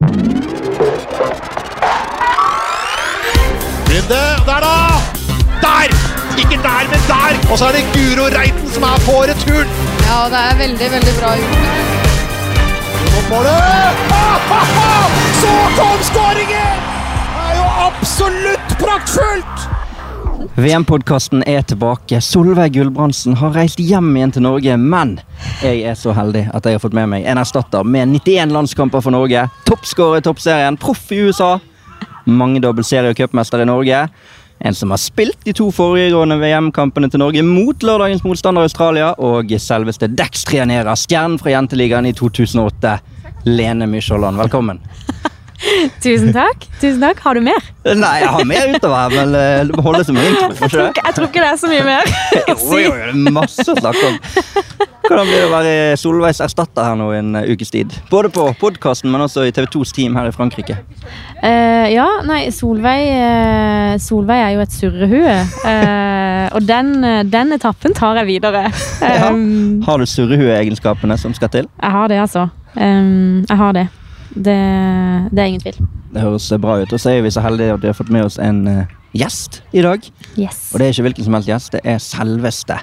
Runde, 0.00 0.16
der 4.46 4.60
da! 4.66 4.76
Der! 5.60 5.82
Ikke 6.38 6.56
der, 6.62 6.80
men 6.90 7.00
der! 7.08 7.32
Og 7.52 7.58
så 7.58 7.64
er 7.64 7.72
det 7.72 7.84
Guro 7.94 8.24
Reiten 8.38 8.70
som 8.74 8.82
er 8.82 8.98
på 9.06 9.12
returen. 9.30 9.68
Ja, 10.08 10.18
det 10.32 10.40
er 10.50 10.54
veldig, 10.58 10.90
veldig 10.92 11.14
bra 11.20 11.30
gjort. 11.36 11.58
Ah! 14.12 15.10
Så 15.42 15.52
kom 15.78 15.98
skåringen! 16.02 16.76
Det 17.34 17.42
er 17.50 17.54
jo 17.60 17.66
absolutt 17.88 18.68
praktfullt! 18.78 19.58
VM-podkasten 20.56 21.44
er 21.46 21.62
tilbake. 21.62 22.18
Solveig 22.20 22.72
Gulbrandsen 22.74 23.36
har 23.38 23.52
reist 23.54 23.78
hjem 23.78 24.08
igjen 24.16 24.32
til 24.34 24.42
Norge, 24.42 24.74
men 24.76 25.12
jeg 25.62 25.84
er 25.86 25.94
så 25.98 26.10
heldig 26.16 26.48
at 26.50 26.66
jeg 26.66 26.74
har 26.74 26.82
fått 26.82 26.96
med 26.96 27.06
meg 27.12 27.28
en 27.30 27.38
erstatter 27.38 27.86
med 27.86 28.10
91 28.16 28.50
landskamper 28.56 29.04
for 29.04 29.14
Norge. 29.14 29.44
Toppskårer 29.68 30.18
i 30.18 30.24
toppserien, 30.26 30.78
proff 30.80 31.06
i 31.14 31.20
USA. 31.22 31.52
Mangedobbel 32.26 32.84
serie- 32.84 33.14
og 33.14 33.16
cupmester 33.20 33.62
i 33.62 33.68
Norge. 33.70 34.02
En 34.60 34.74
som 34.74 34.90
har 34.90 35.00
spilt 35.00 35.38
de 35.46 35.54
to 35.56 35.70
foregående 35.72 36.36
VM-kampene 36.42 37.08
til 37.08 37.22
Norge 37.22 37.46
mot 37.46 37.86
lørdagens 37.86 38.26
motstander 38.26 38.66
Australia, 38.66 39.14
og 39.16 39.54
selveste 39.54 40.10
Dex-trener, 40.10 40.90
stjernen 40.98 41.38
fra 41.40 41.54
Jenteligaen 41.54 42.10
i 42.10 42.12
2008, 42.12 42.98
Lene 43.46 43.88
Mykjåland. 43.88 44.42
Velkommen. 44.42 44.82
Tusen 46.04 46.32
takk. 46.32 46.64
Tusen 46.80 47.00
takk. 47.02 47.20
Har 47.24 47.36
du 47.36 47.42
mer? 47.44 47.60
Nei, 47.84 48.14
jeg 48.22 48.30
har 48.32 48.46
mer 48.48 48.70
utover, 48.74 49.12
men 49.12 49.34
eh, 49.36 49.58
det 49.68 49.76
må 49.76 49.84
holde 49.84 50.04
som 50.08 50.16
en 50.16 50.28
intro. 50.30 50.48
Jeg 50.56 50.70
tror, 50.72 50.86
ikke, 50.92 51.04
jeg 51.06 51.16
tror 51.18 51.28
ikke 51.28 51.42
det 51.44 51.50
er 51.50 51.58
så 51.60 51.70
mye 51.70 51.84
mer. 51.86 52.14
å 52.40 52.54
Jo, 52.54 52.56
si. 52.62 52.80
jo, 52.86 52.94
er 52.96 53.34
masse 53.34 53.66
å 53.68 53.76
snakke 53.76 54.08
om. 54.10 54.18
Hvordan 55.10 55.26
blir 55.26 55.40
det 55.40 55.46
å 55.48 55.50
være 55.52 55.72
Solveigs 55.98 56.40
erstatter 56.44 56.86
her 56.86 56.96
nå 57.00 57.08
i 57.12 57.18
en 57.18 57.30
eh, 57.40 57.48
ukes 57.52 57.72
tid? 57.74 57.94
Både 58.12 58.30
på 58.32 58.44
podkasten, 58.60 59.10
men 59.12 59.24
også 59.26 59.44
i 59.48 59.52
TV 59.56 59.66
2s 59.74 59.92
team 59.96 60.16
her 60.20 60.28
i 60.30 60.34
Frankrike. 60.34 60.78
Uh, 61.42 61.86
ja, 61.90 62.06
nei, 62.28 62.42
Solveig, 62.54 63.08
uh, 63.16 63.94
Solveig 64.00 64.44
er 64.44 64.54
jo 64.54 64.64
et 64.64 64.76
surrehue. 64.76 65.36
Uh, 65.64 66.46
og 66.56 66.64
den, 66.68 66.92
den 67.32 67.56
etappen 67.56 67.96
tar 67.96 68.20
jeg 68.22 68.28
videre. 68.30 68.66
Ja. 69.02 69.30
Um, 69.32 69.80
Har 69.86 69.98
du 70.00 70.06
surrehueegenskapene 70.08 71.16
som 71.20 71.34
skal 71.36 71.50
til? 71.52 71.68
Jeg 71.80 71.96
har 71.96 72.12
det, 72.12 72.20
altså. 72.22 72.46
Um, 72.76 73.42
jeg 73.48 73.58
har 73.60 73.74
det. 73.76 73.88
Det. 74.34 74.60
Det 75.30 75.42
er 75.42 75.50
ingen 75.50 75.60
tvil. 75.64 75.82
Det 76.14 76.22
høres 76.22 76.48
bra 76.60 76.80
ut. 76.80 76.92
Og 76.92 77.00
så 77.00 77.14
er 77.14 77.22
vi 77.22 77.30
så 77.34 77.42
heldige 77.44 77.74
at 77.74 77.82
vi 77.82 77.90
har 77.90 77.98
fått 77.98 78.12
med 78.14 78.26
oss 78.26 78.38
en 78.42 78.62
uh, 78.68 78.96
gjest 79.16 79.62
i 79.72 79.82
dag. 79.84 80.06
Yes. 80.38 80.70
Og 80.72 80.80
det 80.80 80.86
er 80.86 80.94
ikke 80.94 81.06
hvilken 81.08 81.28
som 81.28 81.38
helst 81.38 81.52
gjest, 81.52 81.76
det 81.76 81.82
er 81.84 82.02
selveste 82.02 82.80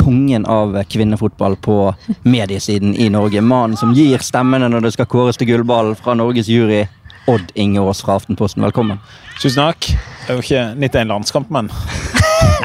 kongen 0.00 0.46
av 0.46 0.78
kvinnefotball 0.88 1.56
på 1.60 1.76
mediesiden 2.22 2.94
i 2.96 3.10
Norge. 3.12 3.42
Mannen 3.44 3.76
som 3.76 3.92
gir 3.94 4.22
stemmene 4.24 4.70
når 4.70 4.86
det 4.86 4.94
skal 4.96 5.10
kåres 5.10 5.40
til 5.40 5.50
gullballen 5.50 5.98
fra 5.98 6.14
Norges 6.16 6.48
jury. 6.48 6.86
Odd 7.28 7.52
Inge 7.54 7.82
Aas 7.82 8.00
fra 8.02 8.16
Aftenposten, 8.16 8.64
velkommen. 8.64 9.02
Tusen 9.42 9.60
takk. 9.60 9.90
Jeg 9.90 10.30
er 10.30 10.38
jo 10.38 10.46
ikke 10.46 10.64
91 10.80 11.12
landskamp, 11.12 11.52
men 11.52 11.68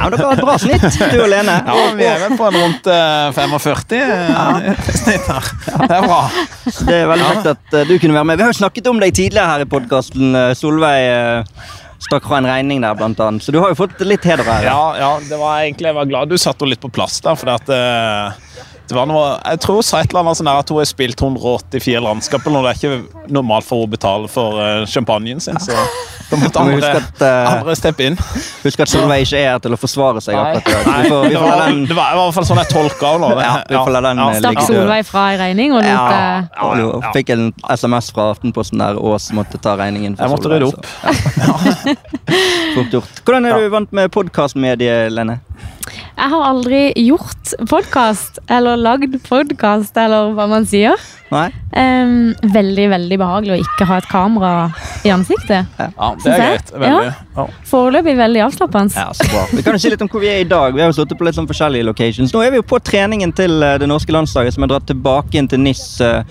Ja, 0.06 0.09
Dere 0.14 0.25
har 0.28 0.38
et 0.38 0.45
bra 0.45 0.56
snitt, 0.61 0.84
du 1.16 1.22
og 1.23 1.30
Lene. 1.31 1.53
ja, 1.66 1.86
vi 1.98 2.06
er 2.06 2.20
vel 2.22 2.36
på 2.38 2.45
en 2.45 2.58
rundt 2.61 2.89
eh, 2.94 3.31
45 3.34 3.95
ja. 3.98 4.44
snitt 4.94 5.31
her. 5.31 5.47
Det 5.66 5.95
er 5.95 6.06
bra. 6.06 6.20
Det 6.86 7.00
er 7.00 7.09
veldig 7.09 7.30
kjekt 7.31 7.50
at 7.56 7.80
eh, 7.80 7.88
du 7.89 7.95
kunne 8.03 8.14
være 8.20 8.30
med. 8.30 8.38
Vi 8.38 8.45
har 8.45 8.53
jo 8.53 8.59
snakket 8.59 8.92
om 8.92 9.02
deg 9.02 9.16
tidligere 9.17 9.47
her 9.50 9.66
i 9.66 9.67
podkasten. 9.72 10.38
Solveig 10.59 11.50
stakk 12.06 12.28
fra 12.30 12.38
en 12.38 12.50
regning 12.52 12.86
der, 12.86 12.94
blant 13.00 13.20
annet. 13.25 13.42
Så 13.42 13.56
du 13.56 13.58
har 13.64 13.73
jo 13.73 13.80
fått 13.81 14.06
litt 14.06 14.30
heder 14.30 14.45
her. 14.45 14.70
Ja, 14.70 14.84
ja, 15.00 15.12
det 15.25 15.42
var 15.42 15.64
egentlig, 15.64 15.89
jeg 15.89 15.97
var 15.97 16.14
glad 16.14 16.30
du 16.30 16.38
satte 16.38 16.62
henne 16.62 16.75
litt 16.75 16.86
på 16.86 16.94
plass 16.94 17.17
der, 17.25 17.40
for 17.40 17.56
at 17.56 17.73
eh, 17.73 18.53
det 18.89 18.97
var 18.97 19.08
noe, 19.09 19.23
jeg 19.41 19.61
tror 19.64 19.80
hun 19.80 19.86
sa 19.86 20.02
et 20.02 20.11
eller 20.11 20.23
annet 20.25 20.39
sånn 20.39 20.50
at 20.52 20.72
hun 20.72 20.81
har 20.81 20.89
spilt 20.89 21.22
184 21.22 22.02
landskap 22.03 22.45
når 22.50 22.67
det 22.67 22.72
er 22.72 22.80
ikke 22.80 23.30
normalt 23.33 23.66
for 23.67 23.81
henne 23.81 23.89
å 23.89 23.94
betale 23.95 24.30
for 24.31 24.61
eh, 24.61 24.83
champagnen 24.89 25.41
sin, 25.44 25.58
så 25.61 25.73
da 26.30 26.39
måtte 26.41 26.61
andre, 26.61 26.91
at, 27.00 27.22
eh, 27.22 27.50
andre 27.52 27.75
steppe 27.78 28.08
inn. 28.09 28.17
Husk 28.63 28.83
at 28.86 28.91
Solveig 28.91 29.25
ikke 29.25 29.41
er 29.41 29.52
her 29.53 29.63
til 29.63 29.75
å 29.75 29.80
forsvare 29.80 30.22
seg. 30.25 30.38
akkurat 30.38 30.66
i 30.66 30.90
dag. 30.90 31.03
Vi 31.03 31.09
får, 31.12 31.23
vi 31.25 31.34
det, 31.34 31.40
får 31.41 31.50
var, 31.50 31.63
den, 31.66 31.81
det 31.90 31.97
var 31.97 32.13
i 32.13 32.19
hvert 32.19 32.38
fall 32.38 32.47
sånn 32.50 32.62
jeg 32.62 32.72
tolka 32.73 33.12
henne. 33.16 33.31
Ja, 33.46 33.56
vi 33.69 33.78
får 33.78 33.94
la 33.96 34.03
den, 34.07 34.22
ja. 34.23 34.40
Stakk. 34.41 34.62
Solveig 34.69 35.09
fra 35.09 35.25
ei 35.34 35.40
regning 35.41 35.75
og 35.75 35.84
lot 35.84 35.91
ja, 35.91 36.06
ja, 36.13 36.69
ja, 36.79 36.90
ja. 36.90 37.13
Fikk 37.16 37.34
en 37.35 37.50
SMS 37.69 38.12
fra 38.16 38.29
Aftenposten 38.34 38.81
der 38.81 38.97
Ås 38.97 39.29
måtte 39.38 39.62
ta 39.62 39.75
regningen. 39.79 40.17
for 40.17 40.25
Jeg 40.25 40.34
måtte 40.34 40.53
rydde 40.53 40.72
opp. 40.72 40.85
Fort 42.75 42.97
gjort. 42.97 43.22
Hvordan 43.25 43.50
er 43.50 43.62
du 43.62 43.69
vant 43.73 43.94
med 43.96 44.09
podkastmediet, 44.13 45.13
Lene? 45.13 45.40
Jeg 46.16 46.31
har 46.31 46.43
aldri 46.47 46.79
gjort 47.03 47.51
podkast, 47.69 48.39
eller 48.49 48.79
lagd 48.79 49.17
podkast, 49.27 49.97
eller 49.99 50.31
hva 50.33 50.45
man 50.49 50.63
sier. 50.66 50.95
Nei? 51.33 51.49
Um, 51.75 52.31
veldig, 52.53 52.85
veldig 52.93 53.17
behagelig 53.19 53.55
å 53.55 53.57
ikke 53.66 53.88
ha 53.89 53.97
et 53.99 54.07
kamera 54.07 54.51
i 55.03 55.11
ansiktet. 55.11 55.67
Ja, 55.77 56.09
det 56.23 56.31
er 56.31 56.39
greit. 56.39 56.71
Veldig. 56.71 57.11
Ja. 57.35 57.45
Foreløpig 57.67 58.16
veldig 58.17 58.43
avslappende. 58.47 58.95
Ja, 58.95 59.11
så 59.17 59.27
bra. 59.33 59.43
Vi 59.51 59.66
kan 59.66 59.75
jo 59.75 59.83
si 59.83 59.91
litt 59.91 60.03
om 60.05 60.11
hvor 60.13 60.23
vi 60.23 60.31
er 60.31 60.39
i 60.45 60.47
dag. 60.47 60.73
Vi 60.77 60.81
har 60.85 60.89
jo 60.93 60.97
sittet 61.01 61.19
på 61.19 61.27
litt 61.27 61.35
sånn 61.38 61.49
forskjellige 61.49 61.89
locations. 61.89 62.31
Nå 62.33 62.43
er 62.45 62.53
vi 62.55 62.61
jo 62.61 62.67
på 62.72 62.79
treningen 62.79 63.35
til 63.35 63.59
eh, 63.66 63.75
det 63.81 63.89
norske 63.91 64.16
landslaget, 64.16 64.55
som 64.55 64.63
er 64.66 64.72
dratt 64.72 64.87
tilbake 64.89 65.35
inn 65.41 65.51
til 65.51 65.59
NIS. 65.66 65.83
eh, 65.99 66.22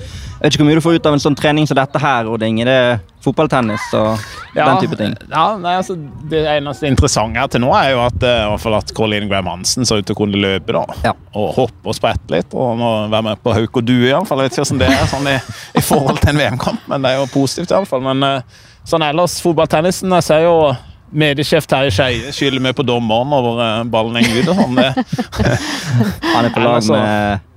Jeg 0.40 0.46
vet 0.46 0.54
ikke 0.56 0.64
hvor 0.64 0.70
mye 0.72 0.80
du 0.80 0.86
får 0.88 0.96
ut 1.02 1.10
av 1.12 1.18
en 1.18 1.26
sånn 1.28 1.36
trening 1.38 1.68
som 1.68 1.76
dette 1.78 2.00
her, 2.00 2.30
Odd 2.32 2.42
Inge. 2.48 2.64
Det 2.64 2.78
er 2.86 3.02
fotballtennis 3.24 3.84
og 3.96 4.22
den 4.54 4.80
type 4.82 4.98
ting. 5.00 5.16
Ja, 5.30 5.46
nei, 5.60 5.74
altså, 5.80 5.96
det 6.30 6.44
eneste 6.54 6.88
interessante 6.90 7.46
til 7.54 7.64
nå 7.64 7.72
er 7.76 7.90
jo 7.94 8.02
at, 8.04 8.26
fall 8.62 8.78
at 8.78 8.92
Colin 8.96 9.28
Graham 9.30 9.50
Hansen 9.50 9.88
så 9.88 9.98
ut 9.98 10.06
til 10.06 10.16
å 10.16 10.20
kunne 10.22 10.40
løpe. 10.40 10.74
da. 10.76 10.84
Ja. 11.08 11.14
Og 11.34 11.54
hoppe 11.56 11.90
og 11.90 11.96
sprette 11.96 12.30
litt. 12.34 12.54
Og 12.54 12.78
nå 12.78 12.92
være 13.12 13.28
med 13.30 13.42
på 13.44 13.54
hauk 13.56 13.80
og 13.80 13.86
due, 13.88 14.08
iallfall. 14.10 14.44
Jeg 14.44 14.52
vet 14.52 14.58
ikke 14.58 14.66
hvordan 14.68 14.82
det 14.82 14.90
er 14.94 15.12
sånn 15.12 15.30
i, 15.30 15.36
i 15.80 15.84
forhold 15.84 16.20
til 16.22 16.34
en 16.34 16.42
VM-kamp, 16.42 16.88
men 16.90 17.04
det 17.04 17.12
er 17.12 17.22
jo 17.22 17.30
positivt 17.34 17.72
I 17.72 17.78
alle 17.80 17.90
fall. 17.90 18.04
Men 18.04 18.26
eh, 18.28 18.60
sånn 18.88 19.04
ellers, 19.06 19.38
fotballtennisen 19.44 20.12
Jeg 20.18 20.28
ser 20.28 20.44
jo 20.46 20.58
mediesjef 21.14 21.66
Terje 21.70 21.92
Skeie 21.94 22.32
skylder 22.34 22.62
mye 22.64 22.76
på 22.76 22.86
dommeren 22.86 23.34
over 23.36 23.60
eh, 23.64 23.80
ballen 23.90 24.20
en 24.20 24.30
gud. 24.30 24.52
og 24.52 24.62
sånn. 24.62 24.78
Han 26.34 26.44
er 26.44 26.54
på 26.54 26.64
lag 26.64 26.78
altså- 26.80 27.00
med 27.00 27.50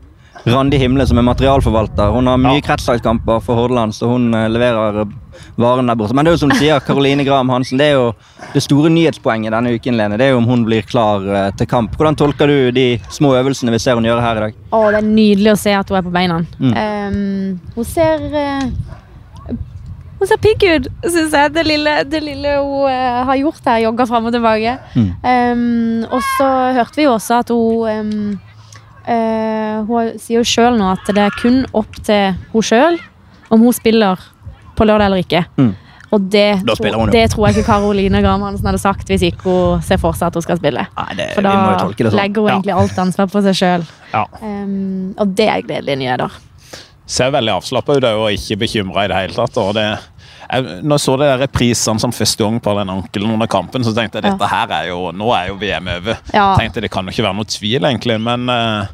Randi 0.47 0.77
Himle, 0.79 1.05
som 1.07 1.17
er 1.19 1.25
materialforvalter. 1.27 2.11
Hun 2.13 2.27
har 2.27 2.37
mye 2.37 2.59
Ja. 2.61 2.65
kretslagskamper 2.69 3.41
for 3.43 3.55
Hordaland, 3.55 3.93
så 3.95 4.07
hun 4.07 4.33
eh, 4.33 4.47
leverer 4.49 4.91
varene 4.93 5.13
varen 5.57 5.87
der 5.87 5.95
borte. 5.95 6.15
Men 6.15 6.25
det 6.25 6.31
er 6.31 6.35
jo 6.37 6.39
som 6.39 6.49
du 6.49 6.55
sier, 6.55 6.79
Caroline 6.87 7.25
Graham 7.25 7.49
Hansen, 7.49 7.77
det 7.77 7.91
er 7.91 7.97
jo 7.97 8.13
det 8.53 8.63
store 8.63 8.89
nyhetspoenget 8.89 9.51
denne 9.53 9.73
uken, 9.75 9.97
Lene. 9.97 10.17
Det 10.17 10.25
er 10.27 10.31
jo 10.35 10.37
om 10.41 10.47
hun 10.49 10.65
blir 10.65 10.81
klar 10.87 11.25
eh, 11.27 11.51
til 11.57 11.67
kamp. 11.67 11.95
Hvordan 11.97 12.15
tolker 12.17 12.47
du 12.47 12.71
de 12.71 12.87
små 13.09 13.35
øvelsene 13.37 13.71
vi 13.75 13.79
ser 13.83 13.99
hun 13.99 14.07
gjøre 14.07 14.21
her 14.23 14.37
i 14.37 14.45
dag? 14.47 14.53
Å, 14.71 14.83
det 14.93 15.01
er 15.01 15.09
nydelig 15.09 15.51
å 15.53 15.59
se 15.59 15.73
at 15.77 15.89
hun 15.89 15.99
er 15.99 16.07
på 16.07 16.13
beina. 16.15 16.39
Mm. 16.59 16.73
Um, 16.73 17.59
hun 17.75 17.85
ser 17.85 18.23
uh, 18.33 18.69
Hun 20.17 20.25
ser 20.25 20.39
pigg 20.41 20.63
ut, 20.65 20.87
syns 21.05 21.35
jeg. 21.35 21.51
Det 21.53 21.63
lille, 21.67 21.91
det 22.09 22.23
lille 22.25 22.55
hun 22.57 22.87
uh, 22.89 23.23
har 23.29 23.37
gjort 23.37 23.61
her. 23.69 23.83
Jogga 23.85 24.07
fram 24.09 24.25
og 24.25 24.33
tilbake. 24.33 24.77
Mm. 24.95 25.09
Um, 25.21 26.05
og 26.09 26.21
så 26.37 26.47
hørte 26.79 26.97
vi 26.97 27.05
jo 27.05 27.13
også 27.13 27.41
at 27.43 27.53
hun 27.53 27.85
um, 27.85 28.31
eh, 28.31 28.46
Hun 29.07 30.17
sier 30.19 30.41
jo 30.41 30.45
sjøl 30.47 30.77
nå 30.79 30.91
at 30.91 31.05
det 31.15 31.23
er 31.29 31.35
kun 31.41 31.61
opp 31.77 31.99
til 32.03 32.33
hun 32.53 32.65
sjøl 32.65 32.97
om 33.53 33.61
hun 33.63 33.73
spiller 33.75 34.19
på 34.77 34.85
lørdag 34.85 35.05
eller 35.09 35.23
ikke. 35.23 35.45
Mm. 35.57 35.69
Og 36.15 36.23
det, 36.31 36.61
hun 36.95 37.09
det 37.11 37.25
tror 37.33 37.47
jeg 37.49 37.57
ikke 37.57 37.65
Karoline 37.67 38.21
Gramansen 38.23 38.67
hadde 38.69 38.79
sagt 38.79 39.09
hvis 39.11 39.25
ikke 39.27 39.43
hun 39.43 39.81
ser 39.83 39.99
for 39.99 40.15
seg 40.15 40.29
at 40.29 40.37
hun 40.39 40.43
skal 40.45 40.59
spille. 40.59 40.85
Nei, 40.95 41.15
det, 41.19 41.29
For 41.35 41.43
da 41.43 41.55
sånn. 41.81 42.15
legger 42.15 42.41
hun 42.41 42.47
Ja. 42.49 42.53
egentlig 42.55 42.75
alt 42.79 42.99
ansvar 43.03 43.27
på 43.31 43.41
seg 43.43 43.57
sjøl. 43.59 43.83
ja. 44.13 44.25
Um, 44.41 45.13
og 45.19 45.35
det 45.35 45.47
er 45.51 45.61
gledelige 45.67 45.97
nyheter. 46.03 46.31
ser 47.07 47.31
veldig 47.31 47.53
avslappa 47.57 47.95
ut 47.97 48.03
og 48.03 48.31
ikke 48.31 48.57
bekymra 48.59 49.05
i 49.05 49.07
det 49.07 49.15
hele 49.17 49.33
tatt. 49.33 49.57
og 49.57 49.73
det 49.75 49.99
jeg, 50.51 50.63
når 50.83 50.95
jeg 50.97 51.03
så 51.03 51.17
det 51.19 51.27
der 51.27 51.41
reprisene 51.45 51.99
som 51.99 52.11
første 52.15 52.43
gang 52.43 52.59
på 52.63 52.73
den 52.79 52.89
ankelen 52.89 53.31
under 53.33 53.47
kampen, 53.47 53.83
så 53.83 53.93
tenkte 53.95 54.21
jeg 54.21 54.25
Ja. 54.25 54.31
dette 54.35 54.47
her 54.49 54.67
er 54.71 54.87
jo, 54.89 55.11
nå 55.11 55.31
er 55.35 55.47
jo 55.49 55.55
VM 55.61 55.87
over. 55.87 56.17
Ja. 56.33 56.55
tenkte 56.57 56.81
Det 56.81 56.91
kan 56.91 57.05
jo 57.05 57.11
ikke 57.11 57.23
være 57.27 57.35
noe 57.35 57.45
tvil, 57.45 57.81
egentlig. 57.85 58.19
Men, 58.21 58.49
eh, 58.49 58.87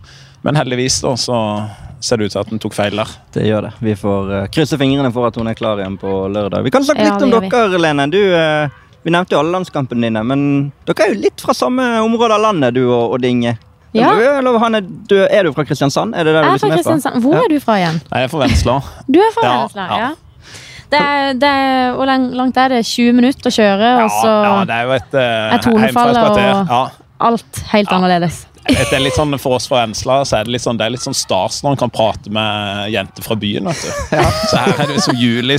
men 0.43 0.55
heldigvis 0.55 1.01
da, 1.01 1.13
så 1.15 1.69
ser 2.03 2.17
det 2.17 2.25
ut 2.25 2.31
til 2.31 2.39
at 2.41 2.49
den 2.49 2.59
tok 2.59 2.73
feil 2.73 2.95
der. 2.95 3.07
Det 3.31 3.43
gjør 3.47 3.61
det. 3.69 3.73
Vi 3.81 3.93
får 3.95 4.31
eh, 4.41 4.47
krysse 4.47 4.77
fingrene 4.77 5.11
for 5.13 5.27
at 5.27 5.35
hun 5.35 5.47
er 5.47 5.53
klar 5.55 5.77
igjen 5.79 5.97
på 5.97 6.27
lørdag. 6.33 6.63
Vi 6.63 6.69
kan 6.71 6.83
snakke 6.83 6.99
Ja, 7.05 7.13
litt 7.13 7.23
om 7.23 7.29
det 7.31 7.41
vi. 7.41 7.49
dere, 7.49 7.79
Lene. 7.79 8.09
Du, 8.11 8.19
eh, 8.35 8.67
vi 9.03 9.11
nevnte 9.11 9.31
jo 9.35 9.39
alle 9.39 9.51
landskampene 9.59 10.01
dine, 10.09 10.23
men 10.23 10.71
dere 10.85 11.05
er 11.07 11.13
jo 11.13 11.21
litt 11.21 11.39
fra 11.41 11.53
samme 11.53 11.81
område 12.03 12.31
av 12.35 12.41
landet, 12.41 12.73
du 12.73 12.87
og 12.91 13.13
og 13.13 13.21
Dinge. 13.21 13.57
Ja. 13.93 14.09
Er, 14.09 14.41
du, 14.81 15.15
er 15.29 15.43
du 15.43 15.51
fra 15.53 15.63
Kristiansand? 15.63 16.15
Er 16.17 16.23
det 16.25 16.33
der 16.33 16.43
Jeg 16.43 16.49
du 16.49 16.53
er 16.55 16.57
fra 16.57 16.67
fra? 16.67 16.75
Kristiansand. 16.77 17.21
Hvor 17.21 17.33
Ja. 17.35 17.41
er 17.43 17.47
du 17.49 17.59
fra 17.59 17.73
igjen? 17.77 18.01
Jeg 18.11 18.23
er 18.23 18.27
fra 18.27 18.39
Vennesla. 18.39 18.81
Du 19.07 19.19
er 19.19 19.31
fra 19.35 19.43
Ja, 19.43 19.51
Vennesla, 19.59 19.83
ja. 19.87 19.97
ja. 19.97 20.09
Det 20.93 21.01
er, 21.01 21.33
det 21.41 21.49
er, 21.49 21.91
hvor 21.97 22.09
langt 22.37 22.57
er 22.61 22.77
det? 22.77 22.83
20 22.85 23.13
minutter 23.19 23.49
å 23.49 23.53
kjøre, 23.57 23.91
Ja, 23.97 24.05
og 24.07 24.17
så 24.21 24.31
ja, 24.47 24.55
det 24.69 24.79
er 24.79 24.89
jo 24.89 24.95
et 25.01 25.13
uh, 25.17 25.27
er 25.57 25.67
tonefallet 25.67 26.23
og- 26.23 26.41
Ja. 26.69 26.81
alt 27.29 27.63
helt 27.73 27.89
Ja. 27.91 27.97
annerledes. 27.97 28.43
Det 28.63 28.93
er 28.95 29.01
litt 29.03 29.15
sånn, 29.17 29.33
For 29.43 29.57
oss 29.57 29.65
fra 29.67 29.81
Vennesla 29.81 30.21
så 30.23 30.37
er 30.37 30.45
det 30.47 30.53
litt 30.53 30.63
sånn, 30.63 30.77
det 30.79 30.85
er 30.85 30.93
litt 30.93 31.03
sånn 31.03 31.15
stas 31.17 31.57
når 31.65 31.73
en 31.73 31.79
kan 31.81 31.89
prate 31.91 32.31
med 32.31 32.93
jenter 32.93 33.25
fra 33.25 33.35
byen. 33.35 33.65
vet 33.67 33.81
du. 33.81 33.89
Så 34.47 34.55
her 34.61 34.79
er 34.85 34.87
det 34.93 35.01
som 35.03 35.15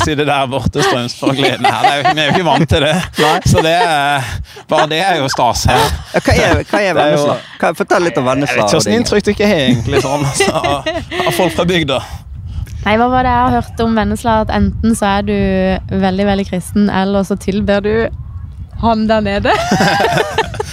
i 0.09 0.15
det 0.17 0.25
der 0.25 0.47
borte, 0.49 0.81
Strømsborg 0.87 1.37
gleden 1.37 1.67
her. 1.69 1.83
Det 1.85 1.93
er 1.93 1.99
jo, 2.01 2.15
vi 2.15 2.21
er 2.23 2.27
jo 2.31 2.33
ikke 2.39 2.47
vant 2.49 2.69
til 2.73 2.81
det. 2.81 2.95
Så 3.45 3.61
det 3.67 3.75
er, 3.77 4.25
bare 4.73 4.87
det 4.89 5.03
er 5.05 5.21
jo 5.21 5.29
stas 5.29 5.67
her. 5.69 5.85
Ja, 6.15 6.21
hva 6.25 6.33
er, 6.33 6.65
hva 6.65 6.81
er 6.81 6.95
Vennesla? 6.95 7.05
er 7.05 7.45
jo- 7.45 7.59
kan 7.61 7.69
jeg 7.75 7.77
Fortell 7.83 8.03
litt 8.09 8.17
om 8.19 8.25
Jeg 8.25 8.41
vet 8.41 8.49
ikke 8.57 8.71
hvilket 8.73 8.97
inntrykk 8.97 9.25
dere 9.35 9.49
har 9.53 9.65
egentlig 9.69 10.01
sånn, 10.01 10.25
altså, 10.25 11.27
av 11.29 11.33
folk 11.37 11.53
fra 11.53 11.65
bygda. 11.75 12.01
Nei, 12.85 12.99
hva 13.01 13.09
var 13.09 13.25
det 13.25 13.33
jeg 13.33 13.45
har 13.47 13.55
hørt 13.63 13.81
om 13.81 13.95
Vennesla? 13.97 14.41
At 14.45 14.53
enten 14.53 14.97
så 14.99 15.09
er 15.19 15.27
du 15.29 15.37
veldig, 16.05 16.27
veldig 16.29 16.47
kristen, 16.51 16.91
eller 16.93 17.25
så 17.25 17.39
tilber 17.41 17.81
du 17.85 17.95
han 18.85 19.07
der 19.09 19.25
nede. 19.25 19.55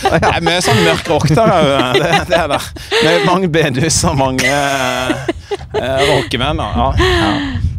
Det 0.02 0.18
er 0.28 0.42
mye 0.44 0.60
sånn 0.66 0.80
mørk 0.82 1.08
rock 1.12 1.28
der 1.30 1.52
òg. 1.54 2.00
Det, 2.02 2.08
det 2.32 2.36
er 2.36 2.48
det. 2.50 2.58
Med 3.06 3.26
mange 3.28 3.48
bedus 3.54 4.00
og 4.10 4.16
mange 4.18 4.50
eh, 4.50 6.00
rockemenn. 6.10 6.60
Ja. 6.60 6.88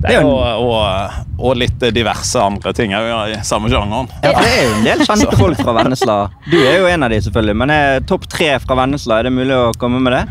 Det 0.02 0.14
er 0.16 0.24
jo 0.24 0.30
og, 0.38 1.18
og 1.38 1.58
litt 1.58 1.82
diverse 1.94 2.40
andre 2.40 2.72
ting 2.78 2.94
òg 2.94 3.34
i 3.34 3.36
samme 3.46 3.70
sjangeren. 3.72 4.08
Ja, 4.22 4.32
det 4.38 4.54
er 4.54 4.64
jo 4.64 4.72
en 4.78 4.86
del 4.86 5.04
kjente 5.06 5.36
folk 5.38 5.60
fra 5.60 5.76
Vennesla. 5.80 6.16
Du 6.46 6.56
er 6.62 6.80
jo 6.80 6.88
en 6.90 7.06
av 7.06 7.12
de, 7.12 7.20
selvfølgelig. 7.26 7.58
Men 7.64 7.74
er 7.74 8.08
topp 8.08 8.30
tre 8.30 8.54
fra 8.62 8.78
Vennesla, 8.80 9.18
er 9.18 9.28
det 9.28 9.36
mulig 9.36 9.58
å 9.58 9.70
komme 9.78 10.00
med 10.02 10.16
det? 10.16 10.24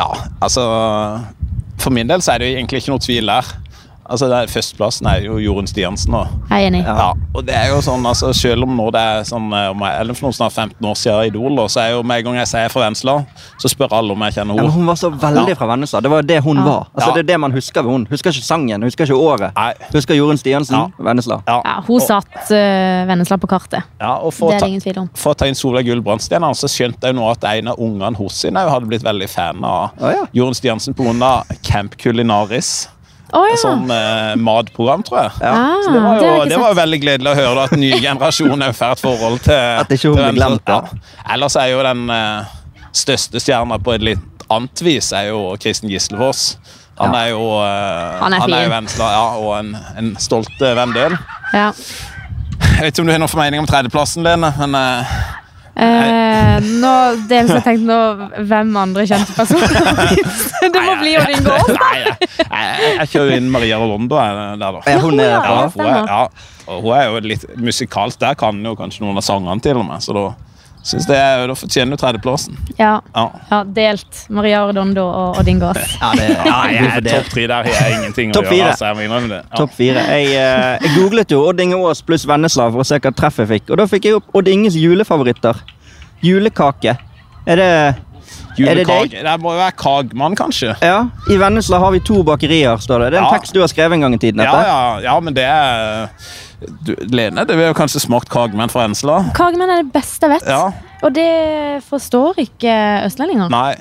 Ja, 0.00 0.08
altså 0.44 0.64
For 1.84 1.92
min 1.92 2.08
del 2.08 2.22
så 2.24 2.32
er 2.32 2.40
det 2.40 2.54
egentlig 2.54 2.80
ikke 2.80 2.94
noe 2.94 3.02
tvil 3.04 3.28
der. 3.28 3.48
Altså, 4.04 4.26
det 4.28 4.36
er, 4.36 4.46
Førsteplassen 4.52 5.06
er 5.08 5.22
jo 5.24 5.38
Jorunn 5.40 5.66
Stiansen. 5.66 6.12
Og, 6.14 6.26
Jeg 6.50 6.64
er 6.64 6.66
enig. 6.70 6.82
ja, 6.84 7.12
og 7.34 7.46
det 7.46 7.54
er 7.56 7.68
jo 7.72 7.78
sånn, 7.80 8.04
altså, 8.06 8.32
Selv 8.36 8.62
om 8.64 8.76
nå 8.76 8.90
det 8.92 9.00
er 9.00 9.22
sånn, 9.24 9.46
eh, 9.52 9.70
om 9.70 9.80
jeg, 9.80 10.00
eller 10.00 10.14
for 10.14 10.26
noen 10.26 10.34
snart 10.36 10.52
15 10.52 10.84
år 10.90 10.94
siden 11.00 11.26
Idol, 11.30 11.56
så 11.68 11.80
er 11.80 11.90
jo 11.94 12.02
med 12.02 12.18
en 12.18 12.24
gang 12.24 12.34
jeg 12.42 12.46
sier 12.48 12.68
fra 12.68 12.82
Vennesla, 12.84 13.14
så 13.58 13.68
spør 13.72 13.92
alle 13.96 14.12
om 14.12 14.20
jeg 14.26 14.34
kjenner 14.34 14.56
Ja, 14.56 14.62
henne. 14.62 14.72
hun 14.72 14.86
var 14.86 14.94
så 15.00 15.10
veldig 15.10 15.48
Ja. 15.48 15.54
fra 15.54 15.66
Vennesla. 15.66 16.00
Det 16.02 16.10
var 16.10 16.22
det 16.22 16.42
hun 16.44 16.56
Ja. 16.56 16.62
var. 16.64 16.86
Altså, 16.94 17.14
Det 17.14 17.20
er 17.20 17.28
det 17.32 17.40
man 17.40 17.52
husker 17.52 17.82
ved 17.82 17.90
hun. 17.92 18.06
Husker 18.10 18.30
ikke 18.30 18.44
sangen, 18.44 18.82
husker 18.82 19.04
ikke 19.06 19.16
året. 19.16 19.52
Nei. 19.56 19.72
Husker 19.92 20.14
Jorunn 20.14 20.36
Stiansen, 20.36 20.76
Ja. 20.76 20.88
Vennesla. 20.98 21.42
Ja, 21.48 21.62
Ja, 21.64 21.80
hun 21.80 21.96
og- 21.96 22.02
satt 22.02 22.50
uh, 22.50 23.06
Vennesla 23.08 23.36
på 23.38 23.46
kartet. 23.48 23.82
Ja, 24.00 24.16
og 24.18 24.34
for, 24.34 24.50
Det 24.50 24.56
er 24.56 24.60
det 24.60 24.68
ingen 24.68 24.80
tvil 24.80 24.98
om. 24.98 25.10
for 25.14 25.32
å 25.34 25.36
ta 25.36 25.46
inn 25.46 25.54
Solveig 25.54 25.86
Gull 25.86 26.02
Brandsten, 26.02 26.40
så 26.54 26.68
skjønte 26.68 27.00
jeg 27.02 27.14
jo 27.14 27.20
nå 27.20 27.30
at 27.30 27.44
en 27.44 27.68
av 27.68 27.76
ungene 27.78 28.14
hennes 28.16 28.44
hadde 28.70 28.86
blitt 28.86 29.02
veldig 29.02 29.28
fan 29.30 29.64
av 29.64 29.90
ja. 30.00 30.26
Jorunn 30.34 30.52
Stiansen 30.54 30.94
pga. 30.94 31.44
Camp 31.62 31.96
Culinaris. 31.96 32.88
Et 33.34 33.54
ja. 33.54 33.56
sånn 33.58 33.88
eh, 33.90 34.34
matprogram, 34.38 35.02
tror 35.06 35.22
jeg. 35.24 35.30
Ah, 35.48 35.80
Så 35.82 35.90
det 35.94 36.02
var, 36.04 36.18
jo, 36.20 36.28
det, 36.44 36.50
det 36.52 36.58
var 36.60 36.76
veldig 36.78 37.00
gledelig 37.02 37.32
å 37.32 37.38
høre 37.38 37.64
at 37.64 37.74
ny 37.80 37.90
generasjon 38.04 38.62
òg 38.68 38.76
får 38.76 38.94
et 38.94 39.02
forhold 39.06 39.40
til 39.46 39.58
At 39.80 39.90
ikke 39.96 40.12
hun 40.12 40.20
blir 40.20 40.38
glemt, 40.38 40.70
ja. 40.70 40.78
ja. 40.84 41.18
Ellers 41.34 41.56
er 41.58 41.72
jo 41.72 41.82
den 41.86 42.04
eh, 42.14 42.54
største 42.94 43.42
stjerna 43.42 43.80
på 43.82 43.96
et 43.96 44.06
litt 44.12 44.48
annet 44.52 44.82
vis 44.84 45.08
er 45.16 45.30
jo 45.32 45.44
Kristen 45.60 45.90
Gislefoss. 45.90 46.58
Han 47.00 47.14
Ja. 47.14 47.22
er 47.24 47.30
jo, 47.32 47.46
eh, 47.64 48.18
Han 48.20 48.32
er 48.36 48.44
han 48.44 48.52
er 48.54 48.66
jo 48.68 48.74
Venstre, 48.76 49.08
ja, 49.16 49.24
og 49.40 49.54
en, 49.58 49.72
en 49.98 50.16
stolt 50.20 50.62
eh, 50.62 50.84
død 50.94 51.16
ja. 51.54 51.72
Jeg 52.64 52.84
vet 52.84 52.92
ikke 52.92 53.02
om 53.02 53.08
du 53.08 53.12
har 53.12 53.18
noen 53.22 53.32
formening 53.32 53.64
om 53.64 53.66
tredjeplassen, 53.66 54.22
Lene, 54.22 54.52
men 54.60 54.74
eh, 54.78 55.16
Eh, 55.74 56.60
nå, 56.62 56.90
det 57.26 57.40
eneste 57.40 57.56
jeg 57.58 57.64
tenkte 57.66 57.86
nå, 57.88 58.28
hvem 58.46 58.76
andre 58.78 59.02
kjente 59.10 59.34
personer 59.34 59.74
Det 60.94 61.00
må 61.00 61.02
bli 61.02 61.16
Odin 61.18 61.44
Gård. 61.50 61.74
Nei, 61.80 61.92
jeg, 62.04 62.30
jeg, 62.38 62.94
jeg 63.00 63.10
kjører 63.16 63.36
inn 63.40 63.50
Maria 63.52 63.78
Rolando 63.82 64.16
der, 64.16 64.56
da. 64.62 64.72
Ja, 64.86 64.98
hun 65.02 65.20
er 65.20 65.34
Ja, 65.34 65.68
hun 65.74 65.84
er, 65.84 66.00
ja, 66.08 66.22
og 66.70 66.82
hun 66.86 66.96
er 66.96 67.04
jo 67.10 67.20
litt 67.34 67.44
musikalsk. 67.60 68.20
Der 68.22 68.34
kan 68.38 68.62
jo 68.64 68.74
kanskje 68.78 69.04
noen 69.04 69.18
av 69.20 69.26
sangene 69.26 69.60
til 69.64 69.80
og 69.82 69.86
med, 69.90 70.02
så 70.04 70.14
da 70.16 70.24
synes 70.84 71.06
det 71.08 71.16
er, 71.16 71.46
da 71.48 71.54
fortjener 71.56 71.96
du 71.96 72.00
tredjeplassen. 72.02 72.56
Ja, 72.76 72.98
Ja. 73.16 73.22
ja, 73.50 73.58
delt. 73.64 74.18
Maria 74.28 74.66
Redondo 74.68 75.06
og 75.08 75.38
Odin 75.40 75.62
Gård. 75.62 75.78
Ja, 75.80 76.10
det, 76.18 76.26
Ja, 76.50 76.58
jeg 76.68 77.04
topp 77.08 77.30
tre 77.32 77.46
der 77.48 77.64
har 77.64 77.70
jeg 77.88 77.94
ingenting 78.00 78.34
å 78.36 78.42
gjøre. 78.44 78.66
Altså, 78.68 78.90
jeg 78.90 78.98
må 78.98 79.06
innrømme 79.06 79.30
det. 79.32 79.38
Ja. 79.46 79.60
Topp 79.62 79.72
fire. 79.78 80.02
Jeg, 80.12 80.26
eh, 80.36 80.84
jeg 80.84 80.92
googlet 80.98 81.32
jo 81.32 81.40
Odd 81.48 81.62
Inge 81.64 81.78
Aas 81.88 82.04
pluss 82.04 82.26
Vennesla 82.28 82.66
for 82.74 82.84
å 82.84 82.88
se 82.88 83.00
hva 83.00 83.14
treff 83.16 83.40
jeg 83.40 83.48
fikk. 83.54 83.72
Og 83.72 83.80
da 83.80 83.86
fikk 83.88 84.10
jeg 84.10 84.18
opp 84.20 84.28
Odd 84.36 84.50
Inges 84.52 84.76
julefavoritter. 84.76 85.62
Julekake. 86.24 86.98
Er 87.48 87.60
det 87.60 87.70
Er 88.58 88.74
det 88.78 88.86
deg? 88.86 89.10
Det 89.24 89.34
må 89.42 89.52
jo 89.54 89.58
være 89.58 89.74
Kagmann, 89.76 90.36
kanskje. 90.38 90.76
Ja. 90.82 91.08
I 91.30 91.36
Vennesla 91.40 91.78
har 91.82 91.90
vi 91.94 92.00
to 92.06 92.22
bakerier, 92.26 92.76
står 92.78 93.04
det. 93.06 93.10
Det 93.12 93.18
er 93.18 93.24
en 93.24 93.30
Ja. 93.32 93.38
tekst 93.38 93.52
du 93.54 93.60
har 93.60 93.68
skrevet 93.68 93.92
en 93.98 94.00
gang 94.06 94.14
i 94.14 94.18
tiden. 94.18 94.40
Ja, 94.44 94.52
ja, 94.62 95.00
ja, 95.08 95.20
men 95.20 95.34
det 95.34 95.44
er 95.44 96.08
du, 96.84 96.94
Lene, 97.10 97.44
det 97.44 97.56
har 97.56 97.66
jo 97.72 97.74
kanskje 97.74 98.00
smakt 98.00 98.28
Kagmenn 98.32 98.70
fra 98.70 98.86
Ensla? 98.88 99.18
Kagemenn 99.34 99.70
er 99.70 99.82
det 99.82 99.92
beste 99.92 100.28
jeg 100.28 100.38
vet. 100.40 100.48
Ja. 100.48 100.70
Og 101.02 101.12
det 101.12 101.82
forstår 101.90 102.38
ikke 102.46 102.76
østlendinger. 103.04 103.50
Nei. 103.50 103.74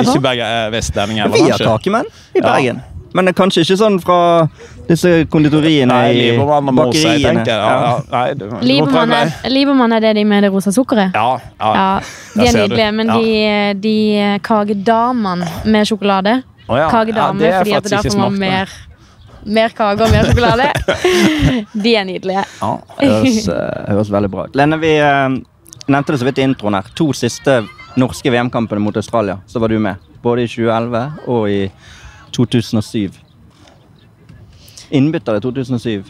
Ikke 0.00 0.20
begge 0.22 0.42
er 0.46 0.70
vestlendinger, 0.72 1.28
Vi 1.32 1.48
har 1.50 1.58
kakemenn 1.58 2.06
i 2.34 2.40
Ja. 2.40 2.74
Men 3.16 3.30
det 3.30 3.32
kanskje 3.38 3.64
ikke 3.64 3.76
sånn 3.80 3.96
fra 4.02 4.18
disse 4.86 5.12
konditoriene 5.32 5.88
Nei, 5.88 6.10
i 6.12 6.26
bakeriene. 6.36 7.44
Ja, 7.48 7.60
ja. 8.12 8.24
Prøve 8.86 9.06
er, 9.16 9.32
er 9.96 10.04
det 10.04 10.12
de 10.18 10.24
med 10.28 10.44
det 10.44 10.50
rosa 10.52 10.72
sukkeret? 10.74 11.16
Ja, 11.16 11.38
ja. 11.60 11.70
Ja, 11.78 11.86
de 12.34 12.48
er 12.48 12.58
nydelige, 12.60 12.90
men 12.98 13.14
Ja. 13.14 13.16
de, 13.16 13.80
de 13.80 13.96
kakedamene 14.44 15.48
med 15.64 15.88
sjokolade 15.88 16.42
oh, 16.68 16.78
ja. 16.78 16.90
Kagedame, 16.90 17.42
Ja, 17.44 17.60
er 17.60 17.64
fordi 17.64 17.74
at 17.78 17.90
ikke 17.92 18.12
får 18.12 18.20
man 18.20 18.38
mer, 18.38 18.76
mer 19.44 19.74
kake 19.76 20.04
og 20.04 20.12
mer 20.12 20.30
sjokolade. 20.30 20.70
De 21.84 21.96
er 21.96 22.06
nydelige. 22.08 22.44
Ja. 22.60 22.72
Høres, 23.00 23.48
eh, 23.48 23.92
høres 23.92 24.12
veldig 24.12 24.30
bra 24.32 24.46
ut. 24.48 24.56
Lene, 24.58 24.78
vi 24.82 24.96
eh, 24.98 25.28
nevnte 25.86 26.14
det 26.14 26.20
så 26.22 26.28
vidt 26.28 26.42
i 26.42 26.46
introen 26.46 26.78
her. 26.78 26.90
To 26.98 27.12
siste 27.16 27.60
norske 27.96 28.32
VM-kampene 28.32 28.82
mot 28.82 28.96
Australia, 28.96 29.38
så 29.46 29.62
var 29.62 29.72
du 29.72 29.78
med. 29.80 30.02
Både 30.22 30.44
i 30.44 30.50
2011 30.50 31.04
og 31.32 31.48
i 31.50 31.60
2007. 32.36 33.10
Innbytter 34.90 35.36
i 35.36 35.40
2007. 35.40 36.04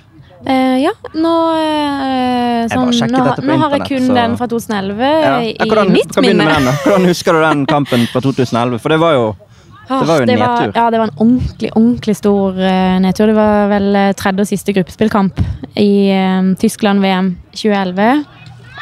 Eh, 0.47 0.77
ja, 0.85 0.93
nå 1.17 1.33
eh, 1.57 2.67
sånn, 2.71 2.91
nå, 3.11 3.23
nå 3.49 3.57
har 3.63 3.73
jeg 3.79 3.87
kun 3.89 4.05
så- 4.07 4.15
den 4.15 4.37
fra 4.37 4.47
2011 4.47 5.01
Ja. 5.01 5.39
i 5.41 5.57
Ja, 5.59 5.65
hvordan, 5.65 5.91
mitt 5.93 6.17
minne. 6.21 6.45
hvordan 6.85 7.07
husker 7.09 7.33
du 7.33 7.41
den 7.41 7.65
kampen 7.67 8.07
fra 8.13 8.21
2011? 8.21 8.79
For 8.79 8.89
det 8.91 8.99
var 9.01 9.13
jo 9.15 9.37
Ah, 9.89 10.01
Det 10.01 10.07
var 10.09 10.17
jo 10.17 10.23
en 10.23 10.27
det 10.27 10.39
nedtur. 10.39 10.73
ja, 10.75 10.91
det 10.91 10.99
var 10.99 11.07
en 11.07 11.17
ordentlig, 11.17 11.71
ordentlig 11.77 12.17
stor 12.17 12.51
uh, 12.59 12.99
nedtur. 12.99 13.27
Det 13.29 13.35
var 13.37 13.69
vel 13.71 13.95
eh, 13.97 14.13
tredje 14.19 14.41
og 14.41 14.47
siste 14.51 14.73
gruppespillkamp 14.75 15.39
i 15.79 16.11
uh, 16.11 16.55
Tyskland-VM 16.59 17.37
2011. 17.55 18.25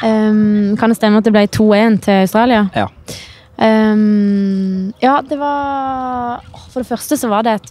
Um, 0.02 0.76
kan 0.81 0.88
det 0.88 0.96
stemme 0.96 1.19
at 1.20 1.25
det 1.25 1.32
ble 1.35 1.46
2-1 1.46 2.00
til 2.06 2.23
Australia? 2.25 2.70
Ja. 2.75 2.87
Um, 3.56 4.92
ja, 4.98 5.20
det 5.22 5.36
var 5.38 6.42
For 6.72 6.82
det 6.82 6.88
første 6.88 7.18
så 7.18 7.28
var 7.30 7.46
det 7.46 7.52
et 7.54 7.68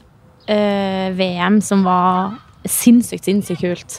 uh, 0.47 1.09
VM 1.18 1.59
som 1.63 1.83
var 1.83 2.38
sinnssykt, 2.63 3.25
sinnssykt 3.27 3.59
kult. 3.59 3.97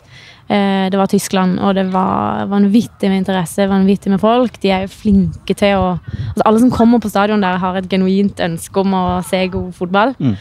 Uh, 0.48 0.88
det 0.92 0.96
var 0.96 1.08
Tyskland, 1.08 1.58
og 1.60 1.74
det 1.76 1.86
var 1.92 2.46
vanvittig 2.48 3.10
med 3.10 3.22
interesse, 3.22 3.68
vanvittig 3.68 4.12
med 4.12 4.20
folk. 4.20 4.56
De 4.62 4.72
er 4.72 4.86
jo 4.86 4.92
flinke 4.92 5.56
til 5.56 5.76
å 5.76 5.86
altså 5.94 6.44
Alle 6.44 6.62
som 6.64 6.72
kommer 6.72 7.00
på 7.00 7.12
stadion 7.12 7.44
der, 7.44 7.60
har 7.60 7.76
et 7.76 7.88
genuint 7.90 8.40
ønske 8.40 8.80
om 8.80 8.96
å 8.96 9.04
se 9.28 9.44
god 9.52 9.72
fotball. 9.76 10.16
Mm. 10.18 10.34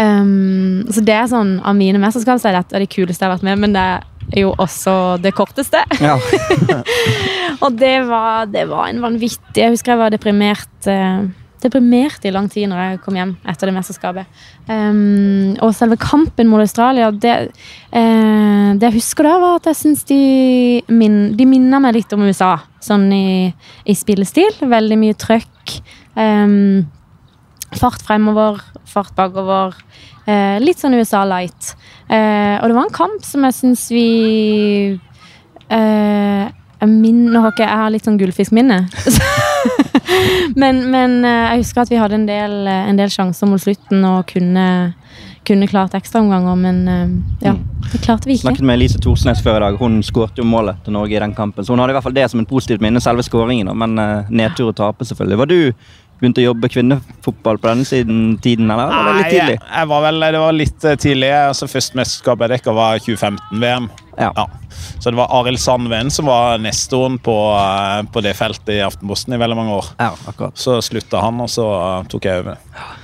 Um, 0.00 0.92
så 0.92 1.04
det 1.04 1.16
er 1.16 1.32
sånn 1.32 1.58
av 1.64 1.76
mine 1.76 2.00
mesterskap 2.00 2.40
så 2.40 2.50
er 2.50 2.60
dette 2.60 2.84
det 2.84 2.92
kuleste 2.92 3.24
jeg 3.24 3.28
har 3.30 3.38
vært 3.38 3.48
med, 3.48 3.64
men 3.64 3.76
det 3.76 3.88
er 3.94 4.09
jo 4.36 4.54
også 4.58 4.94
det 5.22 5.34
korteste. 5.36 5.82
ja. 6.00 6.16
Og 7.64 7.76
det 7.76 7.96
var, 8.08 8.46
det 8.48 8.64
var 8.70 8.88
en 8.88 9.02
vanvittig 9.02 9.60
Jeg 9.60 9.74
husker 9.74 9.92
jeg 9.92 10.00
var 10.00 10.12
deprimert 10.14 10.88
eh, 10.88 11.26
Deprimert 11.60 12.24
i 12.24 12.32
lang 12.32 12.46
tid 12.48 12.70
når 12.70 12.78
jeg 12.80 13.00
kom 13.04 13.18
hjem 13.18 13.34
etter 13.44 13.68
det 13.68 13.74
mesterskapet. 13.76 14.38
Um, 14.64 15.58
og 15.60 15.74
selve 15.76 15.98
kampen 16.00 16.48
mot 16.48 16.62
Australia 16.62 17.10
Det, 17.12 17.34
eh, 17.92 18.70
det 18.80 18.86
jeg 18.86 18.96
husker 18.96 19.28
da, 19.28 19.34
var 19.42 19.58
at 19.58 19.68
jeg 19.68 19.80
syns 19.82 20.06
de, 20.08 20.20
min, 20.88 21.18
de 21.36 21.44
minner 21.44 21.82
meg 21.84 21.98
litt 21.98 22.14
om 22.16 22.24
USA. 22.24 22.54
Sånn 22.80 23.10
i, 23.12 23.50
i 23.84 23.98
spillestil. 23.98 24.56
Veldig 24.72 24.98
mye 25.02 25.18
trøkk. 25.20 25.76
Um, 26.16 26.88
fart 27.76 28.08
fremover, 28.08 28.64
fart 28.88 29.12
bakover. 29.18 29.76
Eh, 30.24 30.56
litt 30.62 30.80
sånn 30.80 30.96
USA 30.96 31.26
light. 31.28 31.74
Eh, 32.10 32.56
og 32.58 32.66
det 32.66 32.74
var 32.74 32.88
en 32.88 32.94
kamp 32.94 33.22
som 33.26 33.44
jeg 33.46 33.54
syns 33.54 33.84
vi 33.94 34.06
eh, 35.70 36.46
min, 36.88 37.26
nå 37.28 37.42
har 37.44 37.52
ikke, 37.52 37.66
jeg 37.66 37.82
har 37.82 37.92
litt 37.92 38.06
sånn 38.08 38.18
gullfiskminne. 38.20 38.78
men, 40.62 40.84
men 40.92 41.18
eh, 41.28 41.50
jeg 41.52 41.64
husker 41.64 41.84
at 41.84 41.92
vi 41.92 42.00
hadde 42.00 42.16
en 42.16 42.28
del, 42.28 42.56
eh, 42.66 42.88
en 42.90 43.00
del 43.00 43.12
sjanser 43.12 43.50
mot 43.50 43.60
slutten 43.60 44.06
og 44.08 44.24
kunne, 44.32 44.66
kunne 45.48 45.68
klart 45.70 45.96
ekstraomganger, 45.98 46.58
men 46.60 46.80
eh, 46.88 47.16
ja, 47.44 47.54
det 47.92 48.02
klarte 48.04 48.30
vi 48.30 48.38
ikke. 48.38 48.48
Snakket 48.48 48.68
med 48.70 48.80
Elise 48.80 49.02
Thorsnes 49.02 49.42
før 49.44 49.60
i 49.60 49.64
dag. 49.66 49.80
Hun 49.80 50.00
skåret 50.06 50.40
jo 50.40 50.46
målet 50.48 50.80
til 50.86 50.96
Norge 50.96 51.16
i 51.16 51.22
den 51.22 51.36
kampen. 51.36 51.66
Så 51.66 51.74
hun 51.74 51.84
hadde 51.84 51.94
i 51.94 51.98
hvert 51.98 52.08
fall 52.08 52.16
det 52.16 52.28
som 52.32 52.42
en 52.42 52.48
positivt 52.48 52.84
minne, 52.84 53.02
selve 53.04 53.26
skåringen. 53.26 53.70
Men 53.76 53.98
nedtur 54.32 54.72
å 54.72 54.76
tape, 54.76 55.06
selvfølgelig. 55.08 55.42
Var 55.44 55.52
du 55.52 55.60
begynt 56.20 56.38
å 56.38 56.44
jobbe 56.44 56.68
kvinnefotball 56.72 57.58
på 57.60 57.68
denne 57.70 57.84
siden, 57.88 58.38
tiden, 58.44 58.70
eller 58.70 58.90
var 58.92 59.08
det 59.10 59.16
litt 59.16 59.24
Nei, 59.26 59.32
tidlig? 59.32 59.56
jeg, 59.58 59.72
jeg 59.78 59.88
var 59.90 60.02
vel, 60.06 60.20
det 60.20 60.40
var 60.44 60.52
litt 60.56 60.84
eh, 60.84 60.96
tidlig. 61.00 61.32
Altså, 61.48 61.68
Første 61.72 61.98
mesterskap 62.00 62.44
jeg 62.44 62.52
dekka, 62.54 62.74
var 62.76 63.02
2015-VM. 63.04 63.90
Ja. 64.20 64.30
Ja. 64.36 64.44
Så 65.00 65.08
det 65.10 65.16
var 65.16 65.30
Arild 65.32 65.56
Sandven 65.62 66.10
som 66.12 66.26
var 66.28 66.58
nestoren 66.60 67.16
på, 67.24 67.34
eh, 67.56 68.02
på 68.12 68.20
det 68.24 68.34
feltet 68.36 68.74
i 68.76 68.80
Aftenposten 68.84 69.32
i 69.34 69.40
veldig 69.40 69.56
mange 69.56 69.78
år. 69.80 69.88
ja, 69.98 70.10
akkurat. 70.28 70.58
Så 70.60 70.76
slutta 70.84 71.22
han, 71.24 71.40
og 71.40 71.48
så 71.52 71.64
eh, 71.78 72.08
tok 72.12 72.28
jeg 72.28 72.42
over. 72.44 72.58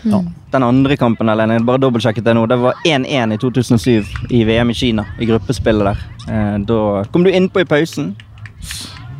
Ja. 0.04 0.20
Den 0.52 0.62
andre 0.66 0.96
kampen, 1.00 1.28
Helene, 1.32 1.56
bare 1.66 1.80
dobbeltsjekket 1.82 2.24
det 2.24 2.36
nå. 2.36 2.44
Det 2.52 2.60
var 2.60 2.76
1-1 2.84 3.32
i 3.34 3.40
2007 3.42 4.30
i 4.30 4.44
VM 4.48 4.70
i 4.70 4.76
Kina, 4.76 5.06
i 5.20 5.28
gruppespillet 5.28 5.88
der. 5.92 6.04
Eh, 6.28 6.56
da 6.68 6.80
kom 7.12 7.24
du 7.24 7.32
innpå 7.32 7.64
i 7.64 7.68
pausen. 7.68 8.12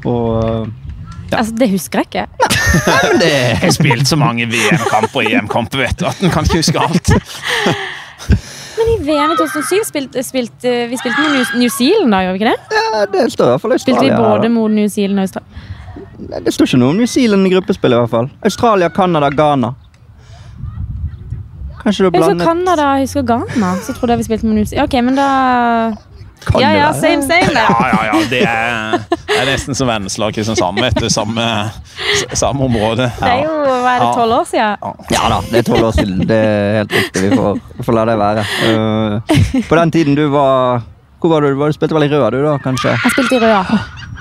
Og 0.07 0.69
Altså, 1.35 1.57
det 1.59 1.67
husker 1.73 2.05
jeg 2.05 2.07
ikke. 2.07 2.56
Det 3.21 3.31
Jeg 3.31 3.59
har 3.63 3.75
spilt 3.75 4.09
så 4.09 4.17
mange 4.21 4.47
VM-kamper 4.51 5.23
og 5.23 5.31
EM-kamper 5.31 5.85
vet 5.85 6.01
du, 6.01 6.07
at 6.09 6.23
en 6.23 6.33
kan 6.35 6.49
ikke 6.49 6.63
huske 6.63 6.83
alt. 6.83 7.13
Men 8.77 8.91
i 8.93 8.97
VM 9.07 9.33
i 9.33 9.37
2007 9.39 9.87
spilte, 9.89 10.23
spilt, 10.23 10.67
vi 10.67 10.99
spilte 11.01 11.23
med 11.23 11.33
New, 11.37 11.45
New 11.63 11.71
Zealand, 11.73 12.13
da, 12.13 12.21
gjør 12.27 12.35
vi 12.37 12.43
ikke 12.43 12.53
det? 12.53 12.77
Ja, 12.77 13.07
det 13.13 13.25
står 13.33 13.47
i 13.47 13.55
hvert 13.55 13.65
fall 13.65 13.73
Australia. 13.77 14.03
Spilte 14.03 14.11
vi 14.11 14.21
både 14.21 14.51
mot 14.53 14.71
New 14.71 14.89
Zealand 14.93 15.23
og 15.23 15.29
Australia? 15.29 15.65
Det 16.45 16.53
står 16.55 16.69
ikke 16.69 16.81
noe 16.83 16.93
om 16.93 17.01
New 17.01 17.09
Zealand 17.09 17.49
i 17.49 17.53
gruppespillet, 17.55 17.97
i 17.97 18.05
hvert 18.05 18.13
fall. 18.13 18.29
Australia, 18.45 18.91
Canada, 18.93 19.31
Ghana. 19.33 19.73
Kanskje 21.83 22.03
du 22.03 22.09
har 22.09 22.13
Jeg 22.13 22.21
husker 22.21 22.35
blandet 22.35 22.47
Canada, 22.47 22.87
jeg 22.97 23.07
husker 23.07 23.23
Ghana. 23.33 23.73
Så 23.87 23.95
trodde 23.97 24.13
jeg 24.13 24.19
vi 24.19 24.29
spilte 24.29 24.47
mot 24.47 24.57
New 24.59 24.65
Zealand. 24.65 24.89
Ok, 24.89 24.95
men 25.07 25.19
da 25.19 25.27
Kan 26.47 26.63
Ja 26.63 26.71
ja, 26.77 26.93
same, 26.95 27.23
same. 27.23 27.53
Ja, 27.55 27.89
ja, 27.93 28.03
ja. 28.07 28.19
Det 28.31 28.41
er, 28.47 28.99
det 29.11 29.39
er 29.41 29.49
nesten 29.51 29.75
som 29.75 29.89
Vennesla 29.91 30.29
og 30.31 30.37
Kristiansand, 30.37 30.79
vet 30.81 30.99
du. 31.03 31.09
Samme, 31.11 31.47
samme 32.33 32.65
område. 32.69 33.09
Det 33.19 33.31
er 33.31 33.43
jo 33.43 33.55
hva 33.83 33.95
er 33.97 34.05
det, 34.05 34.11
tolv 34.15 34.37
år 34.37 34.47
siden. 34.51 34.85
Ja 35.15 35.31
da, 35.33 35.41
det 35.51 35.61
er 35.61 35.67
tolv 35.67 35.89
år 35.89 35.97
siden. 35.97 36.21
Det 36.29 36.39
er 36.39 36.79
helt 36.81 36.95
riktig. 36.95 37.25
Vi 37.27 37.39
får, 37.41 37.61
får 37.89 37.99
la 37.99 38.05
det 38.11 38.17
være. 38.21 38.45
Uh, 38.63 39.63
på 39.69 39.81
den 39.81 39.95
tiden 39.95 40.19
du 40.19 40.27
var 40.33 40.85
Hvor 41.21 41.31
var 41.33 41.43
du? 41.43 41.49
Du 41.55 41.67
Du 41.67 41.73
spilte 41.75 41.97
vel 41.97 42.07
i 42.07 42.11
Røa, 42.13 42.31
du 42.31 42.43
da, 42.45 42.57
kanskje? 42.63 42.95
Jeg 42.95 43.15
spilte 43.17 43.39
i 43.39 43.43
Røa. 43.43 43.63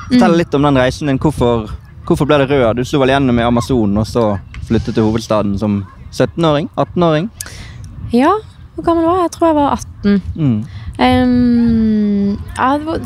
Fortell 0.07 0.37
litt 0.39 0.53
om 0.57 0.65
den 0.65 0.79
reisen 0.79 1.11
din. 1.11 1.19
Hvorfor, 1.21 1.69
hvorfor 2.07 2.25
ble 2.29 2.41
det 2.41 2.49
Røa? 2.49 2.73
Du 2.73 2.83
slo 2.85 3.01
vel 3.03 3.13
gjennom 3.13 3.39
i 3.39 3.45
Amazonen, 3.45 3.99
og 4.01 4.07
så 4.09 4.31
flyttet 4.65 4.95
til 4.97 5.05
hovedstaden 5.05 5.57
som 5.61 5.83
17-åring? 6.13 6.69
18-åring? 6.75 7.29
Ja, 8.13 8.31
hvor 8.75 8.85
gammel 8.87 9.05
var 9.05 9.21
jeg? 9.21 9.29
Jeg 9.29 9.35
tror 9.37 9.47
jeg 9.47 9.57
var 9.59 9.77
18. 9.77 10.21
Mm. 10.35 10.57
Ehm, 10.97 12.37
ja, 12.57 12.77
det, 12.77 12.85
var, 12.85 12.99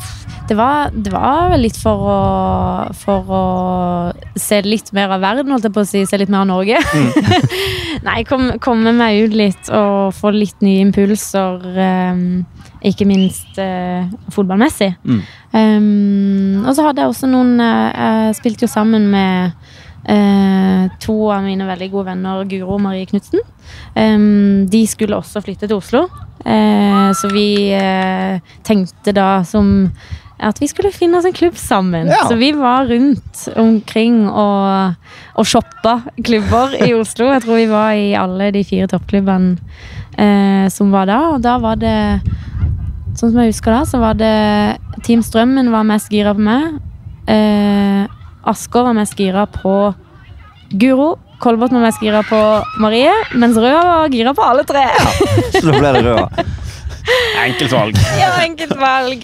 det, 0.48 0.56
var, 0.58 0.92
det 0.94 1.14
var 1.14 1.56
litt 1.58 1.78
for 1.80 2.06
å, 2.10 2.20
for 2.98 3.34
å 3.34 3.44
se 4.40 4.62
litt 4.66 4.92
mer 4.96 5.12
av 5.16 5.24
verden, 5.24 5.52
holdt 5.54 5.68
jeg 5.70 5.76
på 5.76 5.84
å 5.84 5.90
si. 5.90 6.04
Se 6.10 6.20
litt 6.22 6.32
mer 6.32 6.44
av 6.44 6.52
Norge. 6.52 6.80
Nei, 8.08 8.22
kom, 8.30 8.52
komme 8.64 8.94
meg 8.96 9.26
ut 9.26 9.38
litt 9.38 9.74
og 9.74 10.16
få 10.18 10.34
litt 10.36 10.62
nye 10.66 10.86
impulser. 10.86 11.66
Um, 11.76 12.24
ikke 12.86 13.08
minst 13.10 13.60
uh, 13.60 14.08
fotballmessig. 14.32 14.94
Mm. 15.04 15.22
Um, 15.52 16.64
og 16.64 16.74
så 16.78 16.86
hadde 16.86 17.04
jeg 17.04 17.12
også 17.12 17.28
noen 17.28 17.58
eh, 17.60 18.00
Jeg 18.30 18.36
spilte 18.38 18.68
jo 18.68 18.72
sammen 18.72 19.10
med 19.12 19.56
Uh, 20.10 20.88
to 21.04 21.14
av 21.30 21.44
mine 21.44 21.66
veldig 21.68 21.90
gode 21.92 22.08
venner, 22.08 22.46
Guro 22.48 22.78
og 22.78 22.80
Marie 22.82 23.06
Knutsen. 23.06 23.44
um, 24.00 24.66
de 24.72 24.80
skulle 24.88 25.18
også 25.20 25.44
flytte 25.44 25.68
til 25.68 25.76
Oslo. 25.76 26.06
Eh, 26.46 27.12
så 27.18 27.30
vi 27.34 27.50
eh, 27.76 28.40
tenkte 28.64 29.14
da 29.16 29.44
som 29.48 29.90
at 30.40 30.62
vi 30.62 30.70
skulle 30.72 30.92
finne 30.96 31.20
oss 31.20 31.28
en 31.28 31.36
klubb 31.36 31.58
sammen. 31.60 32.08
Ja. 32.08 32.24
Så 32.30 32.38
vi 32.40 32.54
var 32.56 32.88
rundt 32.88 33.48
omkring 33.60 34.22
og, 34.30 34.96
og 35.36 35.48
shoppa 35.48 35.98
klubber 36.24 36.78
i 36.80 36.94
Oslo. 36.96 37.28
Jeg 37.34 37.44
tror 37.44 37.60
vi 37.60 37.68
var 37.72 37.92
i 38.00 38.14
alle 38.16 38.48
de 38.56 38.64
fire 38.64 38.88
toppklubbene 38.88 39.58
eh, 40.16 40.70
som 40.72 40.94
var 40.96 41.12
da. 41.12 41.20
Og 41.34 41.44
da 41.44 41.58
var 41.62 41.80
det 41.82 41.98
Sånn 43.20 43.34
som 43.34 43.40
jeg 43.42 43.50
husker 43.50 43.74
da, 43.74 43.80
så 43.90 43.98
var 44.00 44.16
det 44.16 44.36
Team 45.04 45.20
Strømmen 45.26 45.74
var 45.74 45.84
mest 45.84 46.12
gira 46.14 46.32
på 46.38 46.44
meg. 46.46 46.78
Eh, 47.28 48.06
Asker 48.48 48.86
var 48.86 48.96
mest 48.96 49.18
gira 49.20 49.44
på 49.50 49.74
Guro. 50.72 51.18
Kolbotn 51.40 51.78
var 51.78 51.88
mest 51.88 52.02
gira 52.04 52.22
på 52.28 52.40
Marie, 52.84 53.14
mens 53.40 53.58
Røa 53.58 53.80
var 53.86 54.14
gira 54.14 54.34
på 54.36 54.44
alle 54.44 54.66
tre. 54.68 54.86
Så 55.56 55.64
da 55.66 55.76
ble 55.78 55.94
det 55.96 56.02
Røa. 56.08 56.26
Enkelt 57.46 57.72
valg. 57.74 58.00
Ja, 58.20 58.34
enkelt 58.44 58.76
valg. 58.78 59.24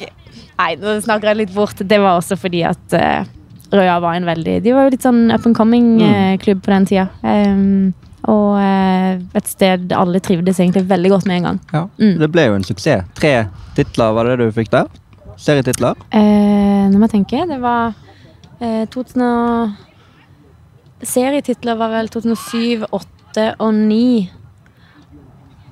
Nei, 0.56 0.70
nå 0.80 0.96
snakker 1.04 1.30
jeg 1.32 1.42
litt 1.44 1.54
bort. 1.54 1.84
Det 1.84 2.00
var 2.02 2.18
også 2.18 2.38
fordi 2.40 2.64
at 2.66 2.96
uh, 2.96 3.28
Røa 3.76 4.00
var 4.02 4.16
en 4.18 4.26
veldig 4.26 4.56
De 4.64 4.74
var 4.74 4.88
jo 4.88 4.96
litt 4.96 5.06
sånn 5.06 5.28
up 5.36 5.46
and 5.46 5.58
coming-klubb 5.58 6.64
på 6.66 6.74
den 6.74 6.88
tida. 6.90 7.06
Um, 7.22 7.94
og 8.26 8.56
uh, 8.58 9.22
et 9.38 9.52
sted 9.52 9.92
alle 9.94 10.22
trivdes 10.24 10.60
egentlig 10.64 10.86
veldig 10.90 11.12
godt 11.14 11.28
med 11.30 11.42
en 11.42 11.50
gang. 11.50 11.60
Ja. 11.76 11.84
Mm. 12.02 12.16
Det 12.24 12.32
ble 12.34 12.48
jo 12.48 12.58
en 12.58 12.66
suksess. 12.66 13.06
Tre 13.20 13.36
titler 13.78 14.16
var 14.16 14.32
det 14.32 14.40
du 14.42 14.48
fikk 14.56 14.72
der? 14.74 14.90
Serietitler? 15.42 16.00
Eh, 16.16 16.86
nå 16.90 16.96
må 16.96 17.10
jeg 17.10 17.18
tenke. 17.18 17.44
Det 17.50 17.58
var 17.62 17.92
eh, 18.64 18.86
2000 18.92 19.26
og 19.26 19.85
Serietitler 21.04 21.76
var 21.78 21.90
vel 21.92 22.08
2007, 22.10 22.86
2008 22.88 23.48
og 23.60 23.74
2009. 23.74 24.30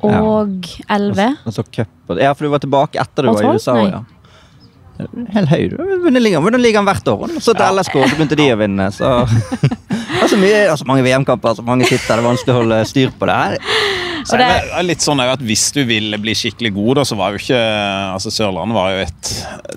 Og 0.03 0.67
11. 0.91 1.37
Og 1.47 1.53
så 1.55 1.63
og- 1.63 2.19
Ja, 2.19 2.33
for 2.33 2.43
du 2.43 2.49
var 2.51 2.59
tilbake 2.59 2.99
etter 2.99 3.23
du 3.23 3.29
Og 3.29 3.35
var 3.35 3.43
i? 3.43 3.55
USA. 3.55 3.73
Nei. 3.73 3.89
Ja. 3.89 4.03
Helt 5.33 5.49
høy. 5.49 5.69
Du 5.69 6.19
ligger 6.19 6.57
ligaen 6.59 6.85
hvert 6.85 7.07
år. 7.07 7.27
Så 7.39 7.53
til 7.55 7.65
LSK, 7.65 7.93
så 8.09 8.15
begynte 8.17 8.35
de 8.37 8.49
å 8.53 8.57
vinne. 8.59 8.91
Så 8.91 9.25
det 9.63 10.21
er 10.21 10.27
så 10.27 10.37
mye, 10.37 10.51
det 10.51 10.69
er 10.69 10.75
så 10.75 10.85
mange 10.85 11.03
VM-kamper, 11.03 11.55
så 11.55 11.63
mange 11.65 11.85
titler. 11.85 12.19
Det 12.19 12.23
er 12.25 12.27
vanskelig 12.29 12.53
å 12.53 12.59
holde 12.59 12.85
styr 12.85 13.09
på 13.17 13.25
det. 13.25 13.33
her. 13.33 13.57
Så 14.29 14.37
det 14.39 14.47
er 14.49 14.85
litt 14.87 15.03
sånn 15.03 15.19
at 15.23 15.41
Hvis 15.43 15.65
du 15.75 15.81
ville 15.89 16.17
bli 16.21 16.33
skikkelig 16.37 16.71
god, 16.75 16.95
da, 17.01 17.03
så 17.09 17.17
var 17.19 17.33
jo 17.35 17.41
ikke 17.41 17.59
altså 18.13 18.31
Sørlandet 18.33 18.77
var 18.77 18.93
jo 18.95 19.01
et 19.03 19.31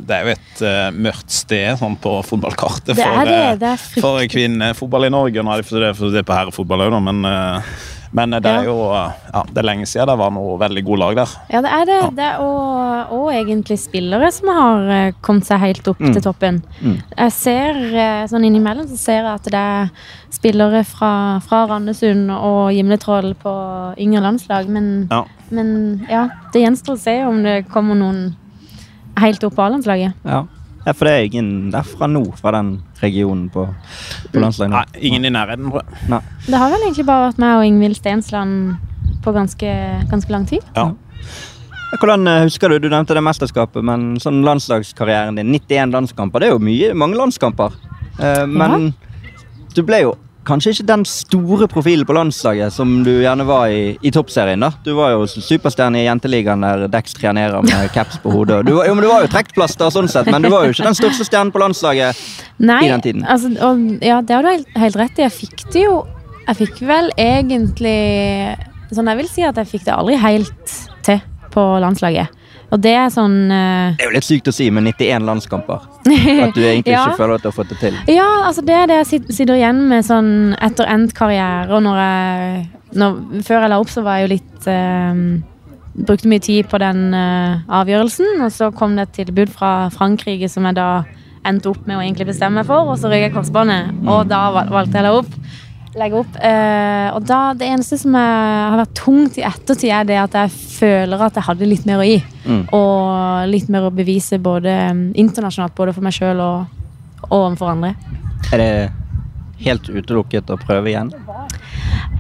Det 0.07 0.15
er 0.19 0.23
jo 0.29 0.35
et 0.37 0.63
uh, 0.63 0.89
mørkt 0.95 1.35
sted 1.35 1.79
sånn 1.81 1.97
på 2.03 2.15
fotballkartet 2.29 2.93
Det 2.95 3.01
for, 3.01 3.21
er 3.23 3.27
det. 3.31 3.37
eh, 3.43 3.59
Det 3.65 3.73
er 3.75 3.85
for 4.05 4.27
kvinnefotball 4.37 5.09
i 5.09 5.13
Norge. 5.13 5.43
Nå 5.43 5.53
er 5.57 5.63
det 5.65 5.69
for 5.69 5.83
det, 5.83 5.93
for 5.99 6.15
det 6.15 6.25
på 6.29 6.37
herrefotball 6.37 6.87
òg, 6.87 6.97
men, 7.03 7.25
eh, 7.27 7.77
men 8.13 8.31
det 8.31 8.47
er 8.47 8.65
jo 8.65 8.77
ja, 8.93 9.43
Det 9.53 9.59
er 9.59 9.67
lenge 9.67 9.87
siden 9.87 10.07
det 10.09 10.17
var 10.19 10.31
noe 10.31 10.59
veldig 10.59 10.85
god 10.85 10.99
lag 10.99 11.17
der. 11.17 11.33
Ja, 11.51 11.61
det 11.63 11.71
er 11.73 11.85
det. 11.89 11.99
det 12.17 12.25
er 12.25 12.39
og, 12.41 13.13
og 13.13 13.33
egentlig 13.35 13.79
spillere 13.79 14.31
som 14.33 14.49
har 14.49 14.91
eh, 14.95 15.13
kommet 15.23 15.45
seg 15.49 15.61
helt 15.61 15.89
opp 15.89 16.01
Mm. 16.01 16.13
til 16.13 16.23
toppen. 16.23 16.63
Mm. 16.83 16.97
Jeg 17.19 17.33
ser 17.33 17.79
eh, 17.97 18.27
sånn 18.31 18.45
innimellom 18.45 18.87
så 18.89 18.97
ser 19.01 19.23
jeg 19.23 19.35
at 19.35 19.45
det 19.45 19.55
er 19.55 19.91
spillere 20.31 20.85
fra, 20.85 21.41
fra 21.41 21.65
Randesund 21.67 22.31
og 22.31 22.73
Gimletroll 22.77 23.35
på 23.41 23.53
yngre 23.99 24.21
landslag, 24.23 24.69
men 24.69 25.09
Ja. 25.11 25.25
men 25.51 26.07
ja, 26.11 26.29
det 26.53 26.63
gjenstår 26.63 26.95
å 26.95 26.99
se 27.01 27.25
om 27.25 27.43
det 27.43 27.67
kommer 27.73 27.95
noen 27.97 28.37
helt 29.19 29.43
opp 29.45 29.55
på 29.57 29.63
A-landslaget. 29.65 30.13
Ja. 30.25 30.45
Ja, 30.87 30.95
for 30.95 31.09
det 31.09 31.13
er 31.13 31.27
ingen 31.27 31.51
derfra 31.75 32.09
nå, 32.11 32.23
fra 32.39 32.55
den 32.55 32.77
regionen 33.03 33.49
på, 33.53 33.67
på 34.33 34.43
landslaget. 34.43 34.73
Nei, 34.73 35.05
ingen 35.11 35.27
i 35.27 35.33
nærheten, 35.35 35.69
tror 35.73 35.83
jeg. 35.83 36.01
Nei. 36.13 36.21
Det 36.47 36.63
har 36.63 36.73
vel 36.73 36.87
egentlig 36.87 37.07
bare 37.09 37.29
vært 37.29 37.43
meg 37.43 37.59
og 37.59 37.67
Ingvild 37.67 37.99
Stensland 37.99 39.17
på 39.25 39.35
ganske, 39.35 39.73
ganske 40.13 40.33
lang 40.33 40.47
tid. 40.47 40.63
Ja. 40.77 40.91
Hvordan 41.97 42.31
eh, 42.31 42.45
husker 42.47 42.71
du, 42.71 42.79
du 42.83 42.87
nevnte 42.93 43.17
det 43.17 43.25
mesterskapet, 43.27 43.83
men 43.87 44.15
sånn 44.23 44.45
landslagskarrieren 44.47 45.39
din, 45.39 45.51
91 45.55 45.95
landskamper, 45.95 46.43
det 46.43 46.51
er 46.51 46.57
jo 46.57 46.63
mye, 46.63 46.95
mange 46.99 47.19
landskamper. 47.19 47.75
Men 48.17 48.57
men 48.57 48.87
du 49.77 49.83
ble 49.85 49.99
jo 50.07 50.15
kanskje 50.47 50.73
ikke 50.75 50.87
den 50.89 51.05
store 51.09 51.69
profilen 51.71 52.07
på 52.07 52.15
landslaget 52.17 52.75
som 52.75 52.93
du 53.07 53.13
gjerne 53.13 53.47
var 53.49 53.71
i, 53.73 53.97
i 54.01 54.13
toppserien. 54.15 54.63
da. 54.63 54.73
Du 54.85 54.95
var 54.99 55.15
jo 55.15 55.27
superstjerne 55.27 56.01
i 56.01 56.07
Jenteligaen 56.07 56.65
der 56.65 56.87
Dex 56.93 57.17
trenerer 57.19 57.65
med 57.67 57.91
caps 57.97 58.21
på 58.23 58.33
hodet. 58.35 58.63
Du, 58.69 58.75
jo, 58.77 58.95
men 58.95 59.05
du 59.05 59.11
var 59.11 59.27
jo 59.27 59.33
trekkplaster 59.33 59.93
sånn 59.95 60.11
sett, 60.11 60.31
men 60.33 60.47
du 60.47 60.51
var 60.53 60.67
jo 60.67 60.75
ikke 60.75 60.89
den 60.89 60.99
største 60.99 61.27
stjernen 61.29 61.53
på 61.55 61.63
landslaget. 61.63 62.23
Nei, 62.59 62.83
i 62.87 62.93
den 62.93 63.05
tiden. 63.05 63.27
Altså, 63.29 63.53
og, 63.61 63.85
ja, 64.05 64.23
det 64.23 64.39
har 64.39 64.47
du 64.47 64.53
helt, 64.53 64.73
helt 64.87 65.01
rett 65.03 65.21
i. 65.21 65.27
Jeg 65.27 65.35
fikk 65.35 65.67
det 65.75 65.87
jo 65.87 65.97
Jeg 66.47 66.59
fikk 66.61 66.77
vel 66.87 67.09
egentlig 67.19 67.99
Sånn, 68.95 69.09
jeg 69.11 69.19
vil 69.19 69.29
si 69.29 69.43
at 69.43 69.57
jeg 69.59 69.67
fikk 69.67 69.87
det 69.89 69.97
aldri 69.97 70.15
helt 70.23 70.75
til 71.07 71.19
på 71.51 71.63
landslaget. 71.83 72.31
Og 72.75 72.81
det 72.83 72.93
er 72.99 73.11
sånn 73.15 73.37
uh... 73.47 73.95
Det 73.97 74.05
er 74.05 74.11
jo 74.11 74.15
litt 74.17 74.27
sykt 74.27 74.49
å 74.51 74.55
si 74.55 74.69
med 74.75 74.89
91 74.89 75.27
landskamper. 75.29 75.85
At 76.07 76.57
du 76.57 76.63
egentlig 76.65 76.93
Ja. 76.97 77.05
ikke 77.07 77.21
føler 77.21 77.37
at 77.37 77.45
du 77.45 77.51
har 77.51 77.57
fått 77.57 77.75
det 77.75 77.81
til. 77.83 77.99
Ja, 78.11 78.29
altså 78.49 78.65
det 78.67 78.75
er 78.75 78.89
det 78.91 79.01
jeg 79.03 79.23
sitter 79.35 79.55
igjen 79.59 79.85
med 79.91 80.07
sånn 80.07 80.31
etter 80.63 80.89
endt 80.91 81.15
karriere. 81.17 81.69
Og 81.77 81.85
når 81.87 82.01
jeg 82.03 82.65
når, 82.97 83.21
Før 83.45 83.61
jeg 83.65 83.71
la 83.73 83.79
opp, 83.83 83.93
så 83.93 84.03
var 84.07 84.19
jeg 84.19 84.27
jo 84.27 84.33
litt 84.37 84.67
uh, 84.71 85.23
Brukte 85.97 86.29
mye 86.31 86.43
tid 86.45 86.69
på 86.71 86.81
den 86.83 87.15
uh, 87.15 87.63
avgjørelsen. 87.81 88.43
Og 88.45 88.51
så 88.53 88.73
kom 88.75 88.99
det 88.99 89.09
et 89.09 89.15
tilbud 89.23 89.53
fra 89.53 89.89
Frankrike 89.95 90.51
som 90.53 90.67
jeg 90.69 90.79
da 90.79 90.91
endte 91.47 91.71
opp 91.71 91.87
med 91.87 91.99
å 91.99 92.03
egentlig 92.03 92.27
bestemme 92.33 92.59
meg 92.59 92.67
for, 92.67 92.89
og 92.91 92.99
så 92.99 93.07
røyk 93.07 93.29
jeg 93.29 93.35
korsbåndet. 93.37 93.93
Og 94.11 94.27
da 94.27 94.41
valgte 94.51 94.99
jeg 94.99 95.07
la 95.07 95.13
opp. 95.21 95.37
Legge 95.97 96.19
opp. 96.21 96.35
Eh, 96.45 97.09
og 97.17 97.25
da, 97.25 97.41
det 97.57 97.71
eneste 97.73 97.97
som 98.01 98.17
er, 98.19 98.73
har 98.73 98.81
vært 98.83 98.97
tungt 98.99 99.39
i 99.41 99.47
ettertid, 99.49 99.89
er 99.97 100.05
det 100.09 100.19
at 100.21 100.37
jeg 100.37 100.53
føler 100.53 101.25
at 101.25 101.39
jeg 101.39 101.49
hadde 101.49 101.71
litt 101.71 101.87
mer 101.89 102.03
å 102.03 102.09
gi. 102.09 102.19
Mm. 102.45 102.63
Og 102.77 103.49
litt 103.53 103.73
mer 103.73 103.89
å 103.89 103.95
bevise 103.95 104.41
både 104.43 104.77
eh, 104.91 105.03
internasjonalt, 105.25 105.77
både 105.79 105.97
for 105.97 106.05
meg 106.05 106.17
sjøl 106.17 106.43
og, 106.45 106.79
og 107.31 107.39
overfor 107.41 107.73
andre. 107.73 107.95
Er 108.53 108.63
det 108.63 108.71
helt 109.65 109.89
utelukket 109.89 110.53
å 110.53 110.59
prøve 110.61 110.93
igjen? 110.93 111.15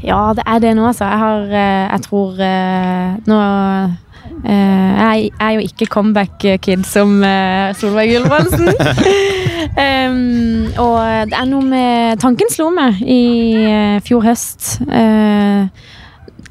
Ja, 0.04 0.32
det 0.36 0.44
er 0.46 0.60
det 0.62 0.74
nå, 0.76 0.86
altså. 0.88 1.04
Jeg 1.04 1.18
har 1.18 1.42
eh, 1.52 1.86
Jeg 1.92 2.02
tror 2.06 2.40
eh, 2.42 3.16
Nå 3.26 3.40
eh, 4.44 4.92
Jeg 5.00 5.30
er 5.40 5.50
jo 5.56 5.64
ikke 5.64 5.88
comeback-kid 5.90 6.84
som 6.88 7.18
Solveig 7.80 8.14
Gulbrandsen. 8.14 8.72
Em, 9.74 10.66
og 10.78 11.30
det 11.30 11.36
er 11.36 11.48
noe 11.50 11.66
med 11.66 12.20
Tanken 12.22 12.50
slo 12.52 12.70
meg 12.74 13.00
i 13.02 13.20
eh, 13.66 13.98
fjor 14.06 14.24
høst. 14.26 14.76
Uh, 14.86 15.66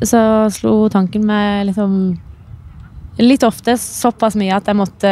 så 0.03 0.21
slo 0.51 0.89
tanken 0.91 1.23
meg 1.25 1.69
liksom 1.69 1.93
litt 3.23 3.45
ofte 3.47 3.77
såpass 3.79 4.35
mye 4.35 4.57
at 4.57 4.67
jeg 4.67 4.75
måtte 4.75 5.11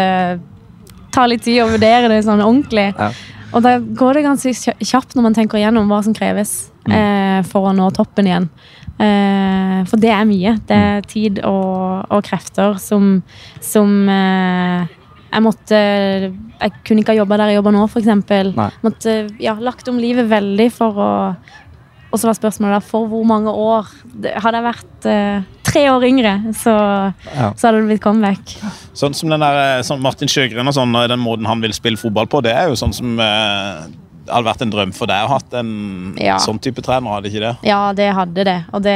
ta 1.14 1.28
litt 1.30 1.46
tid 1.46 1.62
og 1.64 1.76
vurdere 1.78 2.10
det 2.12 2.24
sånn 2.26 2.44
ordentlig. 2.44 2.90
Ja. 2.98 3.12
Og 3.54 3.64
da 3.64 3.78
går 3.80 4.18
det 4.18 4.26
ganske 4.26 4.76
kjapt 4.82 5.16
når 5.16 5.28
man 5.28 5.36
tenker 5.38 5.62
igjennom 5.62 5.92
hva 5.92 6.02
som 6.04 6.16
kreves. 6.18 6.72
eh, 6.90 7.40
for 7.48 7.70
å 7.70 7.76
nå 7.76 7.90
toppen 7.96 8.28
igjen. 8.28 8.50
Eh, 9.00 9.80
for 9.88 10.02
det 10.02 10.12
er 10.12 10.26
mye. 10.28 10.58
Det 10.68 10.76
er 10.76 11.06
tid 11.08 11.40
og, 11.48 12.10
og 12.12 12.26
krefter 12.28 12.76
som, 12.82 13.22
som 13.64 14.10
eh, 14.10 14.90
jeg 15.34 15.44
måtte 15.44 15.78
Jeg 15.80 16.72
kunne 16.86 17.02
ikke 17.04 17.14
ha 17.16 17.20
jobba 17.24 17.38
der 17.42 17.52
jeg 17.52 17.58
jobber 17.60 17.74
nå, 17.76 17.84
f.eks. 17.90 18.10
Måtte 18.86 19.16
ja, 19.42 19.56
lagt 19.60 19.88
om 19.90 19.98
livet 20.00 20.30
veldig 20.30 20.70
for 20.72 21.00
å 21.02 21.10
Og 22.14 22.20
så 22.22 22.30
var 22.30 22.38
spørsmålet 22.38 22.78
da 22.78 22.82
for 22.86 23.08
hvor 23.10 23.24
mange 23.26 23.50
år? 23.50 23.90
Hadde 24.14 24.60
jeg 24.60 24.66
vært 24.68 25.08
eh, 25.10 25.48
tre 25.66 25.88
år 25.90 26.04
yngre, 26.06 26.34
så, 26.54 26.74
Ja. 27.34 27.48
så 27.58 27.68
hadde 27.72 27.80
det 27.82 27.88
blitt 27.90 28.04
comeback. 28.04 28.52
Sånn 28.94 29.16
som 29.18 29.32
den 29.34 29.42
der, 29.42 29.82
sånn 29.82 30.04
Martin 30.06 30.30
Sjøgren 30.30 30.70
og 30.70 30.76
sånn, 30.78 30.94
den 31.10 31.24
måten 31.24 31.48
han 31.50 31.64
vil 31.64 31.74
spille 31.74 31.98
fotball 31.98 32.30
på, 32.30 32.44
det 32.46 32.54
er 32.54 32.70
jo 32.70 32.78
sånn 32.78 32.94
som 32.94 33.18
eh, 33.18 33.88
hadde 34.30 34.46
vært 34.48 34.62
en 34.66 34.72
drøm 34.74 34.92
for 34.96 35.10
deg 35.12 35.26
å 35.26 35.32
ha 35.34 35.40
en 35.60 36.16
Ja. 36.20 36.38
sånn 36.38 36.60
type 36.62 36.82
trener, 36.86 37.10
hadde 37.18 37.30
ikke 37.32 37.42
det? 37.44 37.54
Ja, 37.68 37.92
det 37.94 38.10
hadde 38.14 38.44
det. 38.48 38.58
Og 38.74 38.82
det, 38.86 38.96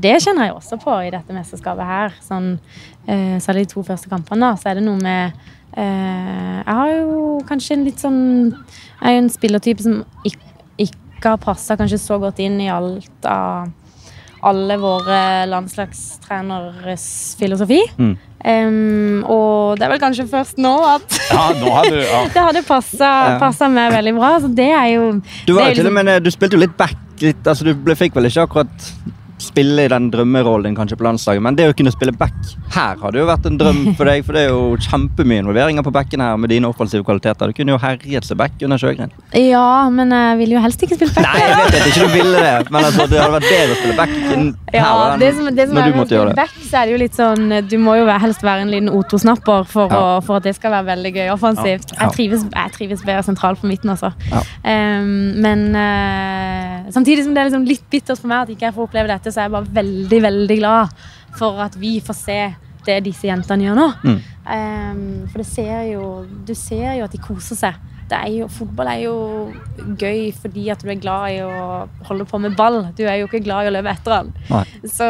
det 0.00 0.16
kjenner 0.22 0.48
jeg 0.48 0.54
også 0.56 0.78
på 0.82 0.96
i 1.06 1.10
dette 1.10 1.32
mesterskapet 1.32 1.84
her. 1.86 2.14
Sånn, 2.24 2.58
eh, 3.06 3.38
særlig 3.40 3.66
de 3.68 3.74
to 3.74 3.82
første 3.82 4.08
kampene, 4.10 4.40
da, 4.40 4.54
så 4.56 4.70
er 4.70 4.74
det 4.80 4.84
noe 4.84 5.00
med 5.00 5.32
eh, 5.76 6.62
Jeg 6.64 6.74
har 6.74 6.90
jo 7.00 7.40
kanskje 7.48 7.72
en 7.78 7.84
litt 7.84 7.98
sånn 7.98 8.20
Jeg 8.52 9.08
er 9.08 9.16
jo 9.16 9.22
en 9.24 9.30
spillertype 9.32 9.82
som 9.82 10.04
ikke, 10.24 10.52
ikke 10.78 11.24
har 11.32 11.40
passa 11.42 11.76
kanskje 11.76 11.98
så 11.98 12.20
godt 12.20 12.38
inn 12.44 12.60
i 12.60 12.68
alt 12.68 13.24
av 13.26 13.72
alle 14.44 14.76
våre 14.76 15.46
landslagstreneres 15.48 17.34
filosofi. 17.38 17.80
Mm. 17.98 18.16
Em, 18.44 19.22
og 19.24 19.78
det 19.78 19.86
er 19.86 19.92
vel 19.94 20.00
kanskje 20.02 20.26
først 20.28 20.58
nå 20.60 20.74
at 20.84 21.14
Ja, 21.32 21.46
nå 21.56 21.70
hadde 21.72 21.94
du 21.94 22.02
ja. 22.02 22.18
det 22.28 22.42
hadde 22.44 22.62
passa, 22.68 23.70
meg 23.72 23.94
veldig 23.94 24.14
bra. 24.18 24.34
Så 24.44 24.50
det 24.52 24.68
er 24.68 24.90
jo 24.92 25.06
Du, 25.46 25.54
var 25.54 25.64
det 25.64 25.64
er 25.64 25.70
jo 25.70 25.80
til 25.80 25.86
og 25.88 25.92
liksom- 25.92 25.98
med, 26.04 26.22
du 26.26 26.30
spilte 26.34 26.58
jo 26.58 26.64
litt 26.66 26.76
back. 26.76 26.96
Litt, 27.22 27.46
altså, 27.46 27.64
du 27.64 27.72
ble, 27.86 27.96
fikk 27.96 28.16
vel 28.18 28.28
ikke 28.28 28.44
akkurat 28.44 28.88
spille 29.44 29.84
i 29.84 29.90
den 29.92 30.10
drømmerollen 30.12 30.64
din 30.70 30.76
kanskje 30.78 30.96
på 31.00 31.04
landslaget, 31.06 31.42
men 31.44 31.56
det 31.58 31.68
å 31.70 31.74
kunne 31.76 31.92
spille 31.94 32.12
back 32.16 32.32
her 32.74 32.96
hadde 33.02 33.20
jo 33.20 33.26
vært 33.28 33.46
en 33.50 33.58
drøm 33.60 33.80
for 33.98 34.08
deg, 34.08 34.24
for 34.26 34.36
det 34.36 34.42
er 34.46 34.50
jo 34.54 34.76
kjempemye 34.88 35.42
involveringer 35.44 35.84
på 35.86 35.92
backen 35.94 36.22
her 36.24 36.36
med 36.40 36.50
dine 36.50 36.66
offensive 36.68 37.04
kvaliteter. 37.06 37.52
Du 37.52 37.56
kunne 37.58 37.74
jo 37.76 37.78
herjet 37.82 38.24
seg 38.26 38.38
back 38.40 38.56
under 38.64 38.80
Sjøgren. 38.80 39.12
Ja, 39.36 39.88
men 39.92 40.10
jeg 40.14 40.38
vil 40.42 40.54
jo 40.56 40.62
helst 40.64 40.82
ikke 40.86 40.96
spille 40.98 41.14
back. 41.14 41.28
Nei, 41.28 41.44
jeg 41.44 41.56
vet 41.60 41.78
at 41.80 41.88
ikke 41.92 42.08
du 42.08 42.14
ville 42.16 42.42
det, 42.44 42.70
men 42.74 42.88
altså, 42.88 43.06
det 43.12 43.20
hadde 43.20 43.36
vært 43.38 43.48
bedre 43.50 43.76
å 43.76 43.80
spille 43.82 43.96
back 44.00 44.14
enn 44.34 44.48
Ja, 44.74 44.88
her. 44.88 45.18
det 45.22 45.28
som, 45.36 45.50
det 45.54 45.68
som 45.68 45.76
når 45.78 45.82
er 45.84 45.92
du 45.94 45.98
måtte 46.00 46.16
gjøre 46.16 46.32
det. 46.32 46.36
back, 46.40 46.54
så 46.70 46.80
er 46.80 46.86
det 46.88 46.94
jo 46.96 47.00
litt 47.04 47.14
sånn 47.18 47.44
Du 47.70 47.76
må 47.78 47.94
jo 48.00 48.06
helst 48.24 48.42
være 48.42 48.64
en 48.64 48.72
liten 48.72 48.90
O2-snapper 48.90 49.66
for, 49.70 49.92
Ja. 49.92 50.00
å- 50.18 50.22
for 50.24 50.36
at 50.40 50.48
det 50.48 50.54
skal 50.56 50.72
være 50.74 50.88
veldig 50.96 51.12
gøy 51.14 51.28
offensivt. 51.34 51.92
Ja. 51.94 52.08
Jeg, 52.08 52.12
trives, 52.16 52.42
jeg 52.50 52.72
trives 52.78 53.04
bedre 53.06 53.22
sentralt 53.22 53.60
på 53.60 53.68
midten, 53.70 53.90
altså. 53.94 54.10
Em, 54.64 55.34
men 55.44 55.64
uh, 55.76 56.90
samtidig 56.94 57.24
som 57.26 57.34
det 57.34 57.42
er 57.44 57.48
liksom 57.50 57.66
litt 57.68 57.84
bittert 57.92 58.18
for 58.20 58.30
meg 58.30 58.44
at 58.46 58.52
ikke 58.54 58.68
jeg 58.68 58.74
får 58.76 58.88
oppleve 58.88 59.10
dette, 59.10 59.32
så 59.34 59.42
er 59.42 59.48
jeg 59.48 59.56
bare 59.56 59.74
veldig, 59.80 60.20
veldig 60.28 60.58
glad 60.60 60.94
for 61.34 61.58
at 61.64 61.74
vi 61.80 61.96
får 62.04 62.18
se 62.18 62.38
det 62.84 63.00
disse 63.06 63.26
jentene 63.26 63.66
gjør 63.66 63.78
nå. 63.78 63.88
Mm. 64.04 64.20
Um, 64.44 65.04
for 65.32 65.40
det 65.40 65.46
ser 65.48 65.86
jo 65.88 66.02
Du 66.44 66.50
ser 66.52 66.98
jo 66.98 67.06
at 67.06 67.14
de 67.14 67.20
koser 67.22 67.56
seg. 67.56 67.78
Det 68.08 68.16
er 68.18 68.28
jo, 68.34 68.46
fotball 68.52 68.88
er 68.92 68.98
jo 69.06 69.12
gøy 69.98 70.26
fordi 70.36 70.66
at 70.70 70.82
du 70.84 70.90
er 70.92 70.98
glad 71.00 71.32
i 71.32 71.38
å 71.40 71.88
holde 72.04 72.26
på 72.28 72.38
med 72.42 72.52
ball. 72.58 72.82
Du 72.98 73.00
er 73.08 73.16
jo 73.22 73.28
ikke 73.30 73.40
glad 73.46 73.64
i 73.64 73.70
å 73.70 73.72
løpe 73.72 73.94
etter 73.94 74.12
den. 74.18 74.32
Så, 74.84 75.06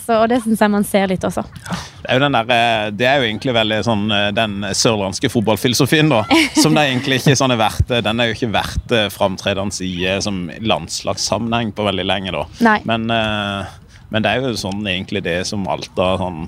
så, 0.00 0.22
og 0.22 0.28
det 0.32 0.38
syns 0.44 0.62
jeg 0.64 0.72
man 0.72 0.86
ser 0.88 1.10
litt 1.12 1.26
også. 1.28 1.44
Det 1.44 2.08
er 2.08 2.16
jo, 2.16 2.22
den 2.24 2.36
der, 2.38 2.52
eh, 2.54 2.84
det 2.96 3.06
er 3.10 3.18
jo 3.20 3.26
egentlig 3.28 3.52
veldig 3.58 3.80
sånn 3.84 4.06
eh, 4.16 4.28
den 4.32 4.54
sørlandske 4.72 5.28
fotballfilosofien, 5.34 6.08
da. 6.08 6.22
Som 6.62 6.72
det 6.78 6.86
egentlig 6.88 7.20
ikke 7.20 7.36
sånn 7.36 7.52
er 7.52 7.60
verdt. 7.60 7.90
eh, 7.92 8.00
Den 8.06 8.20
er 8.24 8.30
jo 8.30 8.38
ikke 8.38 8.52
verdt 8.56 8.94
framtredende 9.12 9.84
i 9.84 10.06
som 10.24 10.46
landslagssammenheng 10.64 11.74
på 11.76 11.84
veldig 11.84 12.06
lenge, 12.08 12.32
da. 12.32 12.46
Men, 12.88 13.04
men 14.08 14.24
det 14.24 14.30
er 14.32 14.40
jo 14.48 14.54
sånn 14.56 14.80
egentlig 14.88 15.20
det 15.26 15.42
som 15.50 15.68
alt 15.68 15.90
sånn 15.98 16.46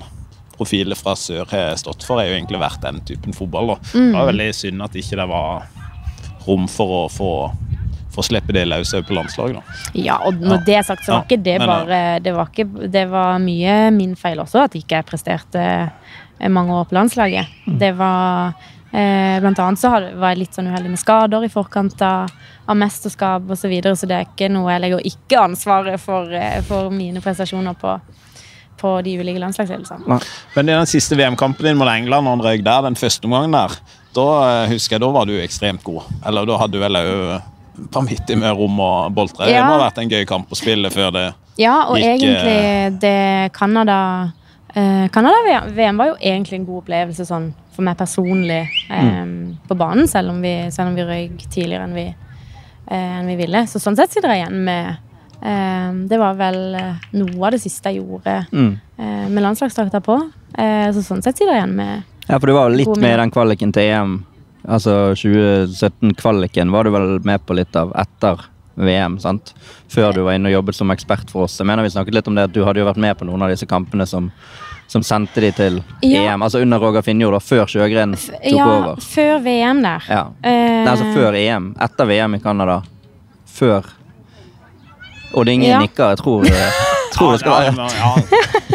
profiler 0.57 0.97
fra 0.97 1.13
sør 1.17 1.45
har 1.53 1.75
stått 1.79 2.03
for, 2.05 2.19
er 2.21 2.29
jo 2.31 2.35
egentlig 2.39 2.59
vært 2.61 2.81
den 2.83 2.99
typen 3.07 3.33
fotball. 3.33 3.75
da. 3.75 3.77
Det 3.91 4.01
Mm. 4.01 4.11
var 4.17 4.27
veldig 4.31 4.49
synd 4.53 4.81
at 4.85 4.97
ikke 4.97 5.17
det 5.21 5.27
var 5.29 5.63
rom 6.47 6.67
for 6.71 6.87
å 6.87 7.01
få, 7.11 7.29
få 8.11 8.23
slippe 8.27 8.53
det 8.53 8.65
løs 8.67 8.91
på 9.07 9.15
landslaget. 9.15 9.55
da. 9.61 9.77
Ja, 9.93 10.17
og 10.25 10.33
når 10.41 10.57
Ja. 10.59 10.63
det 10.65 10.75
er 10.75 10.83
sagt, 10.83 11.05
så 11.05 11.11
var 11.13 11.21
Ja, 11.21 11.23
ikke 11.29 11.43
det 11.43 11.59
bare 11.59 12.19
det 12.23 12.33
var, 12.35 12.49
ikke, 12.51 12.91
det 12.91 13.05
var 13.09 13.39
mye 13.39 13.91
min 13.95 14.15
feil 14.15 14.37
også, 14.43 14.63
at 14.65 14.75
ikke 14.75 14.97
jeg 14.99 15.05
presterte 15.05 15.65
eh, 16.39 16.49
mange 16.49 16.73
år 16.73 16.85
på 16.89 16.95
landslaget. 16.99 17.47
Mm. 17.67 17.77
Det 17.79 17.91
var 17.97 18.53
eh, 18.93 19.39
Blant 19.39 19.59
annet 19.59 19.79
så 19.79 19.89
var 19.91 20.29
jeg 20.33 20.37
litt 20.41 20.53
sånn 20.57 20.67
uheldig 20.67 20.89
med 20.91 20.99
skader 20.99 21.43
i 21.45 21.49
forkant 21.49 22.01
av, 22.01 22.29
av 22.67 22.75
mesterskap 22.77 23.43
osv., 23.49 23.61
så, 23.61 23.69
videre, 23.71 23.95
så 23.95 24.07
det 24.09 24.17
er 24.17 24.25
ikke 24.27 24.49
noe 24.51 24.71
jeg 24.73 24.81
legger 24.83 25.05
ikke 25.07 25.39
ansvaret 25.45 25.99
for, 25.99 26.27
eh, 26.33 26.59
for 26.67 26.89
mine 26.91 27.21
prestasjoner 27.23 27.73
på, 27.79 27.95
på 28.81 28.91
de 29.05 29.15
ulike 29.21 29.39
landslagsledelsene. 29.39 30.19
Men 30.55 30.69
i 30.69 30.73
den 30.75 30.85
siste 30.89 31.15
VM-kampen 31.15 31.63
din 31.69 31.77
mot 31.77 31.87
England, 31.87 32.25
når 32.25 32.35
han 32.35 32.45
røyk 32.49 32.63
der, 32.65 32.81
den 32.89 32.95
første 32.99 33.25
omgangen 33.29 33.51
der, 33.55 33.71
da 34.15 34.25
eh, 34.63 34.69
husker 34.73 34.95
jeg, 34.97 35.01
da 35.01 35.09
var 35.15 35.25
du 35.29 35.33
ekstremt 35.41 35.83
god. 35.83 36.03
Eller 36.25 36.45
da 36.49 36.57
hadde 36.61 36.71
du 36.77 36.79
vel 36.83 36.99
òg 36.99 37.41
vanvittig 37.95 38.37
med 38.37 38.53
rom 38.57 38.79
og 38.83 39.13
boltre. 39.15 39.45
Det 39.47 39.55
Ja. 39.55 39.63
må 39.65 39.77
ha 39.79 39.85
vært 39.89 39.97
en 40.03 40.09
gøy 40.11 40.25
kamp 40.27 40.49
å 40.51 40.55
spille 40.59 40.89
før 40.91 41.11
det 41.15 41.33
Ja, 41.57 41.85
og 41.89 41.97
Gikk, 41.97 42.21
egentlig 42.21 42.99
det 43.01 43.51
Canada 43.53 43.97
eh, 44.75 45.07
Canada-VM 45.11 45.97
var 45.97 46.07
jo 46.11 46.15
egentlig 46.21 46.59
en 46.59 46.65
god 46.65 46.83
opplevelse 46.83 47.25
sånn 47.27 47.53
for 47.75 47.83
meg 47.87 47.97
personlig 47.97 48.67
eh, 48.89 49.25
på 49.67 49.77
banen, 49.77 50.07
selv 50.07 50.29
om 50.33 50.41
vi, 50.43 50.53
selv 50.71 50.89
om 50.91 50.95
vi 50.95 51.01
røyk 51.07 51.45
tidligere 51.51 51.83
enn 51.87 51.93
vi, 51.95 52.05
eh, 52.87 53.19
enn 53.19 53.27
vi 53.31 53.35
ville. 53.39 53.65
Så 53.67 53.79
sånn 53.79 53.95
sett 53.99 54.11
sitter 54.11 54.29
jeg 54.35 54.43
igjen 54.45 54.63
med 54.63 54.97
eh, 55.41 55.91
Det 56.07 56.19
var 56.19 56.35
vel 56.39 56.75
eh, 56.75 56.93
noe 57.17 57.45
av 57.47 57.51
det 57.55 57.61
siste 57.63 57.89
jeg 57.91 58.01
gjorde 58.03 58.45
Mm. 58.51 58.73
eh, 58.99 59.27
med 59.29 59.43
landslagsdrakta 59.43 60.01
på. 60.03 60.19
Eh, 60.57 60.91
så 60.91 61.01
sånn 61.03 61.23
sett 61.23 61.37
sitter 61.37 61.53
jeg 61.55 61.63
igjen 61.63 61.75
med 61.75 62.03
Ja, 62.27 62.37
for 62.39 62.47
du 62.47 62.53
var 62.53 62.69
litt 62.69 62.97
med 63.01 63.13
i 63.13 63.19
den 63.21 63.31
kvaliken 63.33 63.73
til 63.73 63.83
EM. 63.89 64.11
Altså 64.67 65.13
2017-kvaliken 65.17 66.71
var 66.71 66.83
du 66.85 66.91
vel 66.93 67.19
med 67.25 67.41
på 67.45 67.55
litt 67.57 67.75
av 67.75 67.93
etter 67.97 68.43
VM, 68.81 69.17
sant? 69.19 69.53
Før 69.91 70.13
du 70.15 70.21
var 70.23 70.37
inne 70.37 70.49
og 70.51 70.53
jobbet 70.59 70.77
som 70.77 70.91
ekspert 70.93 71.31
for 71.33 71.47
oss. 71.47 71.57
Jeg 71.59 71.67
mener 71.67 71.83
vi 71.83 71.89
snakket 71.93 72.13
litt 72.15 72.27
om 72.29 72.37
det 72.37 72.45
at 72.49 72.53
du 72.55 72.61
hadde 72.65 72.79
jo 72.79 72.85
vært 72.87 73.01
med 73.01 73.17
på 73.19 73.25
noen 73.27 73.41
av 73.45 73.51
disse 73.51 73.67
kampene 73.69 74.05
som, 74.07 74.29
som 74.87 75.03
sendte 75.03 75.41
de 75.43 75.49
til 75.57 75.81
Ja. 76.05 76.27
EM. 76.33 76.45
Altså 76.45 76.61
under 76.63 76.79
Roger 76.79 77.03
Finjord, 77.05 77.33
da, 77.35 77.41
før 77.43 77.65
Sjøgren 77.73 78.13
tok 78.15 78.45
Ja, 78.53 78.67
over. 78.69 79.01
før 79.03 79.41
VM 79.43 79.81
der. 79.83 80.07
Ja. 80.09 80.23
Uh... 80.45 80.51
Nei, 80.51 80.87
altså 80.93 81.09
før 81.15 81.37
EM. 81.41 81.71
Etter 81.81 82.05
VM 82.13 82.37
i 82.37 82.39
Canada. 82.45 82.79
Før 83.51 83.89
Og 85.33 85.45
det 85.45 85.51
er 85.51 85.55
ingen 85.57 85.69
Ja. 85.73 85.79
nikker. 85.79 86.09
Jeg 86.13 86.17
tror, 86.21 86.45
jeg 86.45 87.11
tror 87.15 87.31
det 87.33 87.39
skal 87.43 87.51
ja, 87.51 87.71
være 87.71 87.75
rett. 87.81 87.97
ja. 87.97 88.70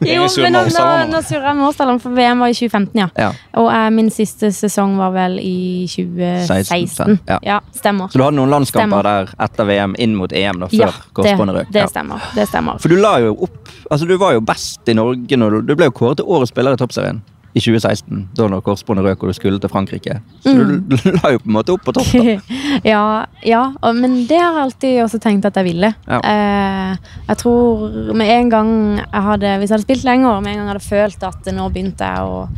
Jo, 0.08 0.26
men 0.42 0.52
nå, 0.54 0.60
nå, 0.70 0.84
nå 1.10 1.20
surrer 1.26 1.48
jeg 1.50 1.56
med 1.58 1.66
årstallet, 1.68 2.02
for 2.02 2.14
VM 2.16 2.42
var 2.44 2.52
i 2.52 2.56
2015, 2.56 3.00
ja. 3.00 3.08
ja. 3.18 3.30
Og 3.58 3.68
eh, 3.74 3.88
min 3.94 4.10
siste 4.14 4.50
sesong 4.54 4.96
var 5.00 5.10
vel 5.16 5.38
i 5.42 5.86
2016. 5.90 6.64
16, 6.68 7.18
ja. 7.28 7.38
ja. 7.42 7.58
stemmer. 7.74 8.12
Så 8.12 8.20
du 8.20 8.24
hadde 8.26 8.38
noen 8.38 8.52
landskamper 8.54 9.00
Stemmer. 9.02 9.08
der 9.34 9.48
etter 9.48 9.68
VM 9.68 9.96
inn 9.98 10.14
mot 10.18 10.32
EM, 10.32 10.62
da, 10.64 10.68
før 10.70 10.84
Ja, 10.84 10.90
det, 10.92 11.14
korsbåndet 11.18 11.56
røk. 11.60 11.72
det 11.74 11.82
Ja. 11.86 11.88
stemmer. 11.90 12.28
Det 12.36 12.46
stemmer. 12.48 12.78
For 12.82 12.88
du 12.94 13.00
la 13.02 13.16
jo 13.24 13.34
opp 13.48 13.74
Altså, 13.90 14.04
du 14.04 14.16
var 14.20 14.34
jo 14.36 14.40
best 14.44 14.84
i 14.88 14.92
Norge 14.92 15.36
når 15.40 15.50
du, 15.50 15.60
du 15.70 15.74
ble 15.78 15.86
jo 15.88 15.94
kåret 15.96 16.18
til 16.20 16.26
årets 16.28 16.50
spiller 16.52 16.76
i 16.76 16.80
Toppserien 16.80 17.22
i 17.56 17.60
2016. 17.60 18.28
Da 18.36 18.46
når 18.52 18.60
korsbåndet 18.66 19.06
røk 19.06 19.22
og 19.24 19.30
du 19.32 19.36
skulle 19.36 19.60
til 19.62 19.70
Frankrike. 19.72 20.18
Så 20.44 20.52
Mm. 20.54 20.82
du 20.88 20.96
la 21.18 21.32
jo 21.32 21.38
på 21.42 21.48
en 21.48 21.56
måte 21.56 21.72
opp 21.72 21.84
på 21.86 21.94
topp. 21.96 22.12
ja, 22.92 23.24
ja 23.42 23.62
men 23.94 24.26
det 24.28 24.38
har 24.38 24.52
jeg 24.52 24.64
alltid 24.66 24.98
også 25.04 25.20
tenkt 25.22 25.48
at 25.48 25.56
jeg 25.56 25.64
ville. 25.70 25.92
Ja. 26.06 26.20
Eh, 26.20 27.12
jeg 27.28 27.40
tror 27.42 28.12
med 28.14 28.28
en 28.34 28.50
gang 28.52 28.70
jeg 28.98 29.22
hadde 29.30 29.54
Hvis 29.58 29.70
jeg 29.70 29.76
hadde 29.78 29.86
spilt 29.88 30.04
lenger, 30.04 30.40
med 30.40 30.52
en 30.52 30.58
gang 30.60 30.66
jeg 30.68 30.74
hadde 30.76 30.88
følt 30.88 31.28
at 31.30 31.52
nå 31.54 31.68
begynte 31.72 32.04
jeg 32.04 32.20
å 32.28 32.48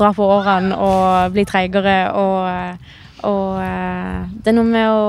dra 0.00 0.12
på 0.16 0.24
årene 0.24 0.76
og 0.80 1.32
bli 1.34 1.44
treigere 1.44 1.96
og, 2.16 2.78
og 3.28 3.58
eh, 3.62 4.22
Det 4.40 4.52
er 4.52 4.56
noe 4.56 4.64
med 4.70 4.88
å 4.88 5.02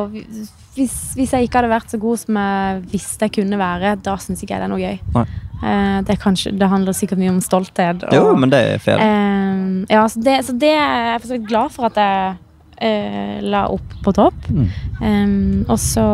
hvis, 0.71 0.93
hvis 1.17 1.34
jeg 1.36 1.43
ikke 1.49 1.60
hadde 1.60 1.71
vært 1.73 1.91
så 1.91 1.97
god 1.99 2.19
som 2.21 2.38
jeg 2.39 2.84
visste 2.93 3.27
jeg 3.27 3.34
kunne 3.41 3.58
være, 3.60 3.97
da 4.06 4.13
syns 4.23 4.39
ikke 4.39 4.56
jeg 4.56 4.62
det 4.62 4.67
er 4.69 4.71
noe 4.71 4.80
gøy. 4.80 4.99
Nei. 5.17 5.25
Eh, 5.62 5.97
det, 6.06 6.15
er 6.15 6.21
kanskje, 6.21 6.54
det 6.58 6.69
handler 6.71 6.95
sikkert 6.97 7.21
mye 7.21 7.34
om 7.36 7.41
stolthet. 7.43 8.06
Og, 8.08 8.15
Jo, 8.15 8.32
men 8.38 8.54
det 8.54 8.62
er 8.74 8.82
fair. 8.82 9.02
Eh, 9.02 9.84
ja, 9.93 10.06
så 10.10 10.24
det, 10.24 10.39
så 10.47 10.56
det 10.58 10.74
er 10.74 11.13
jeg 11.13 11.38
er 11.38 11.45
glad 11.45 11.74
for 11.76 11.89
at 11.91 12.00
jeg 12.02 12.39
eh, 12.82 13.38
la 13.45 13.67
opp 13.69 13.97
på 14.04 14.15
topp. 14.17 14.50
Mm. 14.50 14.67
Um, 15.02 15.62
og 15.67 15.78
så 15.82 16.08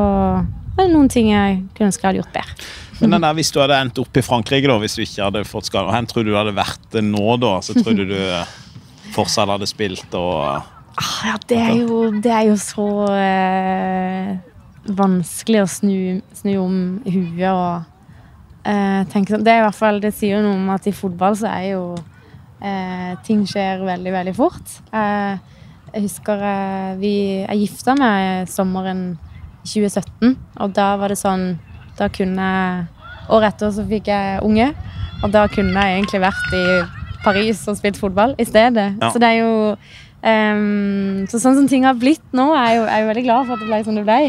er 0.78 0.84
det 0.84 0.92
noen 0.94 1.10
ting 1.12 1.32
jeg 1.32 1.62
kunne 1.78 1.92
ønske 1.92 2.04
jeg 2.04 2.12
hadde 2.12 2.22
gjort 2.22 2.36
bedre. 2.36 2.70
Men 2.98 3.14
den 3.14 3.28
der, 3.28 3.36
hvis 3.38 3.52
du 3.54 3.60
hadde 3.62 3.78
endt 3.78 4.00
opp 4.02 4.18
i 4.18 4.24
Frankrike, 4.26 4.70
da, 4.70 4.78
hvis 4.82 4.98
du 4.98 5.04
ikke 5.04 5.28
hadde 5.28 5.44
fått 5.46 5.70
skade, 5.70 5.92
hvor 5.92 6.08
tror 6.10 6.26
du 6.26 6.32
du 6.32 6.38
hadde 6.38 6.56
vært 6.58 6.88
det 6.96 7.04
nå, 7.06 7.28
da? 7.42 7.60
Så 7.62 7.78
tror 7.78 7.94
du 7.98 8.08
du 8.10 8.18
eh, 8.18 8.56
fortsatt 9.16 9.52
hadde 9.54 9.70
spilt 9.70 10.18
og 10.18 10.74
Ah, 10.98 11.18
ja, 11.28 11.36
det 11.46 11.58
er 11.62 11.76
jo, 11.78 11.98
det 12.26 12.32
er 12.34 12.48
jo 12.48 12.56
så 12.58 12.88
eh, 13.14 14.32
vanskelig 14.98 15.60
å 15.62 15.68
snu, 15.70 15.98
snu 16.34 16.56
om 16.58 16.80
huet 17.06 17.52
og 17.52 17.86
eh, 18.68 19.02
tenke 19.12 19.34
sånn. 19.34 19.46
Det 19.46 19.54
er 19.54 19.62
i 19.62 19.66
hvert 19.66 19.78
fall, 19.78 20.02
det 20.04 20.14
sier 20.16 20.38
jo 20.38 20.46
noe 20.46 20.58
om 20.60 20.74
at 20.76 20.88
i 20.90 20.96
fotball 20.96 21.38
så 21.40 21.50
er 21.52 21.70
jo 21.72 21.84
eh, 22.62 23.14
ting 23.28 23.46
skjer 23.48 23.86
veldig, 23.88 24.14
veldig 24.16 24.36
fort. 24.38 24.76
Eh, 24.92 25.40
jeg 25.94 26.04
husker 26.04 26.44
eh, 26.52 26.92
vi, 27.02 27.14
jeg 27.46 27.64
gifta 27.64 27.96
meg 28.00 28.52
sommeren 28.52 29.08
2017. 29.68 30.36
Og 30.64 30.76
da 30.76 30.94
var 31.00 31.12
det 31.12 31.20
sånn 31.20 31.50
Da 31.98 32.08
kunne 32.14 32.48
Året 33.28 33.58
etter 33.58 33.74
så 33.76 33.84
fikk 33.84 34.08
jeg 34.08 34.44
unge, 34.46 34.70
og 35.20 35.32
da 35.34 35.42
kunne 35.52 35.82
jeg 35.84 35.98
egentlig 35.98 36.22
vært 36.24 36.54
i 36.56 36.68
Paris 37.26 37.66
og 37.68 37.76
spilt 37.76 37.98
fotball 38.00 38.38
i 38.40 38.46
stedet. 38.48 38.94
Ja. 39.02 39.10
Så 39.12 39.20
det 39.20 39.34
er 39.34 39.42
jo 39.42 39.56
Um, 40.28 41.28
Så 41.30 41.40
sånn 41.40 41.58
som 41.60 41.68
ting 41.70 41.86
har 41.86 41.98
blitt 41.98 42.24
nå, 42.36 42.50
er 42.58 42.72
jeg 42.72 42.80
jo, 42.80 42.86
er 42.88 42.94
jeg 42.96 43.04
jo 43.04 43.10
veldig 43.12 43.26
glad 43.28 43.46
for 43.46 43.56
at 43.56 43.62
det 43.62 43.70
ble 43.70 43.82
som 43.86 43.98
det 43.98 44.06
ble. 44.08 44.22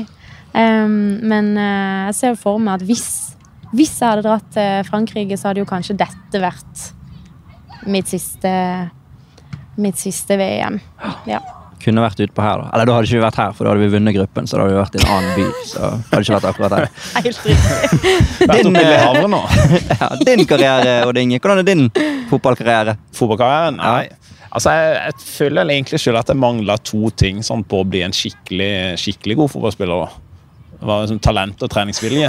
Um, 0.52 0.98
men 1.28 1.52
uh, 1.56 2.08
jeg 2.10 2.18
ser 2.18 2.38
for 2.40 2.60
meg 2.62 2.78
at 2.78 2.86
hvis, 2.88 3.08
hvis 3.76 3.92
jeg 3.98 4.08
hadde 4.08 4.24
dratt 4.24 4.48
til 4.54 4.86
Frankrike, 4.88 5.36
så 5.36 5.50
hadde 5.50 5.62
jo 5.62 5.68
kanskje 5.68 5.98
dette 6.00 6.40
vært 6.42 6.88
mitt 7.88 8.08
siste 8.10 8.52
Mitt 9.78 9.94
siste 9.94 10.34
VM. 10.34 10.80
Ja. 11.30 11.38
Kunne 11.78 12.02
vært 12.02 12.18
utpå 12.24 12.42
her, 12.42 12.58
da. 12.58 12.70
Eller 12.74 12.88
da 12.88 12.94
hadde 12.96 13.06
ikke 13.06 13.20
vi 13.20 13.22
vært 13.22 13.36
her, 13.38 13.52
for 13.54 13.62
da 13.62 13.70
hadde 13.70 13.84
vi 13.84 13.90
vunnet 13.92 14.16
gruppen. 14.16 14.48
Så 14.50 14.58
da 14.58 14.64
hadde 14.64 14.74
vi 14.74 14.80
vært 14.80 14.96
i 14.96 15.02
en 15.04 15.12
annen 15.14 15.36
by. 15.36 15.44
Så 15.70 15.90
hadde 16.08 16.22
ikke 16.24 16.34
vært 16.34 16.48
akkurat 16.50 16.74
her. 16.74 16.88
Helt 17.28 17.44
riktig. 17.46 18.48
Din, 18.50 18.78
eh. 18.80 19.92
Ja, 20.00 20.08
din 20.26 20.42
karriere, 20.50 20.96
Odd 21.06 21.22
Inge. 21.22 21.38
Hvordan 21.38 21.62
er 21.62 21.68
din 21.68 21.86
fotballkarriere? 22.32 22.96
Fotballkarrieren? 23.14 23.78
Nei. 23.78 24.08
Altså, 24.48 24.74
jeg, 24.74 24.98
jeg 24.98 25.26
føler 25.28 25.70
egentlig 25.76 26.00
selv 26.02 26.24
at 26.24 26.32
jeg 26.32 26.40
mangler 26.42 26.82
to 26.82 27.12
ting 27.14 27.44
sånn, 27.46 27.62
på 27.68 27.84
å 27.84 27.86
bli 27.86 28.02
en 28.02 28.16
skikkelig, 28.16 28.72
skikkelig 28.98 29.38
god 29.44 29.54
fotballspiller. 29.54 30.02
da. 30.08 30.27
Det 30.78 30.86
var 30.86 31.00
liksom 31.02 31.18
talent 31.18 31.62
og 31.66 31.70
treningsvilje. 31.72 32.28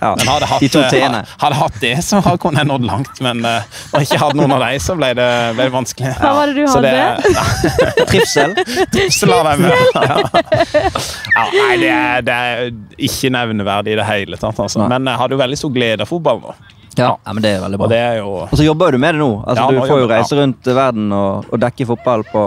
Ja, 0.00 0.14
Men 0.16 0.28
hadde 0.30 0.46
hatt, 0.48 0.62
de 0.64 0.68
to 0.72 0.80
hadde, 0.80 1.18
hadde 1.42 1.56
hatt 1.58 1.74
det, 1.82 1.90
så 2.06 2.20
hadde- 2.24 2.40
kunne 2.40 2.62
jeg 2.62 2.68
nådd 2.70 2.86
langt. 2.88 3.20
Men 3.20 3.42
uh, 3.44 3.60
når 3.92 4.00
jeg 4.00 4.08
ikke 4.08 4.20
hadde 4.22 4.38
noen 4.40 4.54
av 4.56 4.64
dem, 4.64 4.78
så 4.80 4.96
ble 4.96 5.10
det, 5.18 5.26
ble 5.58 5.66
det 5.68 5.74
vanskelig. 5.74 6.14
Hva 6.22 6.30
var 6.38 6.48
det 6.48 6.54
du 6.56 6.64
hadde? 6.72 7.44
Trivsel? 8.10 8.56
Trivsel 8.94 9.34
av 9.36 9.50
dem 9.50 9.66
ja. 9.68 9.78
ja, 11.36 11.46
Nei, 11.52 11.76
det 11.82 11.90
er, 11.92 12.24
det 12.24 12.34
er 12.34 12.66
ikke 13.10 13.30
nevneverdig 13.36 13.94
i 13.94 14.00
det 14.00 14.06
hele 14.08 14.40
tatt. 14.40 14.58
Altså. 14.64 14.84
Men 14.90 15.08
jeg 15.12 15.20
hadde 15.20 15.36
jo 15.36 15.42
veldig 15.44 15.58
stor 15.60 15.74
glede 15.76 16.06
av 16.06 16.10
fotball. 16.10 16.44
Ja, 16.98 17.12
ja, 17.14 17.32
men 17.32 17.42
det 17.44 17.52
er 17.54 17.60
veldig 17.62 17.78
Og 17.78 17.84
bra. 17.84 17.88
det 17.92 17.98
er 18.02 18.16
jo 18.18 18.30
Og 18.48 18.56
så 18.58 18.64
jobber 18.66 18.92
du 18.92 18.98
med 18.98 19.14
det 19.14 19.20
nå. 19.22 19.28
Altså, 19.46 19.62
Ja, 19.62 19.70
du 19.76 19.86
får 19.92 20.00
jo 20.02 20.08
reise 20.10 20.36
rundt 20.40 20.70
verden 20.74 21.12
og, 21.14 21.46
og 21.52 21.60
dekke 21.62 21.86
fotball 21.86 22.24
på 22.32 22.42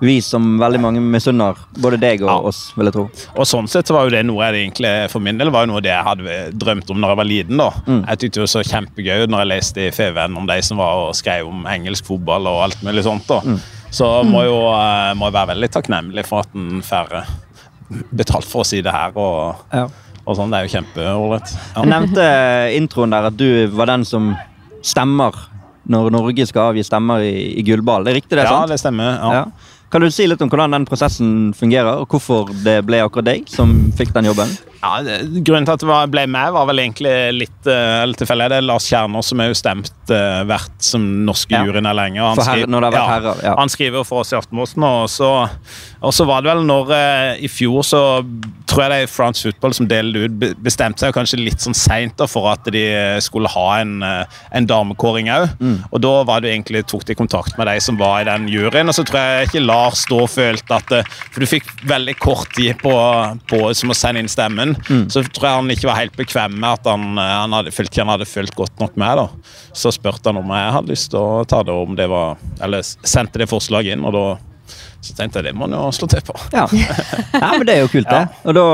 vis 0.00 0.26
som 0.30 0.58
veldig 0.60 0.78
mange 0.80 1.00
misunner 1.02 1.56
både 1.82 1.98
deg 1.98 2.20
og 2.22 2.28
Ja. 2.30 2.36
oss, 2.50 2.72
vil 2.76 2.86
jeg 2.86 2.94
tro. 2.94 3.04
Og 3.36 3.46
sånn 3.46 3.66
sett 3.68 3.86
så 3.88 3.94
var 3.96 4.04
jo 4.04 4.10
det 4.14 4.24
noe 4.26 4.44
jeg 4.46 4.54
egentlig, 4.70 5.10
for 5.10 5.18
min 5.20 5.38
del 5.38 5.50
var 5.50 5.66
jo 5.66 5.72
noe 5.72 5.80
det 5.82 5.90
jeg 5.90 6.04
hadde 6.04 6.36
drømt 6.58 6.90
om 6.90 7.00
når 7.00 7.08
jeg 7.08 7.16
var 7.16 7.24
liten. 7.24 7.56
da. 7.56 7.70
Mm. 7.86 8.04
Jeg 8.06 8.18
tykte 8.18 8.34
det 8.38 8.44
var 8.46 8.52
så 8.54 8.62
kjempegøy 8.68 9.26
når 9.28 9.38
jeg 9.42 9.48
leste 9.48 9.76
i 9.82 9.90
FVN 9.90 10.36
om 10.36 10.46
de 10.46 10.60
som 10.62 10.76
var 10.78 11.08
og 11.08 11.14
skrev 11.18 11.48
om 11.48 11.64
engelsk 11.66 12.04
fotball 12.06 12.46
og 12.46 12.62
alt 12.68 12.82
mulig 12.82 13.02
sånt. 13.04 13.26
da. 13.26 13.40
Mm. 13.40 13.58
Så 13.90 14.22
må 14.24 14.44
jo 14.44 14.58
eh, 14.70 15.14
må 15.14 15.26
jeg 15.26 15.32
være 15.32 15.54
veldig 15.54 15.70
takknemlig 15.72 16.26
for 16.26 16.40
at 16.40 16.48
en 16.54 16.82
får 16.82 17.12
eh, 17.22 17.30
betalt 18.14 18.44
for 18.44 18.62
å 18.62 18.66
si 18.66 18.80
det 18.82 18.92
her. 18.92 19.12
og, 19.16 19.56
Ja. 19.72 19.88
og 20.26 20.36
sånn. 20.36 20.50
Det 20.50 20.58
er 20.60 20.66
jo 20.68 20.74
kjempeålreit. 20.78 21.56
Ja. 21.74 21.82
Jeg 21.82 21.88
nevnte 21.88 22.76
introen 22.76 23.10
der 23.10 23.26
at 23.32 23.36
du 23.36 23.66
var 23.68 23.86
den 23.86 24.04
som 24.04 24.36
stemmer 24.82 25.32
når 25.88 26.10
Norge 26.12 26.44
skal 26.46 26.74
avgi 26.74 26.84
stemmer 26.84 27.22
i, 27.24 27.56
i 27.58 27.62
gullball. 27.64 28.04
Det 28.04 28.12
er 28.12 28.20
riktig, 28.20 28.36
det? 28.36 28.44
ja, 28.44 28.50
sant? 28.60 28.68
det 28.68 28.78
stemmer. 28.78 29.14
Ja. 29.16 29.32
Ja. 29.32 29.44
Kan 29.88 30.04
du 30.04 30.10
si 30.12 30.26
litt 30.28 30.42
om 30.44 30.50
hvordan 30.52 30.74
den 30.76 30.84
prosessen 30.84 31.54
fungerer, 31.56 32.02
og 32.02 32.12
hvorfor 32.12 32.50
det 32.64 32.82
ble 32.84 33.00
akkurat 33.00 33.30
deg 33.30 33.46
som 33.48 33.70
fikk 33.96 34.12
den 34.12 34.28
jobben? 34.28 34.50
Ja, 34.82 35.00
grunnen 35.42 35.66
til 35.66 35.74
at 35.74 35.82
det 35.82 35.96
ble 36.12 36.24
med, 36.30 36.52
var 36.54 36.68
vel 36.70 36.82
egentlig 36.84 37.14
litt 37.34 37.66
uh, 37.70 38.04
tilfeldig. 38.18 38.48
Det 38.52 38.58
er 38.60 38.66
Lars 38.68 38.86
Kjerner 38.90 39.24
som 39.26 39.40
er 39.42 39.50
jo 39.50 39.56
stemt 39.58 40.12
uh, 40.12 40.44
vert 40.48 40.76
som 40.84 41.02
norske 41.26 41.50
Ja. 41.56 41.64
juryen 41.66 41.88
er 41.90 41.96
lenge. 41.98 42.20
han 42.22 42.36
skriver- 42.38 42.78
har 42.78 42.92
vært 42.92 43.08
herrer, 43.12 43.42
ja. 43.42 43.54
Han 43.58 43.68
skriver 43.72 44.06
for 44.06 44.20
oss 44.22 44.32
i 44.32 44.38
Aftenposten, 44.38 44.84
og 44.86 45.08
så, 45.10 45.32
og 46.02 46.14
så 46.14 46.26
var 46.28 46.42
det 46.42 46.52
vel 46.54 46.64
når 46.68 46.92
uh, 46.94 47.42
I 47.42 47.48
fjor 47.50 47.82
så 47.82 48.02
tror 48.68 48.84
jeg 48.84 48.90
det 48.92 48.98
er 49.02 49.10
France 49.10 49.42
Football 49.42 49.74
som 49.74 49.88
delte 49.88 50.26
ut, 50.28 50.56
bestemte 50.62 51.00
seg 51.02 51.14
kanskje 51.16 51.38
litt 51.40 51.62
sånn 51.64 51.74
seint 51.76 52.20
for 52.28 52.50
at 52.52 52.66
de 52.72 52.82
skulle 53.24 53.48
ha 53.52 53.66
en, 53.80 54.02
eh, 54.04 54.38
en 54.58 54.66
damekåring 54.68 55.30
òg. 55.32 55.46
Mm. 55.62 55.76
Og 55.88 56.00
da 56.04 56.10
var 56.28 56.42
det 56.44 56.50
egentlig, 56.52 56.82
tok 56.90 57.06
de 57.08 57.16
kontakt 57.16 57.56
med 57.58 57.66
de 57.70 57.78
som 57.80 57.96
var 57.96 58.20
i 58.20 58.26
den 58.28 58.48
juryen, 58.52 58.90
og 58.90 58.96
så 58.96 59.04
tror 59.08 59.20
jeg 59.22 59.48
ikke 59.48 59.62
Lars 59.64 60.04
da 60.10 60.20
følte 60.28 60.76
at 60.76 60.92
eh, 60.98 61.08
For 61.32 61.40
du 61.40 61.48
fikk 61.48 61.70
veldig 61.88 62.16
kort 62.20 62.52
tid 62.58 62.76
på, 62.82 62.92
på 63.48 63.60
som 63.78 63.94
å 63.94 63.96
sende 63.96 64.20
inn 64.24 64.28
stemmen. 64.28 64.67
Mm. 64.88 65.06
Så 65.12 65.22
tror 65.26 65.48
jeg 65.48 65.60
han 65.60 65.72
ikke 65.74 65.88
var 65.90 66.00
helt 66.00 66.18
bekvem 66.18 66.58
med 66.58 66.68
at 66.70 66.90
han, 66.90 67.06
eh, 67.18 67.34
han 67.42 67.56
hadde, 67.56 67.72
følte 67.74 68.02
han 68.02 68.12
hadde 68.12 68.28
fulgt 68.28 68.56
godt 68.58 68.82
nok 68.82 68.98
med. 69.00 69.22
da. 69.22 69.54
Så 69.76 69.92
spurte 69.94 70.30
han 70.30 70.40
om 70.40 70.52
jeg 70.54 70.76
hadde 70.76 70.94
lyst 70.94 71.12
til 71.14 71.22
å 71.22 71.46
ta 71.48 71.62
det, 71.66 71.74
om 71.74 71.96
det 71.98 72.08
var 72.10 72.38
Eller 72.62 72.82
sendte 72.82 73.40
det 73.40 73.50
forslaget 73.50 73.96
inn, 73.96 74.06
og 74.06 74.14
da 74.16 74.26
så 74.98 75.14
tenkte 75.14 75.38
jeg 75.38 75.46
det 75.46 75.54
må 75.56 75.68
han 75.68 75.76
jo 75.76 75.88
slå 75.94 76.08
til 76.10 76.22
på. 76.26 76.34
Ja. 76.52 76.64
ja, 77.42 77.50
men 77.54 77.64
det 77.68 77.76
er 77.76 77.84
jo 77.84 77.90
kult, 77.92 78.08
det. 78.10 78.24
Og 78.44 78.56
da, 78.56 78.64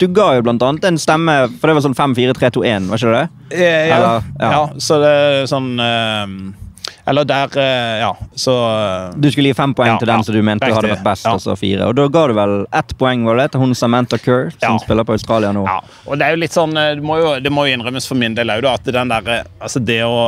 Du 0.00 0.06
ga 0.16 0.30
jo 0.38 0.44
blant 0.46 0.64
annet 0.64 0.86
en 0.88 1.00
stemme, 1.00 1.34
for 1.60 1.68
det 1.68 1.76
var 1.76 1.84
sånn 1.84 1.98
5-4-3-2-1, 1.98 2.88
var 2.88 3.02
ikke 3.02 3.12
det? 3.18 3.26
Eh, 3.52 3.90
ja, 3.90 3.98
ja. 4.00 4.22
ja. 4.40 4.62
så 4.82 4.98
det 5.02 5.12
er 5.12 5.50
sånn 5.50 5.68
eh, 5.84 6.32
Eller 7.08 7.24
der 7.28 7.54
eh, 7.58 7.98
Ja, 8.02 8.10
så 8.36 8.54
eh, 8.68 9.16
Du 9.16 9.30
skulle 9.32 9.50
gi 9.50 9.56
fem 9.56 9.72
poeng 9.76 9.94
Ja, 9.94 9.98
til 10.00 10.10
den 10.10 10.20
ja. 10.20 10.26
som 10.26 10.36
du 10.36 10.42
mente 10.44 10.68
hadde 10.68 10.90
vært 10.92 11.04
best, 11.06 11.24
Ja. 11.26 11.34
og 11.38 11.42
så 11.42 11.56
fire. 11.58 11.88
Og 11.88 11.96
da 11.98 12.06
ga 12.12 12.26
du 12.28 12.34
vel 12.36 12.54
ett 12.80 12.94
poeng 13.00 13.24
var 13.28 13.40
det, 13.40 13.48
til 13.54 13.62
hun 13.64 13.74
Samantha 13.78 14.18
Kerr, 14.20 14.50
som 14.60 14.78
spiller 14.82 15.06
på 15.08 15.16
Australia 15.16 15.52
nå. 15.56 15.64
Ja, 15.68 15.78
og 16.06 16.18
det 16.20 16.26
er 16.28 16.36
jo 16.36 16.42
litt 16.42 16.56
sånn 16.56 16.76
eh, 16.76 16.94
Det 16.98 17.04
må 17.04 17.18
jo, 17.20 17.34
det 17.42 17.52
må 17.54 17.66
jo 17.68 17.76
innrømmes 17.78 18.08
for 18.10 18.20
min 18.20 18.36
del 18.36 18.52
òg, 18.54 18.66
at 18.68 18.84
den 18.92 19.12
der, 19.12 19.44
altså 19.60 19.80
det 19.84 20.00
å 20.04 20.18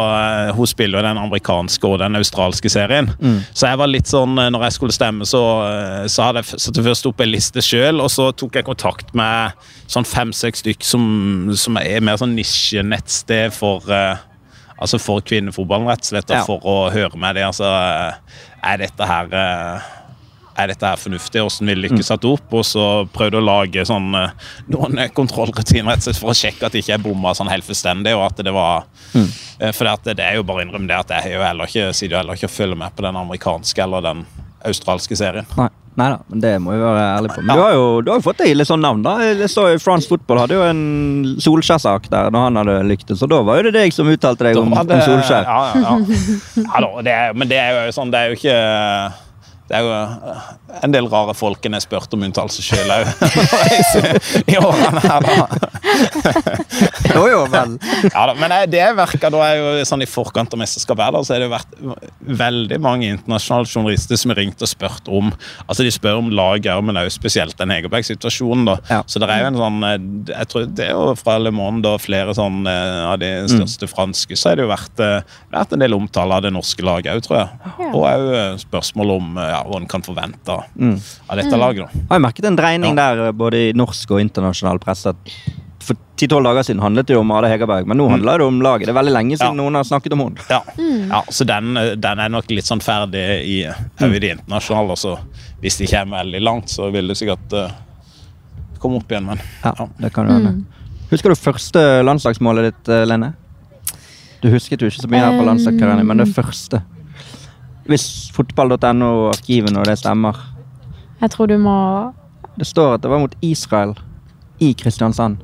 Hun 0.56 0.66
spiller 0.70 1.00
jo 1.00 1.06
den 1.08 1.20
amerikanske 1.20 1.86
og 1.88 1.98
den 2.02 2.16
australske 2.18 2.70
serien. 2.72 3.10
Mm. 3.20 3.40
Så 3.52 3.68
jeg 3.70 3.78
var 3.80 3.90
litt 3.90 4.08
sånn 4.10 4.34
Når 4.36 4.66
jeg 4.68 4.76
skulle 4.78 4.96
stemme, 4.96 5.26
så, 5.28 5.42
så 6.10 6.28
hadde 6.28 6.42
jeg 6.44 6.60
satt 6.64 6.80
først 6.84 7.06
opp 7.10 7.20
en 7.20 7.30
liste 7.32 7.62
sjøl, 7.64 8.00
og 8.00 8.10
så 8.12 8.30
tok 8.32 8.56
jeg 8.58 8.66
kontakt 8.66 9.12
med 9.16 9.52
sånn 9.90 10.06
fem-seks 10.06 10.62
stykk 10.64 10.84
som, 10.86 11.04
som 11.58 11.76
er 11.80 12.00
mer 12.04 12.18
sånn 12.20 12.34
nisjenettsted 12.36 13.52
for 13.54 13.84
eh, 13.92 14.16
Altså 14.80 15.00
for 15.02 15.20
kvinnefotballen, 15.20 15.88
rett 15.90 16.04
og 16.06 16.10
slett, 16.12 16.30
Ja. 16.30 16.44
for 16.44 16.60
å 16.64 16.90
høre 16.92 17.16
med 17.20 17.36
dem. 17.36 17.48
Altså, 17.50 17.68
er 18.64 18.76
dette 18.80 19.06
her 19.06 19.28
eh, 19.32 19.88
er 20.60 20.66
dette 20.72 20.86
her 20.86 20.98
fornuftig, 21.00 21.40
hvordan 21.40 21.70
vil 21.70 21.82
lykkes 21.84 22.00
ikke 22.00 22.08
satt 22.08 22.26
opp? 22.28 22.54
Og 22.58 22.64
så 22.68 22.86
prøvde 23.14 23.38
å 23.40 23.44
lage 23.44 23.84
sånn, 23.88 24.10
eh, 24.18 24.30
noen 24.72 24.98
eh, 24.98 25.12
kontrollrutiner 25.16 25.92
rett 25.92 26.02
og 26.02 26.08
slett 26.08 26.20
for 26.20 26.32
å 26.34 26.36
sjekke 26.36 26.66
at 26.68 26.76
ikke 26.80 26.96
er 26.96 27.04
bomma 27.04 27.32
sånn 27.36 27.50
helt 27.52 27.64
fullstendig. 27.64 28.14
og 28.16 28.26
at 28.26 28.44
det 28.44 28.52
var, 28.52 28.84
mm. 29.14 29.28
For 29.76 29.84
det, 29.84 30.16
det 30.16 30.24
er 30.24 30.38
jo 30.38 30.44
bare 30.48 30.62
å 30.62 30.66
innrømme 30.66 30.88
det 30.88 30.96
at 30.96 31.10
jeg 31.20 31.34
jo 31.36 31.44
heller 31.44 31.68
ikke, 31.68 31.92
sitter 31.92 32.14
jo 32.16 32.20
heller 32.22 32.38
ikke 32.38 32.48
og 32.48 32.56
følger 32.56 32.80
med 32.80 32.96
på 32.96 33.04
den 33.04 33.16
amerikanske 33.20 33.82
eller 33.84 34.00
den 34.04 34.24
australske 34.64 35.16
serien. 35.16 35.46
Nei. 35.56 35.68
Neida, 35.98 36.20
men 36.30 36.42
det 36.42 36.52
må 36.62 36.70
vi 36.70 36.78
være 36.80 37.06
ærlige 37.16 37.34
på. 37.34 37.42
Men 37.44 37.58
du 37.58 37.62
har 37.64 37.72
jo 37.74 37.86
du 38.06 38.12
har 38.12 38.20
fått 38.24 38.38
deg 38.44 38.54
litt 38.54 38.68
sånn 38.68 38.82
navn, 38.84 39.02
da. 39.04 39.16
Jeg 39.26 39.50
så 39.50 39.66
jo 39.72 39.80
France 39.82 40.08
Football 40.10 40.44
hadde 40.44 40.58
jo 40.58 40.62
en 40.64 40.84
Solskjær-sak 41.42 42.06
der 42.12 42.30
når 42.30 42.46
han 42.46 42.60
hadde 42.62 42.76
lyktes, 42.90 43.18
så 43.20 43.28
da 43.30 43.40
var 43.46 43.58
jo 43.60 43.68
det 43.68 43.74
deg 43.78 43.96
som 43.96 44.10
uttalte 44.10 44.46
deg 44.46 44.60
om, 44.60 44.70
om 44.70 44.94
Solskjær. 44.94 45.48
Ja, 45.48 45.58
ja, 45.74 45.96
ja. 45.98 46.62
ja 46.62 46.84
da, 46.86 46.92
det 47.08 47.16
er, 47.16 47.34
men 47.34 47.50
det 47.50 47.58
er 47.58 47.74
jo 47.88 47.96
sånn, 47.98 48.14
det 48.14 48.22
er 48.22 48.30
jo 48.30 48.38
ikke 48.38 48.60
det 49.70 49.78
er 49.78 49.84
jo 49.86 49.90
eh, 49.94 50.46
en 50.82 50.94
del 50.94 51.06
rare 51.10 51.34
folk 51.38 51.66
en 51.66 51.76
har 51.76 51.82
spurt 51.84 52.14
om 52.16 52.24
uttalelse 52.26 52.62
sjøl 52.64 52.90
òg. 52.90 53.06
I 54.50 54.56
årene 54.58 55.02
her, 55.04 55.26
da. 55.28 55.44
Jo, 57.10 57.22
jo, 57.26 57.38
vel. 57.50 57.76
Ja, 58.06 58.24
da, 58.30 58.34
men 58.38 58.52
det 58.70 58.82
verka 58.98 59.30
da 59.32 59.40
er 59.44 59.58
jo 59.58 59.84
sånn 59.86 60.02
i 60.04 60.08
forkant 60.10 60.52
av 60.54 60.60
mesterskapet 60.62 61.04
her, 61.04 61.14
da, 61.14 61.22
så 61.26 61.34
har 61.34 61.42
det 61.44 61.50
vært 61.52 61.72
veldig 62.40 62.78
mange 62.82 63.08
internasjonale 63.10 63.68
journalister 63.70 64.18
som 64.20 64.32
har 64.34 64.40
ringt 64.40 64.62
og 64.62 64.70
spurt 64.70 65.10
om 65.10 65.30
Altså 65.70 65.84
de 65.86 65.92
spør 65.94 66.20
om 66.20 66.30
laget, 66.34 66.72
men 66.84 66.98
også 66.98 67.18
spesielt 67.20 67.58
den 67.58 67.72
Hegerberg-situasjonen. 67.74 68.66
da. 68.68 68.76
Ja. 68.90 69.00
Så 69.06 69.22
det 69.22 69.30
er 69.30 69.44
jo 69.44 69.50
en 69.50 69.60
sånn 69.60 69.78
eh, 69.86 69.96
Jeg 70.32 70.50
tror 70.50 70.66
det 70.66 70.86
er 70.88 70.94
jo 70.96 71.14
fra 71.18 71.36
Le 71.42 71.52
Monde 71.54 71.94
og 71.94 72.02
flere 72.02 72.34
sånn 72.36 72.64
eh, 72.70 73.00
av 73.06 73.18
de 73.22 73.30
største 73.50 73.88
franske, 73.90 74.38
så 74.38 74.50
har 74.50 74.58
det 74.58 74.66
jo 74.66 74.72
vært, 74.72 75.02
eh, 75.04 75.38
vært 75.54 75.74
en 75.76 75.84
del 75.84 75.94
omtale 75.96 76.38
av 76.38 76.46
det 76.46 76.54
norske 76.54 76.84
laget 76.86 77.14
òg, 77.14 77.24
tror 77.26 77.38
jeg. 77.40 77.60
Ja. 77.70 77.90
Og 77.90 78.00
òg 78.02 78.62
spørsmål 78.64 79.14
om 79.18 79.38
eh, 79.38 79.50
ja, 79.54 79.59
hva 79.66 79.80
en 79.80 79.88
kan 79.90 80.02
forvente 80.02 80.52
av 80.54 81.36
dette 81.36 81.56
laget. 81.56 81.86
da. 81.86 81.90
Jeg 82.00 82.10
har 82.14 82.22
merket 82.26 82.44
en 82.50 82.56
dreining 82.58 82.94
der 82.98 83.32
både 83.32 83.68
i 83.68 83.72
norsk 83.76 84.10
og 84.16 84.20
internasjonal 84.22 84.78
presse. 84.82 85.12
For 85.80 85.96
10-12 86.20 86.44
dager 86.44 86.62
siden 86.68 86.82
handlet 86.84 87.06
det 87.08 87.14
jo 87.16 87.20
om 87.24 87.30
Ada 87.32 87.48
Hegerberg, 87.48 87.86
men 87.88 87.96
nå 87.98 88.08
handler 88.12 88.38
det 88.38 88.46
om 88.46 88.58
laget. 88.62 88.86
Det 88.86 88.92
er 88.92 88.98
veldig 89.00 89.14
lenge 89.16 89.36
siden 89.38 89.56
Ja. 89.56 89.62
noen 89.62 89.74
har 89.74 89.84
snakket 89.88 90.12
om 90.12 90.20
henne. 90.26 90.44
Ja, 90.50 90.60
ja 91.10 91.22
så 91.32 91.44
den, 91.48 91.74
den 92.00 92.18
er 92.20 92.28
nok 92.28 92.50
litt 92.52 92.68
sånn 92.68 92.82
ferdig 92.84 93.22
i, 93.48 93.56
høyde 94.00 94.16
i 94.16 94.20
det 94.20 94.30
internasjonale. 94.36 94.96
Så 95.00 95.16
hvis 95.62 95.78
de 95.80 95.86
kommer 95.90 96.20
veldig 96.24 96.42
langt, 96.44 96.68
så 96.68 96.90
vil 96.92 97.08
det 97.08 97.16
sikkert 97.16 97.56
uh, 97.56 97.70
komme 98.78 99.00
opp 99.00 99.10
igjen. 99.10 99.24
Men 99.32 99.40
Ja, 99.64 99.72
ja. 99.78 99.88
det 99.98 100.12
kan 100.14 100.26
du 100.28 100.32
hende. 100.36 100.54
Husker 101.10 101.32
du 101.32 101.34
første 101.40 101.80
landslagsmålet 102.06 102.68
ditt, 102.70 102.88
eh, 102.88 103.06
Lene? 103.08 103.32
Du 104.40 104.48
husket 104.52 104.80
jo 104.80 104.86
ikke 104.88 105.02
så 105.02 105.08
mye 105.10 105.24
her 105.24 105.34
på 105.40 105.44
landslagskarrieren, 105.48 106.06
men 106.06 106.20
det 106.22 106.28
første. 106.32 106.82
Hvis 107.88 108.06
fotball.no, 108.34 109.30
arkivene 109.30 109.80
og 109.80 109.88
det 109.88 109.98
stemmer. 110.00 110.36
Jeg 111.20 111.30
tror 111.34 111.50
du 111.50 111.58
må 111.60 111.76
Det 112.58 112.66
står 112.68 112.94
at 112.96 113.02
det 113.04 113.10
var 113.10 113.20
mot 113.22 113.34
Israel 113.44 113.94
i 114.60 114.72
Kristiansand. 114.76 115.40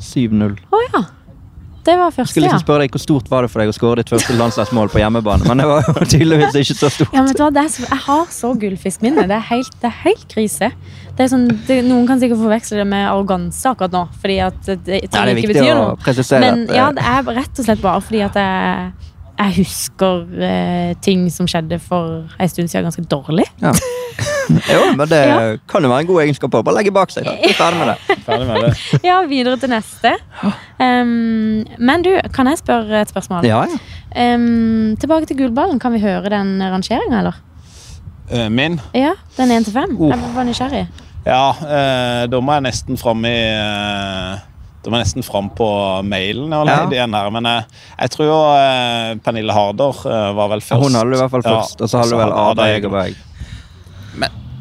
7-0. 0.00 0.54
Å 0.72 0.78
ja. 0.94 1.00
det 1.84 1.94
var 2.00 2.12
første, 2.14 2.32
Skulle 2.32 2.46
liksom 2.46 2.62
spørre 2.62 2.86
deg 2.86 2.94
Hvor 2.94 3.02
stort 3.02 3.26
var 3.28 3.44
det 3.44 3.50
for 3.52 3.60
deg 3.60 3.68
å 3.68 3.74
skåre 3.76 4.00
ditt 4.00 4.12
første 4.12 4.36
landslagsmål 4.38 4.88
på 4.92 5.02
hjemmebane? 5.02 5.44
Men 5.48 5.60
det 5.60 5.66
var 5.68 5.84
jo 5.84 6.06
tydeligvis 6.14 6.56
ikke 6.62 6.76
så 6.78 6.90
stort. 6.94 7.12
Ja, 7.12 7.24
men 7.26 7.36
det 7.36 7.64
er 7.64 7.68
så, 7.74 7.84
Jeg 7.84 8.00
har 8.06 8.32
så 8.32 8.52
gullfiskminne. 8.62 9.26
Det 9.28 9.36
er 9.36 9.46
helt, 9.50 9.76
det 9.82 9.90
er 9.90 9.98
helt 10.06 10.24
krise. 10.32 10.70
Det 11.18 11.26
er 11.26 11.30
sånn, 11.34 11.46
det, 11.68 11.82
noen 11.84 12.08
kan 12.08 12.22
sikkert 12.22 12.40
forveksle 12.40 12.80
det 12.80 12.88
med 12.88 13.04
arroganse 13.10 13.74
akkurat 13.74 13.92
nå. 13.92 14.06
Fordi 14.22 14.40
at 14.46 14.60
det, 14.70 14.78
det, 14.88 15.02
Ja, 15.04 15.12
det 15.28 15.36
er 15.36 15.40
viktig 15.42 15.68
å 15.74 15.86
presisere 16.00 16.40
Men 16.46 16.64
at 16.64 16.72
eh, 16.72 16.80
ja, 16.80 16.90
det 16.96 17.06
er 17.12 17.32
rett 17.42 17.60
og 17.60 17.68
slett 17.68 17.84
bare 17.84 18.04
fordi 18.04 18.24
at 18.24 18.40
jeg, 18.40 19.09
jeg 19.40 19.56
husker 19.62 20.26
eh, 20.44 20.90
ting 21.00 21.28
som 21.32 21.48
skjedde 21.48 21.78
for 21.82 22.28
en 22.36 22.50
stund 22.52 22.68
siden 22.68 22.88
ganske 22.88 23.06
dårlig. 23.08 23.48
ja. 23.62 23.74
Jo, 24.50 24.80
men 24.98 25.06
det 25.08 25.20
kan 25.70 25.84
jo 25.84 25.88
være 25.88 26.02
en 26.02 26.08
god 26.08 26.22
egenskap 26.24 26.54
å 26.58 26.62
bare 26.66 26.80
legge 26.80 26.92
bak 26.92 27.12
seg. 27.14 27.24
da. 27.24 27.36
Vi 27.38 27.52
er 27.52 27.56
Ferdig 27.56 27.78
med 27.78 27.92
det. 27.92 28.16
Ferdig 28.26 28.48
med 28.48 28.64
det. 28.64 29.00
Ja, 29.06 29.20
videre 29.30 29.56
til 29.62 29.70
neste. 29.70 30.12
Um, 30.80 31.62
men 31.78 32.02
du, 32.04 32.10
kan 32.34 32.50
jeg 32.50 32.58
spørre 32.58 33.04
et 33.04 33.12
spørsmål? 33.12 33.46
Ja, 33.46 33.62
ja. 33.70 33.78
Um, 34.34 34.96
tilbake 35.00 35.30
til 35.30 35.38
gullballen. 35.38 35.78
Kan 35.80 35.94
vi 35.94 36.02
høre 36.02 36.34
den 36.34 36.58
rangeringa, 36.60 37.22
eller? 37.22 37.38
Eh, 38.30 38.50
Min? 38.50 38.80
Ja, 38.94 39.14
den 39.38 39.54
1 39.54 39.64
til 39.70 39.72
5. 39.78 39.96
Oh. 39.98 40.10
Jeg 40.10 40.34
var 40.34 40.50
nysgjerrig. 40.50 40.84
Ja, 41.26 41.46
eh, 41.50 42.26
da 42.32 42.40
må 42.40 42.54
jeg 42.56 42.64
nesten 42.64 42.98
fram 43.00 43.24
i 43.28 43.36
eh, 43.36 44.49
Da 44.80 44.90
var 44.92 45.02
nesten 45.02 45.24
fram 45.26 45.50
på 45.52 45.66
mailen. 46.08 46.52
Ja. 46.52 46.76
igjen 46.88 47.12
her, 47.14 47.30
men 47.34 47.44
jeg, 47.44 47.64
jeg 47.98 48.12
tror 48.14 48.28
jo 48.30 48.38
eh, 48.56 49.10
Pernille 49.24 49.52
Harder 49.52 49.98
eh, 50.08 50.30
var 50.38 50.54
vel 50.54 50.62
først. 50.64 50.86
Hun 50.86 50.96
hadde 50.96 51.12
du 51.12 51.18
i 51.18 51.20
hvert 51.20 51.34
fall 51.34 51.44
Ja, 51.44 51.56
først, 51.58 51.82
og 51.84 51.92
så 51.92 52.00
hadde 52.00 52.14
du 52.14 52.20
vel 52.20 52.32
hadde 52.32 52.54
Ada 52.54 52.70
Egerberg. 52.78 53.26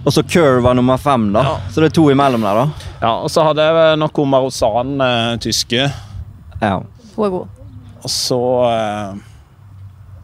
Og 0.07 0.13
så 0.15 0.23
Curve 0.23 0.61
var 0.63 0.77
nummer 0.79 0.97
fem, 0.97 1.25
da. 1.35 1.41
Ja. 1.43 1.55
Så 1.71 1.83
det 1.83 1.89
er 1.89 1.95
to 1.97 2.05
imellom 2.11 2.43
der, 2.47 2.61
da. 2.61 2.91
Ja, 3.01 3.13
og 3.19 3.31
så 3.31 3.43
hadde 3.47 3.65
jeg 3.67 3.75
vel 3.75 3.97
nok 3.99 4.19
Omar 4.23 4.47
Ozan, 4.47 4.93
eh, 5.03 5.33
tyske. 5.43 5.87
Ja. 6.61 6.75
Hun 7.15 7.25
er 7.27 7.33
god. 7.35 7.57
Og 7.99 8.13
så 8.13 8.39
eh, 8.69 9.17
Eh, 9.19 9.28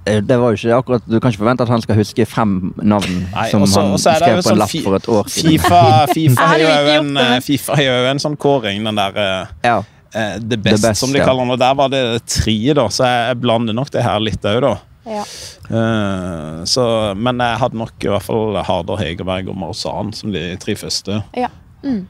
Det 0.06 0.38
var 0.38 0.54
jo 0.54 0.60
ikke 0.60 0.76
akkurat 0.78 1.06
Du 1.10 1.16
kan 1.18 1.32
ikke 1.32 1.42
forvente 1.42 1.66
at 1.66 1.72
han 1.74 1.82
skal 1.82 1.98
huske 1.98 2.26
fem 2.30 2.74
navn 2.78 3.16
Nei, 3.32 3.50
som 3.50 3.64
også- 3.66 3.82
han 3.82 3.96
også 3.96 4.16
skrev 4.20 4.36
på 4.36 4.38
en 4.38 4.48
sånn 4.48 4.60
lapp 4.62 4.76
for 4.86 4.96
et 4.96 5.10
år 5.10 5.30
siden. 5.34 5.52
Fifa, 5.52 5.82
FIFA 6.16 6.48
har 6.52 6.60
jo 6.62 6.72
en, 7.00 7.18
eh, 7.18 7.40
FIFA 7.42 7.76
har 7.76 7.84
jo 7.84 8.10
en 8.12 8.22
sånn 8.22 8.38
kåring, 8.38 8.84
den 8.86 8.96
der 9.02 9.18
eh, 9.18 9.54
Ja. 9.66 9.78
uh, 9.80 10.38
The 10.40 10.58
Best, 10.58 10.84
Best, 10.84 11.02
som 11.02 11.12
de 11.12 11.20
ja. 11.20 11.26
kaller 11.26 11.42
den. 11.42 11.52
Og 11.52 11.60
der 11.60 11.74
var 11.76 11.90
det 11.90 12.04
tre, 12.26 12.74
da, 12.78 12.88
så 12.88 13.04
jeg, 13.10 13.30
jeg 13.32 13.42
blander 13.42 13.74
nok 13.74 13.90
det 13.92 14.04
her 14.06 14.20
litt 14.20 14.46
òg, 14.46 14.62
da. 14.62 14.76
Ja. 15.06 15.24
Uh, 15.70 16.64
så, 16.66 17.16
men 17.18 17.42
jeg 17.42 17.58
hadde 17.62 17.78
nok 17.78 18.06
i 18.06 18.10
hvert 18.10 18.26
fall 18.26 18.58
Harder, 18.66 18.98
Hegerberg 19.02 19.50
og 19.50 19.58
Marzan 19.58 20.14
som 20.14 20.32
de 20.32 20.52
tre 20.62 20.76
første. 20.76 21.24
ja. 21.36 21.50
Mm. 21.84 22.08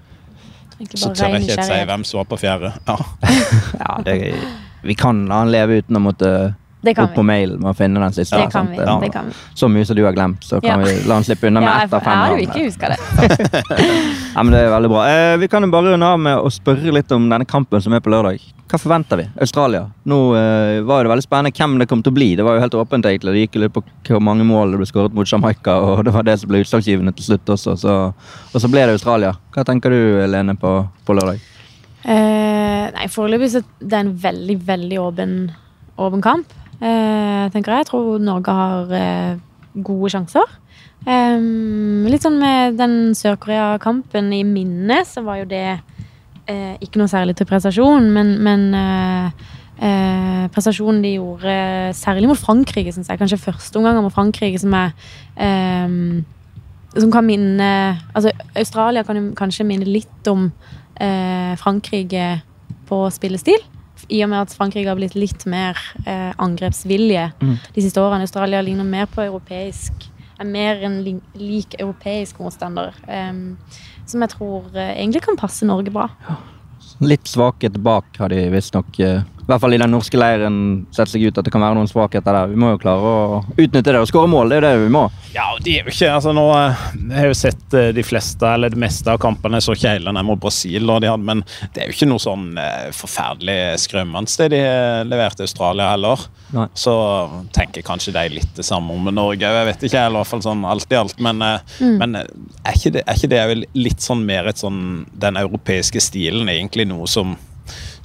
Så 0.95 1.13
tør 1.15 1.37
jeg 1.37 1.45
ikke 1.47 1.63
si 1.63 1.75
hvem 1.87 2.03
som 2.03 2.19
var 2.19 2.25
på 2.27 2.37
fjerde. 2.39 2.73
Ja. 2.87 2.95
ja 3.79 3.97
det, 4.03 4.15
vi 4.83 4.95
kan 4.99 5.23
la 5.29 5.41
han 5.43 5.51
leve 5.53 5.79
uten 5.79 5.95
å 5.95 6.01
måtte 6.03 6.31
Opp 6.91 7.15
på 7.15 7.23
mailen 7.23 7.35
mail 7.35 7.59
med 7.61 7.71
å 7.71 7.75
finne 7.77 8.01
den 8.03 8.15
siste. 8.15 8.37
Det 8.39 8.51
kan 8.53 8.69
vi. 8.71 8.77
Ja. 8.79 8.97
Det 9.01 9.11
kan 9.13 9.29
vi. 9.29 9.35
Så 9.57 9.69
mye 9.71 9.85
som 9.87 9.97
du 9.97 10.03
har 10.05 10.15
glemt, 10.15 10.43
så 10.43 10.61
kan 10.61 10.79
Ja. 10.79 10.85
vi 10.85 11.07
la 11.07 11.13
han 11.19 11.23
slippe 11.23 11.47
unna 11.47 11.61
med 11.61 11.85
ett 11.85 11.93
av 11.93 12.03
fem. 12.03 12.13
jeg 12.13 12.29
har 12.29 12.37
jo 12.37 12.45
ikke 12.45 12.65
huska 12.65 12.89
det. 12.89 12.99
Ja, 14.35 14.43
men 14.43 14.51
det 14.51 14.65
er 14.65 14.69
veldig 14.69 14.89
bra. 14.91 15.01
Eh, 15.07 15.37
vi 15.37 15.47
kan 15.47 15.63
jo 15.63 15.69
bare 15.71 15.93
runde 15.93 16.05
av 16.05 16.19
med 16.19 16.37
å 16.37 16.49
spørre 16.51 16.91
litt 16.91 17.11
om 17.15 17.29
denne 17.29 17.45
kampen 17.47 17.81
som 17.81 17.93
er 17.93 18.01
på 18.03 18.11
lørdag. 18.11 18.41
Hva 18.67 18.79
forventer 18.81 19.17
vi? 19.21 19.29
Australia. 19.39 19.85
Nå 20.03 20.17
eh, 20.35 20.81
var 20.83 21.03
det 21.05 21.11
veldig 21.13 21.23
spennende 21.23 21.53
hvem 21.55 21.77
det 21.79 21.87
kom 21.87 22.03
til 22.03 22.11
å 22.11 22.17
bli. 22.17 22.35
Det 22.35 22.43
var 22.43 22.57
jo 22.57 22.63
helt 22.65 22.75
åpent 22.75 23.05
egentlig. 23.05 23.31
Det 23.31 23.43
gikk 23.45 23.55
litt 23.61 23.73
på 23.73 23.83
hvor 24.09 24.19
mange 24.19 24.43
mål 24.43 24.71
det 24.73 24.81
ble 24.81 24.89
skåret 24.89 25.15
mot 25.15 25.29
Jamaica, 25.31 25.77
og 25.87 26.03
det 26.03 26.11
var 26.11 26.27
det 26.27 26.35
som 26.41 26.51
ble 26.51 26.63
utslagsgivende 26.65 27.15
til 27.15 27.29
slutt 27.29 27.53
også. 27.55 27.77
Så, 27.79 27.95
og 28.51 28.59
så 28.59 28.71
ble 28.71 28.83
det 28.83 28.97
Australia. 28.97 29.31
Hva 29.55 29.63
tenker 29.63 29.95
du, 29.95 30.01
Lene, 30.27 30.57
på, 30.59 30.75
på 31.07 31.15
lørdag? 31.15 31.39
Eh, 32.03 32.91
nei, 32.91 33.07
Foreløpig 33.09 33.53
så 33.55 33.63
det 33.79 33.95
er 33.95 34.03
en 34.03 34.13
veldig, 34.19 34.59
veldig 34.67 34.99
åpen, 35.01 35.35
åpen 35.95 36.21
kamp. 36.25 36.51
Eh, 36.81 37.43
tenker 37.53 37.71
jeg. 37.71 37.85
jeg 37.85 37.89
tror 37.91 38.21
Norge 38.23 38.55
har 38.59 38.93
eh, 38.95 39.41
gode 39.85 40.11
sjanser. 40.13 40.55
Eh, 41.05 41.41
litt 42.11 42.25
sånn 42.25 42.39
med 42.41 42.79
den 42.79 43.13
Sør-Korea-kampen 43.17 44.31
i 44.35 44.43
minnet, 44.47 45.07
så 45.09 45.25
var 45.25 45.43
jo 45.43 45.51
det 45.51 45.67
ikke 46.45 46.99
noe 47.01 47.09
særlig 47.09 47.33
til 47.39 47.47
prestasjon, 47.49 48.11
men, 48.13 48.35
men 48.45 48.65
eh, 49.81 50.45
prestasjonen 50.53 51.01
de 51.03 51.15
gjorde, 51.15 51.55
særlig 51.97 52.29
mot 52.29 52.39
Frankrike, 52.39 52.93
syns 52.93 53.09
jeg. 53.09 53.19
Kanskje 53.19 53.41
første 53.41 53.79
omgang 53.79 53.97
mot 54.03 54.13
Frankrike 54.13 54.59
som 54.61 54.75
er 54.77 54.93
eh, 55.35 56.21
Som 56.95 57.11
kan 57.11 57.25
minne 57.25 57.97
Altså, 58.13 58.31
Australia 58.55 59.03
kan 59.03 59.17
jo 59.19 59.33
kanskje 59.35 59.65
minne 59.67 59.87
litt 59.89 60.29
om 60.31 60.51
eh, 61.01 61.55
Frankrike 61.59 62.41
på 62.85 63.01
spillestil. 63.09 63.65
I 64.09 64.23
og 64.23 64.29
med 64.29 64.41
at 64.45 64.55
Frankrike 64.57 64.89
har 64.89 64.97
blitt 64.99 65.15
litt 65.15 65.45
mer 65.49 65.79
eh, 66.05 66.33
angrepsvilje 66.37 67.31
Mm. 67.41 67.57
de 67.75 67.81
siste 67.81 68.01
årene. 68.01 68.21
Australia 68.27 68.61
ligner 68.61 68.83
mer 68.83 69.05
på 69.05 69.21
europeisk 69.21 70.11
Er 70.39 70.45
mer 70.45 70.81
en 70.83 70.97
lik 71.39 71.75
europeisk 71.79 72.39
motstander. 72.39 72.91
Um, 73.07 73.57
som 74.05 74.19
jeg 74.21 74.29
tror 74.33 74.65
uh, 74.75 74.91
egentlig 74.91 75.21
kan 75.23 75.37
passe 75.39 75.63
Norge 75.65 75.93
bra. 75.95 76.09
Litt 76.99 77.23
svakhet 77.31 77.77
bak 77.79 78.03
har 78.19 78.29
de 78.29 78.49
visstnok 78.51 78.99
uh, 78.99 79.21
I 79.45 79.51
hvert 79.51 79.61
fall 79.61 79.75
i 79.75 79.77
den 79.77 79.91
norske 79.93 80.17
leiren 80.17 80.55
sette 80.95 81.11
seg 81.11 81.27
ut 81.27 81.37
at 81.37 81.45
det 81.45 81.51
kan 81.53 81.61
være 81.61 81.77
noen 81.77 81.89
svakheter 81.89 82.33
der. 82.33 82.49
Vi 82.49 82.57
må 82.57 82.71
jo 82.71 82.79
klare 82.81 83.05
å 83.05 83.41
utnytte 83.53 83.93
det 83.93 83.99
og 84.01 84.07
skåre 84.09 84.29
mål. 84.31 84.49
Det 84.49 84.57
er 84.57 84.63
jo 84.63 84.65
det 84.65 84.87
vi 84.87 84.93
må. 84.95 85.03
Ja, 85.35 85.45
og 85.53 85.61
de 85.61 85.75
er 85.77 85.85
jo 85.85 85.93
ikke 85.93 86.09
altså 86.15 86.33
nå, 86.33 86.45
eh, 86.57 86.81
Jeg 86.95 87.19
har 87.19 87.29
jo 87.29 87.37
sett 87.37 87.77
eh, 87.77 87.91
de 87.93 88.05
fleste, 88.05 88.49
eller 88.49 88.73
det 88.73 88.81
meste 88.81 89.13
av 89.13 89.21
kampene. 89.21 89.61
Jeg 89.61 89.67
så 89.67 89.77
ikke 89.77 89.93
hele 89.93 90.09
den 90.09 90.25
mot 90.25 90.41
Brasil, 90.41 90.89
og 90.89 91.03
de 91.03 91.11
hadde, 91.11 91.29
men 91.29 91.45
det 91.75 91.83
er 91.83 91.91
jo 91.91 91.97
ikke 91.99 92.09
noe 92.09 92.25
sånn 92.25 92.47
eh, 92.57 92.89
forferdelig 92.95 93.59
skremmende 93.85 94.33
det 94.35 94.49
de 94.55 94.59
leverte 95.05 95.43
i 95.43 95.45
Australia 95.45 95.91
heller. 95.91 96.25
Nei. 96.55 96.65
Så 96.73 96.95
tenker 97.53 97.85
kanskje 97.85 98.15
de 98.15 98.27
litt 98.33 98.57
det 98.57 98.65
samme 98.65 98.97
om 98.97 99.13
Norge. 99.13 99.45
Jeg 99.45 99.69
vet 99.69 99.85
ikke, 99.85 100.07
eller 100.07 100.17
i 100.17 100.23
hvert 100.23 100.33
fall 100.33 100.45
sånn 100.47 100.65
alt 100.65 100.89
i 100.89 100.97
alt. 100.97 101.21
Men, 101.21 101.43
mm. 101.77 101.97
men 102.01 102.17
er, 102.23 102.73
ikke 102.73 102.95
det, 102.97 103.05
er 103.05 103.19
ikke 103.19 103.33
det 103.35 103.43
vel 103.53 103.67
litt 103.77 104.01
sånn 104.01 104.25
mer 104.25 104.49
et 104.49 104.61
sånn 104.61 104.79
Den 105.13 105.37
europeiske 105.37 106.01
stilen 106.01 106.49
egentlig 106.49 106.87
noe 106.89 107.05
som 107.09 107.35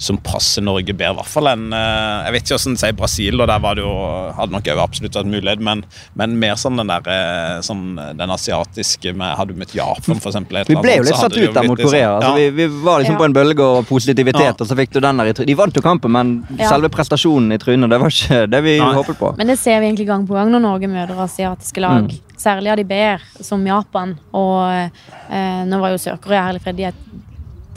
som 0.01 0.17
passer 0.25 0.63
Norge 0.65 0.95
bedre, 0.97 1.13
i 1.13 1.17
hvert 1.19 1.29
fall 1.29 1.47
enn 1.51 1.67
eh, 1.77 2.23
Jeg 2.25 2.33
vet 2.33 2.47
ikke 2.47 2.57
hvordan 2.57 2.77
sier 2.81 2.95
Brasil, 2.97 3.41
og 3.43 3.47
der 3.51 3.59
var 3.61 3.77
det 3.77 3.83
jo, 3.85 3.91
hadde 4.37 4.55
nok 4.55 4.69
absolutt 4.81 5.17
vært 5.19 5.29
mulighet, 5.29 5.61
men, 5.67 5.83
men 6.17 6.33
mer 6.41 6.55
sånn 6.57 6.79
den 6.81 6.89
der 6.89 7.05
eh, 7.13 7.59
sånn, 7.65 7.83
den 8.17 8.33
asiatiske 8.33 9.13
med 9.13 9.35
Hadde 9.37 9.53
du 9.53 9.59
møtt 9.61 9.75
Japan, 9.77 10.17
for 10.17 10.31
eksempel? 10.31 10.63
Vi 10.67 10.77
ble 10.81 10.97
jo 10.97 11.05
litt 11.05 11.19
satt 11.21 11.37
ut 11.37 11.53
der 11.53 11.69
mot 11.69 11.77
Korea. 11.79 12.15
sånn- 12.17 12.25
Altså, 12.31 12.33
vi, 12.39 12.49
vi 12.57 12.67
var 12.81 12.99
liksom 13.03 13.15
Ja. 13.15 13.21
på 13.21 13.25
en 13.29 13.37
bølge 13.37 13.67
og 13.77 13.85
positivitet, 13.87 14.41
Ja. 14.41 14.55
og 14.57 14.67
så 14.67 14.75
fikk 14.81 14.91
du 14.97 14.99
den 15.05 15.17
der 15.21 15.29
i 15.31 15.33
trynet. 15.37 15.47
De 15.53 15.59
vant 15.61 15.75
jo 15.75 15.81
kampen, 15.85 16.11
men 16.11 16.33
Ja. 16.57 16.69
selve 16.73 16.89
prestasjonen 16.89 17.53
i 17.53 17.57
trynet, 17.61 17.89
det 17.89 17.99
var 18.01 18.09
ikke 18.09 18.49
det 18.49 18.63
vi 18.63 18.77
Nei. 18.79 18.93
håpet 18.97 19.17
på. 19.21 19.35
Men 19.37 19.47
det 19.53 19.59
ser 19.59 19.79
vi 19.79 19.87
egentlig 19.91 20.07
gang 20.07 20.25
på 20.27 20.33
gang 20.33 20.49
når 20.51 20.61
Norge 20.65 20.87
møter 20.89 21.15
asiatiske 21.21 21.81
lag. 21.81 22.09
Særlig 22.41 22.71
av 22.73 22.77
de 22.77 22.83
bedre, 22.89 23.19
som 23.45 23.63
Japan. 23.65 24.17
Og 24.33 24.89
eh, 25.29 25.63
nå 25.69 25.79
var 25.79 25.93
jo 25.93 25.97
Sør-Korea 26.01 26.47
herlig 26.49 26.61
fred. 26.65 26.79
i 26.79 26.89
er, 26.89 26.93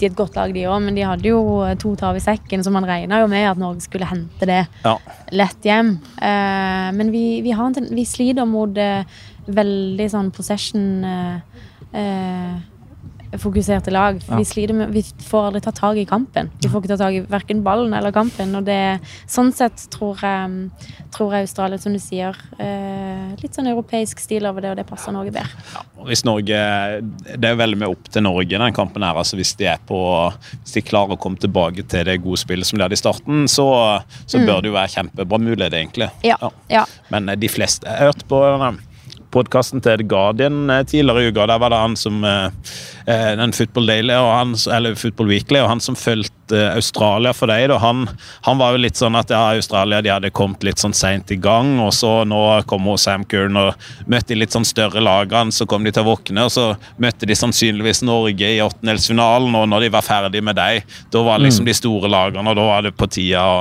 er 0.07 0.13
et 0.13 0.17
godt 0.19 0.37
lag, 0.39 0.53
de 0.55 0.67
òg, 0.69 0.81
men 0.85 0.95
de 0.97 1.05
hadde 1.07 1.29
jo 1.29 1.41
to 1.81 1.95
tav 2.01 2.17
i 2.17 2.23
sekken, 2.23 2.63
så 2.65 2.73
man 2.75 2.87
regna 2.89 3.21
jo 3.23 3.29
med 3.31 3.49
at 3.51 3.61
Norge 3.61 3.85
skulle 3.87 4.07
hente 4.09 4.47
det 4.49 4.63
Ja. 4.85 4.97
lett 5.33 5.65
hjem. 5.67 5.97
Eh, 6.21 6.89
men 6.97 7.11
vi, 7.15 7.41
vi, 7.45 7.51
har 7.57 7.67
en, 7.73 7.89
vi 7.95 8.05
sliter 8.09 8.47
mot 8.49 8.77
eh, 8.79 9.05
veldig 9.47 10.07
sånn 10.11 10.31
possession 10.35 11.05
eh, 11.05 11.41
eh, 11.93 12.55
fokuserte 13.39 13.91
lag. 13.91 14.21
Ja. 14.29 14.37
Vi 14.37 14.45
sliter 14.45 14.75
med 14.75 14.93
Vi 14.95 15.03
får 15.03 15.49
aldri 15.49 15.61
tatt 15.65 15.79
tak 15.81 15.99
i 16.01 16.05
kampen. 16.09 16.51
Vi 16.63 16.69
får 16.69 16.83
ikke 16.83 16.93
tatt 16.93 17.03
tak 17.03 17.17
i 17.19 17.23
verken 17.31 17.63
ballen 17.67 17.95
eller 17.97 18.15
kampen. 18.15 18.55
Og 18.59 18.67
det, 18.67 19.01
sånn 19.31 19.53
sett 19.55 19.87
tror 19.95 20.21
jeg, 20.23 20.89
tror 21.15 21.35
jeg 21.35 21.49
Australia, 21.49 21.81
som 21.81 21.95
du 21.95 22.01
sier, 22.03 22.39
eh, 22.59 23.35
litt 23.41 23.57
sånn 23.57 23.71
europeisk 23.71 24.23
stil 24.23 24.47
over 24.51 24.65
det, 24.65 24.75
og 24.75 24.81
det 24.81 24.87
passer 24.89 25.15
Norge 25.15 25.35
bedre. 25.35 25.85
Og 25.99 26.09
Hvis 26.11 26.25
Norge, 26.25 26.55
Det 27.35 27.51
er 27.51 27.57
veldig 27.57 27.79
mye 27.81 27.93
opp 27.93 28.09
til 28.11 28.23
Norge 28.23 28.59
den 28.59 28.73
kampen. 28.73 29.03
her, 29.03 29.15
altså 29.15 29.37
Hvis 29.37 29.55
de 29.57 29.67
er 29.67 29.79
på, 29.87 29.99
hvis 30.63 30.75
de 30.75 30.83
klarer 30.83 31.17
å 31.17 31.21
komme 31.21 31.39
tilbake 31.39 31.87
til 31.89 32.05
det 32.05 32.23
gode 32.23 32.39
spillet 32.39 32.67
som 32.67 32.79
de 32.79 32.85
hadde 32.85 32.99
i 32.99 33.03
starten, 33.03 33.47
så, 33.49 34.03
så 34.27 34.39
bør 34.39 34.63
det 34.63 34.71
jo 34.71 34.79
være 34.79 34.95
kjempebra 34.97 35.39
mulighet, 35.39 35.73
egentlig. 35.73 36.11
Ja. 36.23 36.37
ja. 36.69 36.85
Men 37.11 37.29
eh, 37.29 37.37
de 37.37 37.49
fleste 37.49 37.85
Jeg 37.85 38.09
hørte 38.09 38.25
på 38.29 38.41
podkasten 39.35 39.83
til 39.83 39.99
The 39.99 40.07
Guardian 40.09 40.71
eh, 40.71 40.85
tidligere 40.87 41.25
i 41.25 41.33
uka. 41.33 41.47
Der 41.51 41.61
var 41.63 41.73
det 41.75 41.83
han 41.83 41.97
som 41.99 42.23
eh, 42.25 42.47
eh, 43.04 43.04
den 43.05 43.53
Football 43.53 43.87
Daily, 43.87 44.15
og 44.17 44.31
han, 44.33 44.55
eller 44.73 44.95
Football 44.95 45.29
Weekly, 45.29 45.61
og 45.61 45.69
han 45.69 45.81
som 45.81 45.97
fulgte 45.99 46.57
eh, 46.57 46.77
Australia 46.79 47.35
for 47.37 47.51
deg, 47.53 47.67
da, 47.69 47.77
han, 47.83 48.07
han 48.47 48.61
var 48.61 48.73
jo 48.73 48.81
litt 48.81 48.97
sånn 48.97 49.17
at 49.19 49.33
ja, 49.33 49.43
Australia 49.53 50.01
de 50.05 50.13
hadde 50.13 50.31
kommet 50.33 50.65
litt 50.65 50.81
sånn 50.81 50.97
seint 50.97 51.33
i 51.35 51.37
gang, 51.37 51.77
og 51.85 51.93
så 51.97 52.23
nå 52.29 52.41
kom 52.71 52.89
Sam 53.01 53.27
Kuhn 53.29 53.57
og 53.61 53.75
møtte 54.09 54.33
de 54.33 54.41
litt 54.41 54.57
sånn 54.57 54.65
større 54.69 55.03
lagene, 55.05 55.53
så 55.53 55.67
kom 55.69 55.85
de 55.85 55.93
til 55.93 56.05
å 56.05 56.15
våkne, 56.15 56.47
og 56.49 56.53
så 56.55 56.67
møtte 57.01 57.29
de 57.29 57.37
sannsynligvis 57.37 58.01
Norge 58.09 58.55
i 58.57 58.63
åttendelsfinalen, 58.65 59.53
og 59.61 59.69
når 59.73 59.87
de 59.87 59.93
var 59.99 60.07
ferdig 60.07 60.45
med 60.45 60.57
deg, 60.61 60.89
da 61.13 61.25
var 61.27 61.43
liksom 61.45 61.69
de 61.69 61.77
store 61.77 62.09
lagene, 62.13 62.47
og 62.51 62.57
da 62.57 62.69
var 62.71 62.87
det 62.89 62.95
på 62.97 63.09
tida 63.13 63.45
å 63.45 63.59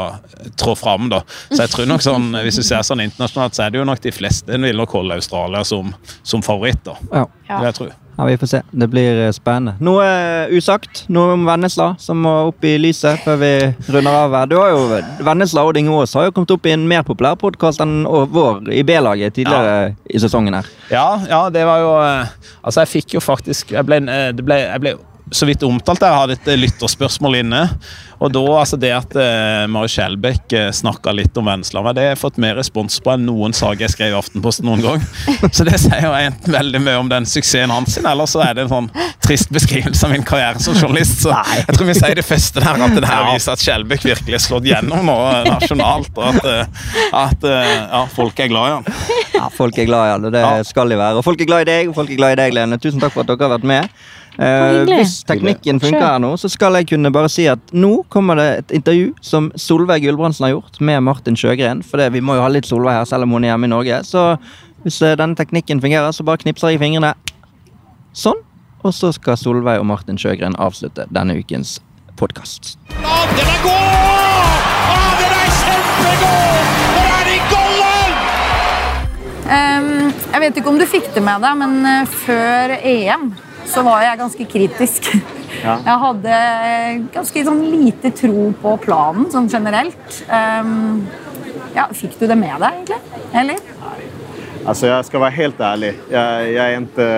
trå 0.60 0.76
fram, 0.80 1.10
da. 1.12 1.24
Så 1.52 1.66
jeg 1.66 1.74
tror 1.74 1.92
nok 1.92 2.06
sånn, 2.06 2.32
hvis 2.46 2.62
du 2.62 2.64
ser 2.64 2.86
sånn 2.88 3.04
internasjonalt, 3.04 3.60
så 3.60 3.68
er 3.68 3.76
det 3.76 3.84
jo 3.84 3.90
nok 3.92 4.04
de 4.04 4.16
fleste 4.16 4.56
en 4.56 4.64
vil 4.68 4.80
nok 4.80 4.96
holde 4.96 5.20
Australia 5.20 5.64
som, 5.68 5.92
som 6.24 6.44
favoritt, 6.46 6.84
da. 6.88 6.96
Ja. 7.12 7.28
Ja. 7.50 7.60
Det 7.60 7.72
jeg 7.72 7.80
tror 7.80 7.92
jeg. 7.92 8.03
Ja, 8.18 8.26
Vi 8.26 8.38
får 8.38 8.48
se. 8.48 8.62
Det 8.72 8.88
blir 8.88 9.26
eh, 9.26 9.32
spennende. 9.34 9.74
Noe 9.84 10.06
eh, 10.06 10.54
usagt? 10.54 11.04
Noe 11.14 11.34
om 11.34 11.46
Vennesla 11.48 11.94
som 12.00 12.20
må 12.22 12.34
opp 12.50 12.66
i 12.66 12.76
lyset 12.82 13.24
før 13.26 13.40
vi 13.42 13.52
runder 13.90 14.18
av 14.26 14.36
her. 14.38 14.50
Du 14.52 14.58
har 14.60 14.74
jo, 14.74 14.84
Vennesla 15.26 15.64
og 15.66 15.74
Dinge 15.78 15.94
Aas 15.98 16.14
har 16.18 16.28
jo 16.28 16.36
kommet 16.36 16.54
opp 16.54 16.70
i 16.70 16.76
en 16.76 16.86
mer 16.90 17.06
populær 17.08 17.40
podkast 17.42 17.82
enn 17.84 18.04
vår 18.06 18.70
i 18.74 18.84
B-laget 18.86 19.38
tidligere 19.40 19.96
i 20.14 20.22
sesongen 20.22 20.60
her. 20.60 20.70
Ja, 20.94 21.08
ja, 21.30 21.42
det 21.54 21.66
var 21.68 21.82
jo 21.82 21.96
eh, 22.04 22.36
Altså, 22.64 22.84
jeg 22.84 22.92
fikk 22.92 23.14
jo 23.18 23.22
faktisk 23.24 23.72
Jeg 23.74 23.86
ble, 23.88 23.98
det 24.36 24.44
ble, 24.46 24.58
jeg 24.62 24.82
ble 24.84 24.94
så 25.34 25.48
vidt 25.48 25.64
omtalt 25.66 26.04
jeg 26.04 26.14
hadde 26.14 26.36
et 26.36 26.50
lytterspørsmål 26.60 27.40
inne. 27.40 27.62
Og 28.24 28.32
da, 28.32 28.42
altså 28.56 28.78
det 28.80 28.92
at 28.96 29.16
uh, 29.20 29.66
Mari 29.72 29.90
Skjelbæk 29.92 30.54
uh, 30.56 30.70
snakka 30.72 31.12
litt 31.12 31.36
om 31.40 31.50
Vennesla, 31.50 31.82
det 31.92 32.06
har 32.06 32.14
jeg 32.14 32.22
fått 32.22 32.40
mer 32.40 32.56
respons 32.56 32.96
på 33.04 33.12
enn 33.12 33.26
noen 33.28 33.56
sak 33.58 33.84
jeg 33.84 33.92
skrev 33.92 34.14
i 34.14 34.18
Aftenposten 34.18 34.68
noen 34.70 34.84
gang. 34.86 35.04
Så 35.56 35.66
det 35.68 35.76
sier 35.84 36.06
jo 36.06 36.14
enten 36.16 36.56
veldig 36.56 36.82
mye 36.86 37.02
om 37.02 37.12
den 37.12 37.28
suksessen 37.28 37.74
hans, 37.74 37.98
sin, 37.98 38.08
eller 38.08 38.30
så 38.30 38.46
er 38.46 38.56
det 38.56 38.64
en 38.66 38.72
sånn 38.72 38.88
trist 39.24 39.52
beskrivelse 39.54 40.08
av 40.08 40.14
min 40.16 40.24
karriere 40.28 40.62
som 40.64 40.78
journalist. 40.78 41.20
Så 41.26 41.36
jeg 41.36 41.76
tror 41.76 41.90
vi 41.90 41.98
sier 42.00 42.16
det 42.20 42.26
første 42.26 42.64
der, 42.64 42.80
at 42.88 42.96
det 42.96 43.12
her 43.12 43.28
viser 43.34 43.58
at 43.58 43.66
Skjelbæk 43.66 44.08
virkelig 44.08 44.40
er 44.40 44.46
slått 44.46 44.72
gjennom 44.72 45.04
nå 45.12 45.18
uh, 45.20 45.44
nasjonalt, 45.50 46.16
og 46.16 46.32
at, 46.32 46.48
uh, 46.48 46.90
at 47.26 47.46
uh, 47.50 47.60
ja, 47.68 48.06
folk 48.16 48.40
er 48.40 48.52
glad 48.54 48.72
i 48.72 48.76
han. 48.78 48.90
Ja, 49.34 49.48
Folk 49.54 49.78
er 49.82 49.88
glad 49.90 50.08
i 50.08 50.12
han, 50.14 50.26
og 50.30 50.32
det 50.32 50.42
Ja. 50.44 50.64
skal 50.64 50.90
de 50.90 50.98
være. 50.98 51.20
Og 51.20 51.26
folk 51.26 51.42
er 51.42 51.50
glad 51.50 51.68
i 51.68 51.72
deg, 51.72 51.90
og 51.92 51.96
folk 51.98 52.12
er 52.14 52.20
glad 52.20 52.38
i 52.38 52.42
deg, 52.46 52.54
Lene. 52.56 52.80
Tusen 52.80 53.02
takk 53.04 53.16
for 53.16 53.26
at 53.26 53.34
dere 53.34 53.50
har 53.50 53.58
vært 53.58 53.68
med. 53.68 54.04
Eh, 54.34 54.80
hvis 54.90 55.20
teknikken 55.30 55.78
funker 55.82 56.02
her 56.02 56.22
nå, 56.22 56.32
så 56.42 56.50
skal 56.50 56.80
jeg 56.80 56.88
kunne 56.94 57.12
bare 57.14 57.30
si 57.30 57.46
at 57.52 57.74
nå 57.76 58.00
kommer 58.14 58.38
det 58.38 58.48
et 58.58 58.72
intervju 58.78 59.14
som 59.26 59.50
Solveig 59.58 60.04
Gulbrandsen 60.06 60.46
har 60.46 60.54
gjort 60.54 60.80
med 60.80 61.02
Martin 61.04 61.38
Sjøgren. 61.40 61.82
For 61.86 61.98
det, 61.98 62.12
vi 62.14 62.22
må 62.22 62.38
jo 62.38 62.44
ha 62.46 62.52
litt 62.52 62.70
Solveig 62.70 63.00
her, 63.00 63.08
selv 63.10 63.26
om 63.26 63.34
hun 63.34 63.46
er 63.46 63.54
hjemme 63.54 63.70
i 63.70 63.74
Norge. 63.74 64.02
Så 64.06 64.26
hvis 64.86 65.02
eh, 65.02 65.16
denne 65.20 65.38
teknikken 65.40 65.82
fungerer, 65.82 66.12
så 66.14 66.26
bare 66.28 66.42
knipser 66.44 66.74
jeg 66.74 66.80
i 66.80 66.84
fingrene. 66.84 67.14
Sånn. 68.14 68.42
Og 68.84 68.92
så 68.94 69.14
skal 69.16 69.40
Solveig 69.40 69.80
og 69.80 69.88
Martin 69.90 70.20
Sjøgren 70.20 70.58
avslutte 70.62 71.08
denne 71.16 71.38
ukens 71.40 71.78
podkast. 72.20 72.76
Ja, 73.00 73.20
den 73.34 73.48
er 73.48 73.62
god! 73.64 74.58
Ja, 74.92 75.06
den 75.22 75.38
er 75.40 75.54
kjempegod! 75.60 76.74
Der 76.94 77.14
er 77.14 77.30
de 77.30 77.38
golden! 77.54 78.18
Ehm, 79.58 79.94
jeg 80.34 80.44
vet 80.46 80.60
ikke 80.62 80.76
om 80.76 80.82
du 80.82 80.90
fikk 80.90 81.14
det 81.16 81.24
med 81.24 81.48
deg, 81.48 81.64
men 81.64 81.80
eh, 81.96 82.18
før 82.26 82.76
EM 82.82 83.32
så 83.74 83.88
var 83.88 84.04
jeg 84.06 84.22
ganske 84.22 84.52
kritisk. 84.52 85.16
Jeg 85.62 85.98
hadde 86.06 86.40
ganske 87.14 87.46
sånn 87.46 87.62
lite 87.72 88.12
tro 88.18 88.50
på 88.62 88.76
planen 88.84 89.30
sånn 89.32 89.50
generelt. 89.52 90.20
Um, 90.28 91.06
ja, 91.76 91.88
fikk 91.94 92.18
du 92.20 92.28
det 92.28 92.38
med 92.40 92.58
deg, 92.62 92.82
egentlig? 92.82 93.22
Eller? 93.34 93.72
Altså, 94.64 94.88
jeg 94.88 95.10
skal 95.10 95.26
være 95.26 95.38
helt 95.38 95.62
ærlig. 95.62 95.92
Jeg, 96.12 96.54
jeg 96.54 96.64
er 96.64 96.80
ikke 96.82 97.10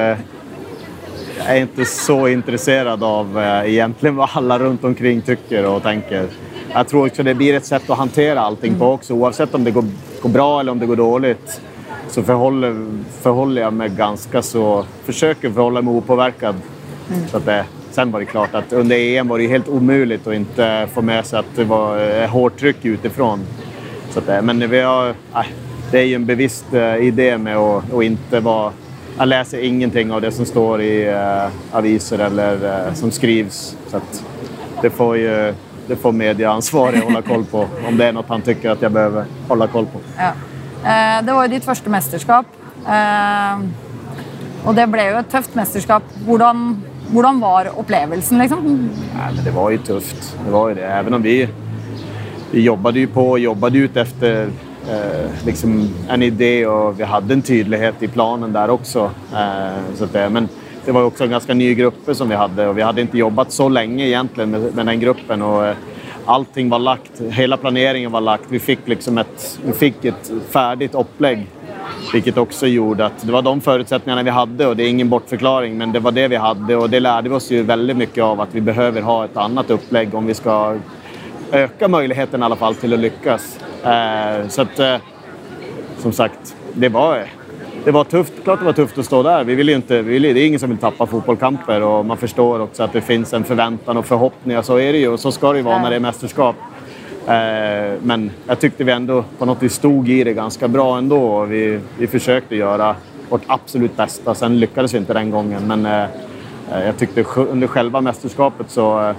jeg 1.35 1.51
er 1.51 1.65
ikke 1.67 1.85
så 1.89 2.15
interessert 2.31 3.01
av 3.03 3.37
eh, 3.37 3.73
egentlig 3.73 4.13
hva 4.15 4.27
alle 4.39 4.55
rundt 4.61 4.85
omkring 4.87 5.19
tykker 5.25 5.67
og 5.67 5.81
tenker. 5.83 6.29
Jeg 6.71 6.89
tror 6.89 7.09
også 7.09 7.25
det 7.27 7.35
blir 7.37 7.57
et 7.57 7.67
sett 7.67 7.89
å 7.91 7.97
håndtere 7.99 8.39
allting 8.41 8.77
på 8.79 8.93
også, 8.97 9.17
Oavsett 9.19 9.53
om 9.55 9.63
det 9.63 9.73
går, 9.75 9.89
går 10.23 10.31
bra 10.31 10.47
eller 10.61 10.75
om 10.75 10.79
det 10.79 10.87
går 10.89 11.01
dårlig. 11.01 11.35
så 12.09 12.23
forholder, 12.23 12.75
forholder 13.21 13.61
jeg 13.61 13.73
meg 13.73 13.95
ganske 13.97 14.41
så... 14.43 14.63
å 14.85 15.51
forholde 15.51 15.81
meg 15.81 15.95
opåverkad. 15.95 16.55
Så 17.31 17.37
att 17.37 17.45
det, 17.45 17.65
sen 17.95 18.11
var 18.11 18.19
det 18.19 18.25
klart 18.25 18.55
att 18.55 18.73
under 18.73 18.95
EM 18.95 19.27
var 19.27 19.37
det 19.37 19.47
helt 19.47 19.67
omöjligt 19.67 20.27
att 20.27 20.33
inte 20.33 20.87
få 20.93 21.01
med 21.01 21.25
sig 21.25 21.39
att 21.39 21.55
det 21.55 21.63
var 21.63 22.21
eh, 22.21 22.29
hårt 22.29 22.59
tryck 22.59 22.85
utifrån. 22.85 23.39
Eh, 24.27 24.41
men 24.41 24.69
vi 24.69 24.79
har, 24.79 25.13
nej, 25.33 25.45
det 25.91 25.99
är 25.99 26.03
ju 26.03 26.15
en 26.15 26.25
bevisst 26.25 26.73
eh, 26.73 26.95
idé 26.95 27.37
med 27.37 27.57
att, 27.57 27.93
att 27.93 28.03
inte 28.03 28.39
vara... 28.39 28.71
Jag 29.17 29.27
läser 29.27 29.63
ingenting 29.63 30.11
av 30.11 30.21
det 30.21 30.31
som 30.31 30.45
står 30.45 30.81
i 30.81 31.09
uh, 31.09 31.47
aviser 31.71 32.19
eller 32.19 32.87
uh, 32.87 32.93
som 32.93 33.11
skrivs. 33.11 33.77
Så 33.87 33.99
det 34.81 34.89
får 34.89 35.17
ju 35.17 35.53
det 35.87 35.95
får 35.95 36.11
medieansvarig 36.11 36.99
hålla 36.99 37.21
koll 37.21 37.45
på. 37.45 37.67
Om 37.87 37.97
det 37.97 38.05
är 38.05 38.11
något 38.11 38.29
han 38.29 38.41
tycker 38.41 38.69
att 38.69 38.81
jag 38.81 38.91
behöver 38.91 39.25
hålla 39.47 39.67
koll 39.67 39.85
på. 39.85 39.99
Ja. 40.17 40.31
Eh, 40.83 41.25
Det 41.25 41.33
var 41.33 41.45
jo 41.45 41.49
ditt 41.49 41.65
første 41.65 41.89
mesterskap. 41.89 42.45
Eh, 42.87 43.59
Og 44.65 44.73
det 44.73 44.87
ble 44.89 45.03
jo 45.11 45.17
et 45.19 45.27
tøft 45.29 45.53
mesterskap. 45.57 46.05
Hvordan, 46.25 46.81
hvordan 47.11 47.39
var 47.39 47.69
opplevelsen, 47.79 48.39
liksom? 48.39 48.89
Men 49.15 49.43
det 49.45 49.51
var 49.51 49.71
jo 49.71 49.77
tufft. 49.77 50.37
Det 50.45 50.51
var 50.51 50.69
jo 50.69 50.75
det. 50.75 50.85
Even 50.99 51.13
om 51.13 51.21
vi, 51.21 51.47
vi 52.51 52.61
jobbade 52.65 52.99
jo 52.99 53.11
på 53.13 53.25
og 53.35 53.39
jobbet 53.39 53.75
ut 53.75 53.97
efter 53.97 54.49
eh, 54.89 55.45
liksom 55.45 55.77
en 56.09 56.23
idé 56.23 56.53
og 56.65 56.97
vi 56.97 57.09
hadde 57.09 57.33
en 57.33 57.41
tydelighet 57.45 58.03
i 58.03 58.11
planen 58.11 58.53
der 58.53 58.73
også. 58.73 59.09
Eh, 59.33 60.05
det, 60.11 60.29
men 60.29 60.49
det 60.85 60.93
var 60.93 61.05
jo 61.05 61.11
også 61.11 61.25
en 61.25 61.35
ganske 61.37 61.57
ny 61.57 61.73
gruppe 61.77 62.15
som 62.15 62.29
vi 62.29 62.37
hadde, 62.37 62.69
og 62.69 62.75
vi 62.77 62.85
hadde 62.85 63.05
ikke 63.05 63.21
jobbat 63.23 63.53
så 63.53 63.69
lenge 63.69 64.05
egentlig 64.05 64.47
med, 64.47 64.71
med 64.75 64.91
den 64.91 65.03
gruppen. 65.03 65.45
og 65.45 65.67
eh, 65.69 65.91
Allting 66.25 66.69
var 66.69 66.81
lagt, 66.81 67.19
hela 67.37 67.57
planeringen 67.57 68.11
var 68.11 68.23
lagt. 68.25 68.49
Vi 68.49 68.59
fikk 68.59 68.87
liksom 68.89 69.17
et, 69.21 69.59
vi 69.65 69.73
fick 69.73 70.05
ett 70.05 70.31
färdigt 70.49 70.95
upplägg 70.95 71.45
vilket 72.13 72.37
också 72.37 72.67
gjorde 72.67 73.05
att 73.05 73.21
det 73.21 73.31
var 73.31 73.41
de 73.41 73.61
förutsättningarna 73.61 74.23
vi 74.23 74.29
hade 74.29 74.67
och 74.67 74.75
det 74.75 74.83
är 74.83 74.87
ingen 74.87 75.09
bortförklaring 75.09 75.77
men 75.77 75.91
det 75.91 75.99
var 75.99 76.11
det 76.11 76.27
vi 76.27 76.35
hade 76.35 76.75
och 76.75 76.89
det 76.89 76.99
lärde 76.99 77.29
vi 77.29 77.35
oss 77.35 77.51
ju 77.51 77.63
väldigt 77.63 77.97
mycket 77.97 78.23
av 78.23 78.41
att 78.41 78.49
vi 78.51 78.61
behöver 78.61 79.01
ha 79.01 79.25
ett 79.25 79.37
annat 79.37 79.69
upplägg 79.69 80.15
om 80.15 80.25
vi 80.25 80.33
ska 80.33 80.77
öka 81.51 81.87
möjligheten 81.87 82.41
i 82.41 82.43
alla 82.43 82.55
fall 82.55 82.75
till 82.75 82.93
att 82.93 82.99
lyckas. 82.99 83.59
Eh, 83.83 84.47
så 84.47 84.61
att 84.61 84.79
eh, 84.79 84.95
som 85.97 86.11
sagt, 86.11 86.55
det 86.73 86.89
var, 86.89 87.23
det 87.83 87.91
var 87.91 88.03
tufft. 88.03 88.33
Klart 88.43 88.59
det 88.59 88.65
var 88.65 88.73
tufft 88.73 88.97
att 88.97 89.05
stå 89.05 89.23
där. 89.23 89.43
Vi 89.43 89.55
vill 89.55 89.69
inte, 89.69 90.01
vi 90.01 90.11
vill, 90.11 90.21
det 90.21 90.41
är 90.41 90.47
ingen 90.47 90.59
som 90.59 90.69
vill 90.69 90.77
tappa 90.77 91.05
fotbollkamper 91.05 91.81
och 91.81 92.05
man 92.05 92.17
förstår 92.17 92.59
också 92.59 92.83
att 92.83 92.93
det 92.93 93.01
finns 93.01 93.33
en 93.33 93.43
förväntan 93.43 93.97
och 93.97 94.05
förhoppningar. 94.05 94.61
Så 94.61 94.79
är 94.79 94.93
det 94.93 94.99
ju 94.99 95.07
och 95.07 95.19
så 95.19 95.31
ska 95.31 95.51
det 95.51 95.57
ju 95.57 95.63
vara 95.63 95.81
när 95.81 95.89
det 95.89 95.95
är 95.95 95.99
mästerskap. 95.99 96.55
Eh, 97.27 97.93
men 98.03 98.31
jag 98.47 98.59
tyckte 98.59 98.83
vi 98.83 98.91
ändå 98.91 99.23
på 99.37 99.45
något 99.45 99.63
vis 99.63 99.73
stod 99.73 100.09
i 100.09 100.23
det 100.23 100.33
ganska 100.33 100.67
bra 100.67 100.97
ändå. 100.97 101.45
Vi, 101.45 101.79
vi 101.97 102.07
försökte 102.07 102.55
göra 102.55 102.95
vårt 103.29 103.43
absolut 103.47 103.97
bästa. 103.97 104.35
Sen 104.35 104.59
lyckades 104.59 104.93
vi 104.93 104.97
inte 104.97 105.13
den 105.13 105.31
gången. 105.31 105.67
Men 105.67 105.85
eh, 105.85 106.03
eh, 106.71 106.85
jag 106.85 106.97
tyckte 106.97 107.23
under 107.37 107.67
själva 107.67 108.01
mästerskapet 108.01 108.69
så, 108.69 109.13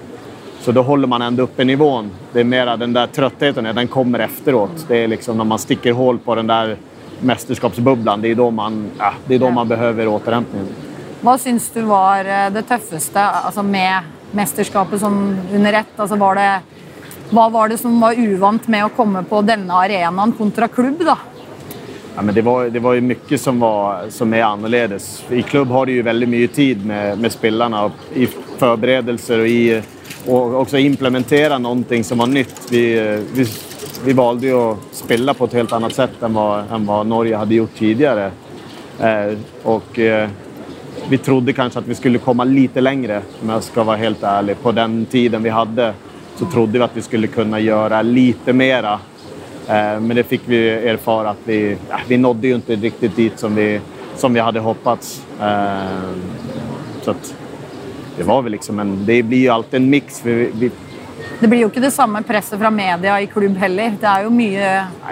så 0.61 0.73
då 0.73 0.83
håller 0.83 1.09
man 1.09 1.23
ändå 1.23 1.43
uppe 1.43 1.65
nivån. 1.65 2.11
Det 2.33 2.41
är 2.41 2.45
mera 2.45 2.77
den 2.77 2.93
där 2.93 3.07
tröttheten, 3.07 3.65
den 3.65 3.89
kommer 3.89 4.19
efteråt. 4.19 4.85
Det 4.89 5.05
är 5.05 5.09
liksom 5.09 5.37
när 5.37 5.45
man 5.45 5.59
sticker 5.59 5.93
hål 5.93 6.19
på 6.19 6.35
den 6.35 6.47
där 6.47 6.77
mästerskapsbubblan. 7.21 8.21
Det 8.21 8.29
är 8.29 8.35
då 8.35 8.51
man, 8.51 8.91
ja, 8.99 9.13
det 9.27 9.35
är 9.35 9.39
då 9.39 9.51
man 9.51 9.69
behöver 9.69 10.09
återhämtningen. 10.09 10.69
Hva 11.21 11.39
syns 11.39 11.71
du 11.75 11.81
var 11.81 12.25
det 12.51 12.63
tøffeste 12.69 13.21
altså 13.21 13.63
med 13.63 14.05
mesterskapet 14.31 15.01
som 15.01 15.39
under 15.53 15.73
ett? 15.73 15.95
Altså 15.97 16.17
var 16.17 16.35
det, 16.35 16.61
hva 17.31 17.49
var 17.51 17.69
det 17.69 17.79
som 17.79 18.01
var 18.01 18.15
uvant 18.15 18.69
med 18.69 18.85
å 18.87 18.93
komme 18.95 19.25
på 19.27 19.41
denne 19.43 19.75
arenaen 19.75 20.35
kontra 20.39 20.69
klubb? 20.69 21.03
da? 21.05 21.17
Ja, 22.17 22.23
det, 22.23 22.43
var, 22.43 22.71
det 22.71 22.81
var 22.81 23.01
mycket 23.01 23.41
som, 23.41 23.61
var, 23.61 24.07
som 24.11 24.35
er 24.35 24.47
annerledes. 24.47 25.25
I 25.31 25.43
klubb 25.43 25.69
har 25.69 25.87
du 25.87 25.97
jo 25.99 26.07
veldig 26.07 26.29
mye 26.29 26.49
tid 26.49 26.87
med, 26.87 27.19
med 27.19 27.33
spillerne. 27.33 27.91
i 28.15 28.27
forberedelser 28.57 29.43
og 29.43 29.49
i, 29.49 29.83
og 30.27 30.55
også 30.63 30.81
implementere 30.81 31.59
noe 31.61 32.03
som 32.05 32.23
var 32.23 32.31
nytt. 32.33 32.71
Vi, 32.71 32.85
vi, 33.35 33.45
vi 34.05 34.13
valgte 34.13 34.55
att 34.71 34.79
spela 34.93 35.35
på 35.35 35.45
et 35.45 35.53
helt 35.53 35.73
annet 35.73 35.95
sett 35.95 36.23
enn 36.23 36.33
hva, 36.33 36.65
enn 36.73 36.87
hva 36.89 37.03
Norge 37.05 37.37
hadde 37.37 37.59
gjort 37.59 37.77
tidligere. 37.79 38.31
Eh, 39.01 39.37
og 39.69 39.99
eh, 40.01 40.29
vi 41.09 41.19
trodde 41.19 41.53
kanskje 41.53 41.83
at 41.83 41.89
vi 41.89 41.95
skulle 41.95 42.23
komme 42.23 42.47
litt 42.49 42.79
lenger, 42.81 43.23
om 43.43 43.53
jeg 43.55 43.69
skal 43.69 43.87
være 43.87 44.05
helt 44.07 44.25
ærlig, 44.25 44.57
På 44.63 44.73
den 44.73 45.05
tiden 45.07 45.43
vi 45.43 45.53
hade 45.53 45.93
så 46.37 46.47
trodde 46.47 46.79
vi 46.79 46.85
att 46.85 46.97
vi 46.97 47.03
skulle 47.03 47.27
kunna 47.27 47.61
göra 47.61 48.03
lite 48.03 48.53
mera. 48.53 48.99
Eh, 49.69 50.01
Men 50.01 50.17
det 50.17 50.25
fick 50.25 50.41
vi 50.45 50.69
erfara 50.69 51.31
att 51.31 51.41
vi, 51.45 51.77
ja, 51.91 51.97
vi 52.09 52.17
nådde 52.17 52.49
ju 52.49 52.55
inte 52.55 52.77
riktigt 52.77 53.17
dit 53.17 53.39
som 53.39 53.55
vi, 53.55 53.81
som 54.17 54.35
vi 54.35 54.41
hade 54.41 54.61
hoppats. 54.61 55.23
Eh, 55.41 56.11
Så 57.03 57.15
det 58.17 58.23
var 58.23 58.43
väl 58.43 58.53
liksom 58.53 58.79
en, 58.79 59.07
det 59.07 59.23
blir 59.23 59.39
ju 59.39 59.49
alltid 59.49 59.83
en 59.83 59.91
mix. 59.91 60.21
Vi, 60.25 60.51
vi, 60.55 60.71
Det 61.41 61.49
blir 61.49 61.61
jo 61.61 61.69
ikke 61.69 61.81
det 61.81 61.91
samme 61.91 62.23
presset 62.23 62.59
fra 62.59 62.71
media 62.71 63.21
i 63.21 63.27
klubb 63.27 63.57
heller. 63.57 63.93
Det 64.01 64.07
er 64.09 64.25
jo 64.25 64.31
mye 64.31 64.71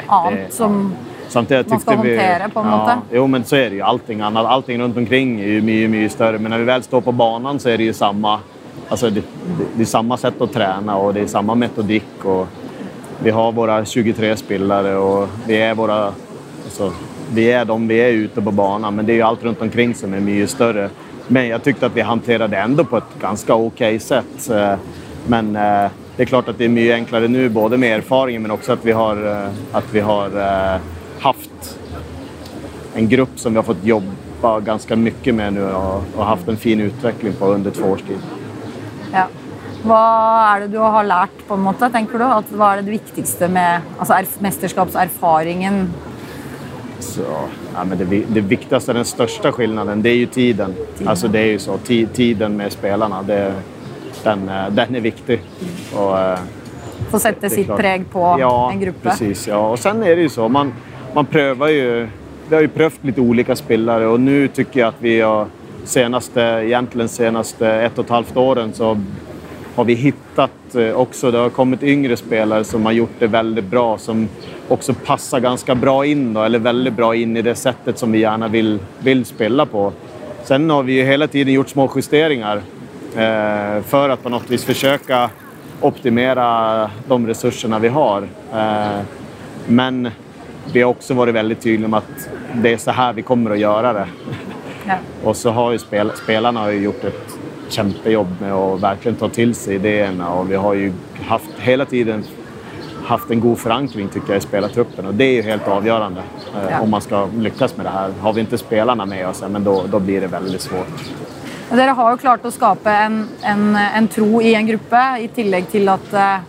annet 0.09 0.55
som 0.55 0.95
Samtidig 1.29 1.69
Man 1.69 1.81
skal 1.81 1.97
håndtere, 1.97 2.49
på 2.49 2.61
en 2.61 2.67
ja, 2.67 2.77
måte. 2.77 3.17
Jo, 3.17 3.27
men 3.27 3.45
så 3.45 3.57
er 3.57 3.71
det 3.71 3.79
jo 3.81 3.85
Allting 3.85 4.21
annet. 4.21 4.47
Allting 4.47 4.81
rundt 4.81 4.97
omkring 4.97 5.41
er 5.41 5.57
jo 5.57 5.63
mye, 5.67 5.89
mye 5.91 6.11
større. 6.13 6.39
Men 6.39 6.53
når 6.55 6.63
vi 6.63 6.69
vel 6.69 6.83
står 6.83 7.01
på 7.01 7.13
banen, 7.13 7.59
så 7.59 7.73
er 7.73 7.81
det 7.81 7.89
jo 7.89 7.95
samma... 7.97 8.37
Alltså 8.95 9.11
det, 9.11 9.21
det, 9.59 9.65
det 9.77 9.83
är 9.83 9.87
samma 9.87 10.17
sätt 10.17 10.41
att 10.41 10.53
träna 10.53 10.97
och 10.97 11.15
det 11.15 11.21
är 11.21 11.27
samma 11.27 11.55
metodik. 11.55 12.25
Och 12.25 12.47
vi 13.23 13.31
har 13.31 13.53
våra 13.53 13.85
23 13.85 14.37
spelare 14.37 14.97
och 14.97 15.29
vi 15.47 15.57
är 15.57 15.75
våra... 15.75 16.13
Alltså, 16.65 16.93
vi 17.33 17.53
är 17.53 17.65
de 17.65 17.89
vi 17.89 17.97
är 17.97 18.09
ute 18.09 18.43
på 18.43 18.51
banan, 18.51 18.97
men 18.97 19.07
det 19.07 19.13
är 19.13 19.15
ju 19.15 19.23
allt 19.23 19.43
runt 19.45 19.63
omkring 19.63 19.95
som 19.95 20.15
är 20.15 20.21
mycket 20.21 20.51
större. 20.51 20.91
Men 21.29 21.49
jag 21.49 21.63
tyckte 21.63 21.87
att 21.87 21.97
vi 21.97 22.01
hanterade 22.01 22.57
ändå 22.57 22.85
på 22.85 22.97
ett 22.97 23.21
ganska 23.21 23.55
okej 23.55 23.99
sätt. 23.99 24.51
Eh, 24.51 24.75
Men 25.27 25.57
eh, 25.57 25.91
det 26.17 26.23
är 26.23 26.25
klart 26.25 26.49
att 26.49 26.59
det 26.59 26.65
är 26.65 26.69
mycket 26.69 26.95
enklare 26.95 27.29
nu, 27.29 27.49
både 27.49 27.77
med 27.77 27.97
erfarenhet 27.99 28.43
men 28.43 28.51
också 28.51 28.73
att 28.73 28.85
vi 28.85 28.93
har, 28.93 29.27
eh, 29.27 29.51
att 29.73 29.87
vi 29.93 30.01
har 30.01 30.31
haft 31.21 31.79
en 32.95 33.09
grupp 33.09 33.39
som 33.39 33.53
vi 33.53 33.57
har 33.57 33.65
fått 33.65 33.85
jobba 33.85 34.61
ganska 34.61 34.97
mycket 34.97 35.35
med 35.35 35.53
nu 35.53 35.65
och 36.17 36.25
haft 36.25 36.49
en 36.49 36.57
fin 36.57 36.81
utveckling 36.81 37.33
på 37.33 37.47
under 37.47 37.71
två 37.71 37.85
års 37.85 38.03
tid. 38.03 38.19
Ja. 39.15 39.29
Hva 39.85 40.05
er 40.55 40.65
det 40.65 40.73
du 40.73 40.81
har 40.81 41.05
lært, 41.05 41.43
på 41.45 41.59
en 41.59 41.65
måte, 41.67 41.91
tenker 41.93 42.19
du? 42.19 42.25
At, 42.25 42.49
hva 42.57 42.73
er 42.73 42.83
det 42.83 42.95
viktigste 42.95 43.51
med 43.53 43.85
altså, 43.99 44.17
erf 44.17 44.39
mesterskapserfaringen? 44.45 45.85
Så, 47.05 47.27
ja, 47.75 47.85
men 47.85 47.99
det, 48.01 48.09
det 48.33 48.43
viktigste, 48.49 48.95
den 48.97 49.05
største 49.05 49.53
skillnaden, 49.53 50.01
det 50.03 50.15
er 50.15 50.21
jo 50.23 50.31
tiden. 50.33 50.75
Alltså 51.05 51.29
det 51.29 51.43
er 51.43 51.53
jo 51.53 51.63
så, 51.67 51.79
ti, 51.85 52.07
tiden 52.17 52.57
med 52.57 52.73
spillerne, 52.73 53.21
den, 53.29 54.49
eh, 54.49 54.69
den 54.73 54.97
er 54.97 55.05
viktig. 55.05 55.41
Och, 55.93 56.19
eh, 56.19 56.39
Få 57.11 57.19
sette 57.21 57.51
sitt 57.51 57.69
preg 57.69 58.07
på 58.11 58.37
ja, 58.41 58.71
en 58.73 58.81
gruppe? 58.81 59.11
precis. 59.11 59.47
Ja. 59.49 59.59
Og 59.59 59.79
sen 59.79 60.03
er 60.03 60.17
det 60.17 60.31
jo 60.31 60.33
så, 60.39 60.49
man, 60.49 60.73
man 61.15 61.27
prøver 61.27 61.69
jo 61.69 62.07
Vi 62.49 62.55
har 62.55 62.61
jo 62.61 62.69
prøvd 62.75 63.07
litt 63.09 63.19
ulike 63.19 63.55
spillere, 63.57 64.09
og 64.13 64.19
nå 64.21 64.35
syns 64.53 64.75
jeg 64.77 64.83
at 64.85 64.99
vi 65.01 65.15
har 65.21 65.47
senaste, 65.85 66.41
egentligen 66.41 67.09
senaste 67.09 67.69
ett 67.69 67.99
och 67.99 68.05
ett 68.05 68.11
halvt 68.11 68.37
åren 68.37 68.73
så 68.73 69.01
har 69.75 69.85
vi 69.85 69.95
hittat 69.95 70.75
eh, 70.75 70.95
också, 70.95 71.31
det 71.31 71.39
har 71.39 71.51
kommit 71.51 71.83
yngre 71.83 72.17
spelare 72.17 72.65
som 72.65 72.85
har 72.85 72.93
gjort 72.93 73.15
det 73.19 73.27
väldigt 73.27 73.65
bra, 73.65 73.99
som 73.99 74.29
också 74.69 74.95
passar 74.95 75.41
ganska 75.41 75.75
bra 75.75 76.07
in 76.07 76.35
då, 76.35 76.43
eller 76.43 76.59
väldigt 76.59 76.95
bra 76.95 77.15
in 77.15 77.37
i 77.37 77.43
det 77.43 77.55
sättet 77.55 77.99
som 77.99 78.13
vi 78.13 78.19
gärna 78.19 78.49
vill, 78.49 78.79
vill 78.99 79.25
spela 79.25 79.67
på. 79.67 79.93
Sen 80.45 80.71
har 80.71 80.83
vi 80.83 80.93
ju 80.93 81.05
hela 81.05 81.27
tiden 81.27 81.55
gjort 81.55 81.69
små 81.69 81.93
justeringar 81.97 82.57
eh, 83.17 83.83
för 83.83 84.09
att 84.09 84.23
på 84.23 84.29
något 84.29 84.51
vis 84.51 84.65
försöka 84.65 85.31
optimera 85.81 86.91
de 87.09 87.27
resurserna 87.27 87.79
vi 87.79 87.89
har. 87.89 88.23
Eh, 88.53 89.01
men 89.67 90.11
vi 90.73 90.83
har 90.83 90.91
också 90.91 91.15
varit 91.15 91.35
väldigt 91.35 91.61
tydliga 91.61 91.89
med 91.89 91.99
att 91.99 92.29
det 92.55 92.73
är 92.73 92.77
så 92.77 92.91
här 92.91 93.13
vi 93.13 93.23
kommer 93.23 93.51
att 93.51 93.59
göra 93.59 93.93
det. 93.93 94.07
Ja. 94.87 94.95
Och 95.25 95.37
så 95.37 95.51
har 95.51 95.73
ju 95.73 95.79
spel, 95.79 96.13
spelarna 96.25 96.61
har 96.61 96.71
gjort 96.71 97.05
ett 97.05 97.39
kämpejobb 97.69 98.29
med 98.41 98.53
att 98.53 98.81
verkligen 98.81 99.17
ta 99.17 99.29
till 99.29 99.55
sig 99.55 99.75
idéerna 99.75 100.29
och 100.35 100.51
vi 100.51 100.57
har 100.57 100.75
ju 100.75 100.93
haft, 101.29 101.51
hela 101.59 101.85
tiden 101.85 102.25
haft 103.05 103.31
en 103.31 103.41
god 103.41 103.59
förankring 103.59 104.09
tycker 104.09 104.29
jag 104.33 104.39
i 104.39 104.41
spelartruppen 104.41 105.07
och 105.07 105.15
det 105.15 105.25
är 105.25 105.33
ju 105.33 105.43
helt 105.43 105.69
avgörande 105.69 106.21
eh, 106.55 106.71
Ja. 106.71 106.81
om 106.81 106.91
man 106.91 107.01
ska 107.01 107.29
lyckas 107.39 107.77
med 107.77 107.87
det 107.87 107.91
här. 107.91 108.11
Har 108.21 108.33
vi 108.33 108.41
inte 108.41 108.59
spelarna 108.59 109.07
med 109.07 109.29
oss, 109.29 109.45
men 109.51 109.65
då, 109.65 109.85
då 109.91 109.99
blir 110.01 110.21
det 110.21 110.27
väldigt 110.27 110.61
svårt. 110.63 111.11
Og 111.71 111.77
Dere 111.77 111.91
har 111.97 112.11
jo 112.13 112.17
klart 112.21 112.45
å 112.45 112.51
skape 112.53 112.91
en, 112.93 113.15
en, 113.43 113.77
en 113.77 114.09
tro 114.09 114.43
i 114.43 114.51
en 114.55 114.67
gruppe, 114.69 115.01
i 115.25 115.29
tillegg 115.33 115.65
til 115.73 115.89
at 115.89 116.13
eh, 116.13 116.43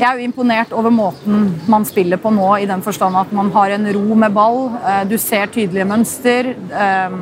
jeg 0.00 0.08
er 0.08 0.18
jo 0.18 0.24
imponert 0.26 0.72
over 0.74 0.90
måten 0.90 1.44
man 1.70 1.84
spiller 1.86 2.18
på 2.18 2.30
nå, 2.34 2.48
i 2.58 2.66
den 2.66 2.82
forstand 2.82 3.16
at 3.16 3.30
man 3.32 3.52
har 3.54 3.70
en 3.70 3.86
ro 3.94 4.16
med 4.18 4.34
ball, 4.34 4.64
eh, 4.82 5.04
du 5.08 5.14
ser 5.18 5.46
tydelige 5.46 5.86
mønster. 5.88 6.50
eh, 6.74 7.16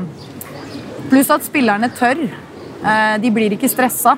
Pluss 1.11 1.31
at 1.31 1.45
spillerne 1.45 1.91
tør. 1.99 2.23
Eh, 2.87 3.17
De 3.21 3.31
blir 3.35 3.57
ikke 3.57 3.69
stressa. 3.69 4.17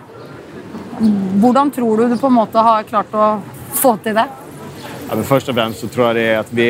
Hvordan 1.40 1.70
tror 1.72 1.96
du 1.96 2.08
du 2.12 2.18
på 2.20 2.28
en 2.28 2.36
måte 2.36 2.62
har 2.62 2.84
klart 2.84 3.14
å 3.16 3.32
få 3.74 3.96
til 4.04 4.14
det? 4.14 4.28
Ja, 5.08 5.14
men 5.14 5.24
först 5.24 5.48
och 5.48 5.54
främst 5.54 5.80
så 5.80 5.88
tror 5.88 6.06
jeg 6.06 6.14
det 6.14 6.28
er 6.28 6.38
at 6.40 6.52
vi 6.52 6.68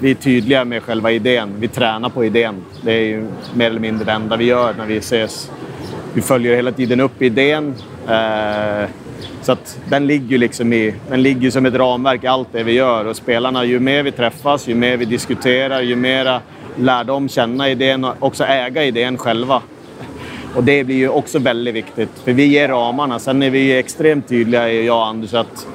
vi 0.00 0.10
er 0.10 0.14
tydelige 0.14 0.64
med 0.64 0.82
själva 0.82 1.10
ideen. 1.10 1.54
Vi 1.58 1.68
trener 1.68 2.08
på 2.08 2.24
ideen. 2.24 2.54
Det 2.82 2.92
er 2.92 3.04
jo 3.16 3.26
mer 3.54 3.66
eller 3.70 3.80
mindre 3.80 4.04
det 4.04 4.12
enda 4.12 4.36
vi 4.36 4.50
gjør 4.50 4.74
når 4.76 4.86
vi 4.90 4.96
ses. 5.00 5.50
Vi 6.14 6.22
følger 6.22 6.56
hele 6.56 6.72
tiden 6.72 7.00
opp 7.00 7.22
ideen. 7.22 7.70
Eh, 8.08 8.88
så 9.42 9.56
den 9.88 10.06
ligger 10.06 10.38
liksom 10.38 10.72
i, 10.72 10.94
den 11.08 11.22
ligger 11.22 11.50
som 11.50 11.66
et 11.66 11.74
ramverk 11.74 12.24
i 12.24 12.26
alt 12.26 12.52
det 12.52 12.66
vi 12.66 12.76
gjør. 12.76 13.08
Og 13.12 13.16
spillerne, 13.16 13.62
jo 13.64 13.80
mer 13.80 14.02
vi 14.02 14.12
treffes, 14.12 14.68
jo 14.68 14.76
mer 14.76 14.96
vi 14.96 15.08
diskuterer, 15.08 15.80
jo 15.86 15.96
mer 15.96 16.40
lär 16.76 17.04
dem 17.04 17.28
känna 17.28 17.70
idén 17.70 18.04
och 18.04 18.14
också 18.18 18.44
äga 18.44 18.84
idén 18.84 19.18
själva. 19.18 19.62
Och 20.54 20.64
det 20.64 20.84
blir 20.84 20.96
ju 20.96 21.08
också 21.08 21.38
väldigt 21.38 21.74
viktigt. 21.74 22.10
För 22.24 22.32
vi 22.32 22.46
ger 22.46 22.68
ramarna. 22.68 23.18
Sen 23.18 23.42
är 23.42 23.50
vi 23.50 23.58
ju 23.58 23.78
extremt 23.78 24.28
tydliga, 24.28 24.72
jag 24.72 24.96
och 24.96 25.06
Anders, 25.06 25.34
att 25.34 25.66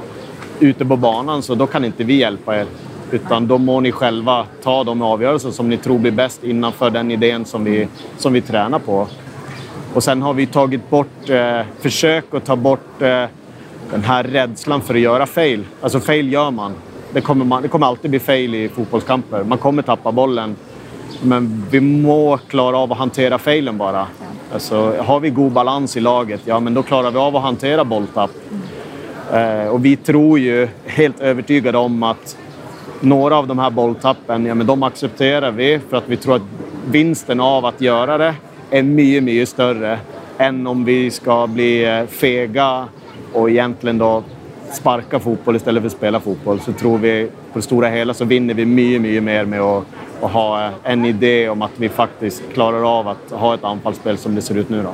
ute 0.59 0.85
på 0.85 0.95
banan 0.95 1.41
så 1.41 1.55
då 1.55 1.67
kan 1.67 1.85
inte 1.85 2.03
vi 2.03 2.13
hjälpa 2.13 2.59
er. 2.59 2.65
Utan 3.11 3.47
då 3.47 3.57
må 3.57 3.79
ni 3.79 3.91
själva 3.91 4.45
ta 4.63 4.83
de 4.83 5.01
avgörelser 5.01 5.51
som 5.51 5.69
ni 5.69 5.77
tror 5.77 5.99
blir 5.99 6.11
bäst 6.11 6.43
innanför 6.43 6.89
den 6.89 7.11
idén 7.11 7.45
som 7.45 7.63
vi, 7.63 7.87
som 8.17 8.33
vi 8.33 8.41
tränar 8.41 8.79
på. 8.79 9.07
Och 9.93 10.03
sen 10.03 10.21
har 10.21 10.33
vi 10.33 10.45
tagit 10.45 10.89
bort, 10.89 11.29
eh, 11.29 11.61
försök 11.79 12.33
att 12.33 12.45
ta 12.45 12.55
bort 12.55 13.01
eh, 13.01 13.25
den 13.91 14.03
här 14.03 14.23
rädslan 14.23 14.81
för 14.81 14.93
att 14.93 14.99
göra 14.99 15.25
fail. 15.25 15.65
Alltså 15.81 15.99
fail 15.99 16.33
gör 16.33 16.51
man. 16.51 16.73
Det 17.13 17.21
kommer, 17.21 17.45
man, 17.45 17.61
det 17.61 17.67
kommer 17.67 17.87
alltid 17.87 18.09
bli 18.11 18.19
fail 18.19 18.55
i 18.55 18.69
fotbollskamper. 18.69 19.43
Man 19.43 19.57
kommer 19.57 19.81
tappa 19.81 20.11
bollen. 20.11 20.55
Men 21.23 21.65
vi 21.71 21.79
må 21.79 22.37
klara 22.47 22.77
av 22.77 22.91
å 22.91 22.95
håndtere 22.95 23.39
feilen 23.39 23.77
bare. 23.77 24.05
Ja. 24.19 24.29
Altså, 24.53 25.01
har 25.01 25.19
vi 25.19 25.29
god 25.29 25.51
balans 25.51 25.97
i 25.97 26.01
laget, 26.01 26.41
ja 26.45 26.59
men 26.59 26.73
da 26.73 26.81
klarer 26.83 27.11
vi 27.11 27.17
av 27.17 27.35
att 27.35 27.43
hantera 27.43 27.85
bolltapp. 27.85 28.31
Eh, 29.33 29.67
og 29.67 29.81
vi 29.81 29.95
tror 29.95 30.39
jo, 30.39 30.67
helt 30.85 31.21
overbevist 31.21 31.75
om 31.75 32.03
at 32.03 32.37
noen 33.01 33.33
av 33.33 33.47
de 33.47 33.59
her 33.59 33.69
bolltappen, 33.69 34.45
ja 34.49 34.55
men 34.55 34.67
de 34.67 34.83
accepterar 34.83 35.51
vi 35.51 35.79
for 35.89 35.97
att 35.97 36.09
vi 36.09 36.17
tror 36.17 36.35
at 36.35 36.47
vinsten 36.89 37.39
av 37.39 37.65
å 37.65 37.73
gjøre 37.77 38.17
det 38.17 38.31
er 38.71 38.89
mye, 38.89 39.21
mye 39.21 39.45
større 39.45 39.99
enn 40.41 40.65
om 40.67 40.81
vi 40.85 41.11
skal 41.13 41.49
bli 41.53 41.83
eh, 41.85 42.07
fega 42.09 42.87
og 43.33 43.51
egentlig 43.51 43.95
då 43.95 44.23
sparka 44.75 45.19
fotboll 45.19 45.55
istället 45.55 45.81
för 45.83 45.87
att 45.87 45.93
spela 45.93 46.19
fotboll. 46.19 46.59
Så 46.59 46.71
tror 46.73 46.97
vi 46.97 47.29
på 47.53 47.59
det 47.59 47.63
stora 47.63 47.87
hela 47.87 48.13
så 48.13 48.25
vinner 48.25 48.53
vi 48.53 48.65
mye, 48.65 48.99
mye 48.99 49.21
mer 49.21 49.45
med 49.45 49.61
å, 49.61 49.83
å 50.21 50.27
ha 50.27 50.69
en 50.83 51.05
idé 51.05 51.49
om 51.49 51.61
at 51.61 51.71
vi 51.77 51.89
faktisk 51.89 52.53
klarer 52.53 52.99
av 52.99 53.07
att 53.07 53.31
ha 53.31 53.53
et 53.53 53.63
anfallsspill 53.63 54.17
som 54.17 54.35
det 54.35 54.41
ser 54.41 54.55
ut 54.57 54.69
nå. 54.69 54.93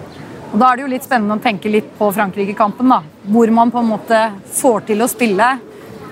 Og 0.54 0.60
Da 0.60 0.72
er 0.72 0.76
det 0.78 0.86
jo 0.86 0.92
litt 0.94 1.04
spennende 1.04 1.36
å 1.36 1.44
tenke 1.44 1.70
litt 1.70 1.90
på 1.98 2.12
Frankrike-kampen, 2.16 2.90
da. 2.90 3.02
Hvor 3.28 3.52
man 3.52 3.72
på 3.72 3.80
en 3.82 3.90
måte 3.90 4.20
får 4.56 4.86
til 4.88 5.02
å 5.04 5.08
spille 5.12 5.58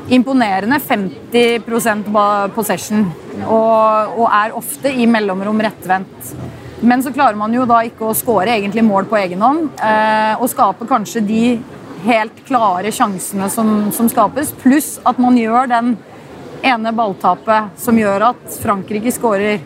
imponerende 0.09 0.79
50 0.83 2.03
ba- 2.11 2.49
possession, 2.51 3.05
og, 3.47 4.17
og 4.19 4.27
er 4.33 4.51
ofte 4.57 4.91
i 4.91 5.05
mellomrom 5.07 5.61
rettvendt. 5.63 6.33
Men 6.83 7.03
så 7.03 7.13
klarer 7.15 7.39
man 7.39 7.53
jo 7.55 7.63
da 7.65 7.77
ikke 7.87 8.09
å 8.09 8.15
skåre 8.17 8.51
egentlig 8.57 8.83
mål 8.83 9.05
på 9.07 9.15
egen 9.21 9.39
hånd, 9.41 9.69
eh, 9.79 10.33
og 10.35 10.49
skape 10.51 10.87
kanskje 10.89 11.21
de 11.23 11.43
helt 12.05 12.45
klare 12.47 12.91
sjansene 12.91 13.49
som, 13.49 13.91
som 13.91 14.09
skapes, 14.09 14.53
pluss 14.63 14.99
at 15.03 15.17
man 15.21 15.37
gjør 15.37 15.69
den 15.71 15.95
ene 16.63 16.91
balltapet 16.95 17.77
som 17.79 17.99
gjør 17.99 18.29
at 18.31 18.59
Frankrike 18.61 19.11
skårer. 19.11 19.59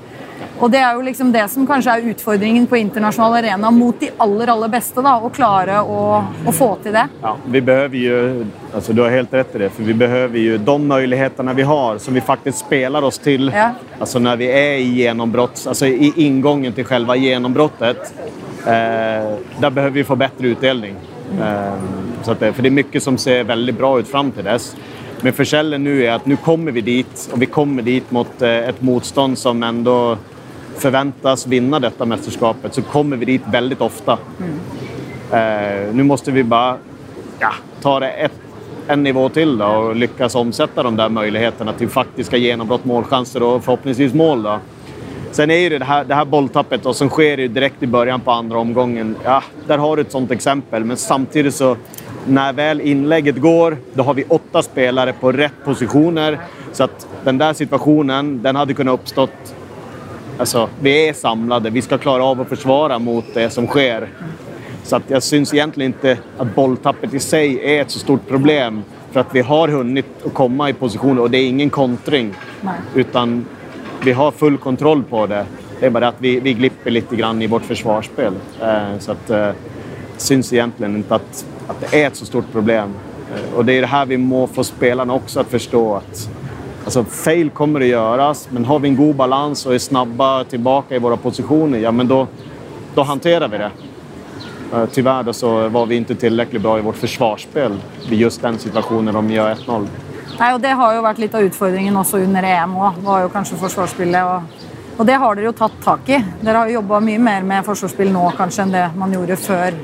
Og 0.59 0.71
det 0.73 0.79
er 0.81 0.93
jo 0.97 1.03
liksom 1.05 1.29
det 1.33 1.43
som 1.53 1.65
kanskje 1.69 1.93
er 1.93 2.05
utfordringen 2.11 2.65
på 2.69 2.77
internasjonal 2.77 3.37
arena 3.39 3.69
mot 3.73 3.99
de 3.99 4.09
aller, 4.21 4.49
aller 4.53 4.69
beste, 4.73 5.01
da, 5.05 5.15
å 5.21 5.29
klare 5.33 5.79
å, 5.81 5.99
å 6.45 6.53
få 6.53 6.71
til 6.81 6.93
det. 6.97 7.03
Ja, 7.21 7.35
vi 7.45 7.61
behøver 7.61 7.97
ju, 7.97 8.45
altså 8.73 8.93
du 8.93 9.03
har 9.03 9.13
helt 9.13 9.33
rett 9.33 9.55
i 9.55 9.61
det, 9.65 9.69
for 9.73 9.85
vi 9.85 9.93
behøver 9.97 10.39
jo 10.41 10.57
de 10.69 10.77
mulighetene 10.81 11.53
vi 11.57 11.65
har 11.69 12.01
som 12.01 12.17
vi 12.17 12.25
faktisk 12.25 12.65
spiller 12.65 13.05
oss 13.05 13.21
til 13.21 13.51
Ja. 13.53 13.71
altså 13.99 14.21
når 14.21 14.41
vi 14.41 14.49
er 14.53 14.79
i 14.81 14.89
genombrott, 15.01 15.61
altså 15.69 15.89
i 15.89 16.13
ingången 16.25 16.73
til 16.73 16.85
selve 16.89 17.17
gjennombruddet. 17.17 18.11
Eh, 18.67 19.37
där 19.59 19.69
behøver 19.69 19.93
vi 19.93 20.03
få 20.03 20.15
bedre 20.15 20.47
utdelning. 20.47 20.95
Eh, 21.41 21.73
så 22.23 22.33
det, 22.33 22.53
för 22.53 22.61
det 22.61 22.69
är 22.69 22.71
mycket 22.71 23.03
som 23.03 23.17
ser 23.17 23.43
väldigt 23.43 23.77
bra 23.77 23.99
ut 23.99 24.07
fram 24.07 24.31
till 24.31 24.43
dess. 24.43 24.75
Men 25.21 25.33
försällen 25.33 25.83
nu 25.83 26.05
är 26.05 26.11
att 26.11 26.25
nu 26.25 26.37
kommer 26.37 26.71
vi 26.71 26.81
dit 26.81 27.29
och 27.33 27.41
vi 27.41 27.45
kommer 27.45 27.81
dit 27.81 28.11
mot 28.11 28.41
eh, 28.41 28.49
ett 28.49 28.81
motstånd 28.81 29.37
som 29.37 29.63
ändå 29.63 30.17
förväntas 30.75 31.47
vinna 31.47 31.79
detta 31.79 32.05
mästerskapet. 32.05 32.73
Så 32.73 32.81
kommer 32.81 33.17
vi 33.17 33.25
dit 33.25 33.41
väldigt 33.51 33.81
ofta. 33.81 34.17
Mm. 34.39 35.97
nu 35.97 36.03
måste 36.03 36.31
vi 36.31 36.43
bara 36.43 36.77
ja, 37.39 37.51
ta 37.81 37.99
det 37.99 38.09
ett, 38.09 38.31
en 38.87 39.03
nivå 39.03 39.29
till 39.29 39.57
då 39.57 39.65
och 39.65 39.95
lyckas 39.95 40.35
omsätta 40.35 40.83
de 40.83 40.95
där 40.95 41.09
möjligheterna 41.09 41.73
till 41.73 41.89
faktiska 41.89 42.37
genombrott, 42.37 42.85
målchanser 42.85 43.43
och 43.43 43.63
förhoppningsvis 43.63 44.13
mål. 44.13 44.43
Då. 44.43 44.59
Sen 45.31 45.51
är 45.51 45.57
ju 45.57 45.69
det 45.79 45.85
här, 45.85 46.03
det 46.03 46.15
här 46.15 46.25
bolltappet 46.25 46.83
då, 46.83 46.93
som 46.93 47.09
sker 47.09 47.37
ju 47.37 47.47
direkt 47.47 47.83
i 47.83 47.87
början 47.87 48.21
på 48.21 48.31
andra 48.31 48.57
omgången. 48.57 49.15
Ja, 49.23 49.43
där 49.67 49.77
har 49.77 49.95
du 49.95 50.01
ett 50.01 50.11
sånt 50.11 50.31
exempel. 50.31 50.83
Men 50.83 50.97
samtidigt 50.97 51.55
så 51.55 51.77
när 52.27 52.53
väl 52.53 52.81
inlägget 52.81 53.37
går, 53.37 53.77
då 53.93 54.03
har 54.03 54.13
vi 54.13 54.23
åtta 54.27 54.61
spelare 54.61 55.13
på 55.13 55.31
rätt 55.31 55.65
positioner. 55.65 56.39
Så 56.73 56.83
att 56.83 57.07
den 57.23 57.37
där 57.37 57.53
situationen, 57.53 58.41
den 58.41 58.55
hade 58.55 58.73
kunnat 58.73 58.93
uppstått 58.93 59.55
Alltså, 60.39 60.69
vi 60.79 61.07
är 61.07 61.13
samlade. 61.13 61.69
Vi 61.69 61.81
ska 61.81 61.97
klara 61.97 62.23
av 62.23 62.41
att 62.41 62.49
försvara 62.49 62.99
mot 62.99 63.25
det 63.33 63.49
som 63.49 63.67
sker. 63.67 64.09
Så 64.83 64.95
att 64.95 65.03
jag 65.07 65.23
syns 65.23 65.53
egentligen 65.53 65.91
inte 65.91 66.17
att 66.37 66.55
bolltappet 66.55 67.13
i 67.13 67.19
sig 67.19 67.75
är 67.75 67.81
ett 67.81 67.91
så 67.91 67.99
stort 67.99 68.27
problem. 68.27 68.83
För 69.11 69.19
att 69.19 69.35
vi 69.35 69.41
har 69.41 69.67
hunnit 69.67 70.05
att 70.25 70.33
komma 70.33 70.69
i 70.69 70.73
positioner 70.73 71.21
och 71.21 71.31
det 71.31 71.37
är 71.37 71.47
ingen 71.47 71.69
kontring. 71.69 72.33
Nej. 72.61 72.73
Utan 72.95 73.45
vi 74.03 74.11
har 74.11 74.31
full 74.31 74.57
kontroll 74.57 75.03
på 75.03 75.25
det. 75.27 75.45
Det 75.79 75.85
er 75.85 75.93
bare 75.93 76.11
at 76.13 76.21
vi, 76.21 76.39
vi 76.39 76.53
glipper 76.53 76.91
litt 76.91 77.13
i 77.13 77.47
vårt 77.47 77.65
forsvarsspill. 77.65 78.35
Eh, 78.61 78.99
så 78.99 79.11
att 79.11 79.29
eh, 79.29 79.51
syns 80.17 80.53
egentligen 80.53 80.97
ikke 80.99 81.15
at, 81.15 81.45
at, 81.67 81.79
det 81.81 81.93
er 81.93 82.07
et 82.07 82.17
så 82.17 82.25
stort 82.25 82.51
problem. 82.51 82.95
Eh, 83.33 83.53
og 83.55 83.65
det 83.65 83.77
er 83.77 83.81
det 83.81 83.91
her 83.91 84.05
vi 84.05 84.17
må 84.17 84.47
få 84.47 84.63
spelarna 84.63 85.13
også 85.13 85.41
å 85.41 85.51
forstå. 85.51 85.83
at 85.95 86.29
altså, 86.85 87.03
fail 87.03 87.49
kommer 87.49 87.83
å 87.83 87.91
gjøres, 87.91 88.47
men 88.51 88.65
har 88.65 88.79
vi 88.79 88.89
en 88.89 88.97
god 88.97 89.15
balans 89.15 89.65
og 89.65 89.73
er 89.75 89.83
snabba 89.83 90.43
tilbake 90.49 90.95
i 90.95 91.03
våre 91.03 91.17
positioner, 91.17 91.79
ja 91.79 91.91
men 91.91 92.07
da 92.07 93.03
håndterer 93.03 93.47
vi 93.47 93.57
det. 93.57 93.71
Eh, 94.73 95.31
så 95.31 95.69
var 95.69 95.85
vi 95.85 96.01
ikke 96.01 96.15
tilstrekkelig 96.15 96.61
bra 96.61 96.77
i 96.79 96.81
vårt 96.81 96.99
forsvarsspill 96.99 97.77
i 98.09 98.15
just 98.15 98.41
den 98.41 98.59
situasjonen 98.59 99.13
de 99.13 99.35
gjør 99.37 99.55
1-0. 99.55 99.89
Nei, 100.37 100.53
og 100.53 100.61
Det 100.61 100.71
har 100.77 100.93
jo 100.93 101.01
vært 101.01 101.19
litt 101.23 101.35
av 101.35 101.45
utfordringen 101.47 101.95
også 101.97 102.21
under 102.21 102.45
EM 102.45 102.75
òg. 102.77 102.97
Var 103.05 103.21
jo 103.25 103.29
kanskje 103.33 103.57
forsvarsspillet. 103.57 104.23
Og, 104.23 104.65
og 104.97 105.05
det 105.09 105.15
har 105.17 105.37
dere 105.37 105.49
jo 105.49 105.53
tatt 105.57 105.77
tak 105.81 106.09
i. 106.13 106.19
Dere 106.43 106.61
har 106.61 106.69
jo 106.69 106.77
jobba 106.77 106.99
mye 107.01 107.21
mer 107.21 107.47
med 107.47 107.65
forsvarsspill 107.65 108.11
nå 108.13 108.27
kanskje 108.37 108.67
enn 108.67 108.75
det 108.75 108.83
man 108.99 109.15
gjorde 109.15 109.37
før 109.41 109.79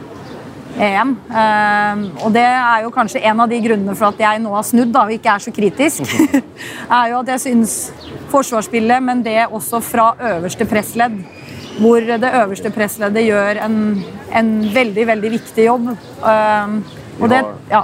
EM. 0.73 1.15
Eh, 1.29 2.03
og 2.25 2.35
det 2.35 2.45
er 2.45 2.83
jo 2.85 2.91
kanskje 2.93 3.23
en 3.29 3.41
av 3.41 3.49
de 3.49 3.59
grunnene 3.65 3.95
for 3.97 4.11
at 4.11 4.21
jeg 4.21 4.43
nå 4.43 4.53
har 4.53 4.67
snudd 4.67 4.93
da, 4.93 5.07
og 5.07 5.15
ikke 5.15 5.33
er 5.33 5.45
så 5.47 5.53
kritisk. 5.55 6.13
er 6.99 7.09
jo 7.13 7.23
at 7.23 7.33
jeg 7.33 7.43
syns 7.47 7.75
forsvarsspillet, 8.33 9.01
men 9.09 9.25
det 9.25 9.47
også 9.49 9.81
fra 9.85 10.11
øverste 10.35 10.69
pressledd, 10.69 11.17
hvor 11.81 12.05
det 12.05 12.29
øverste 12.29 12.69
pressleddet 12.73 13.25
gjør 13.25 13.63
en, 13.65 13.77
en 14.29 14.53
veldig, 14.73 15.09
veldig 15.09 15.33
viktig 15.39 15.65
jobb. 15.65 15.91
Um, 16.21 16.79
og 17.17 17.29
det, 17.33 17.41
ja, 17.71 17.81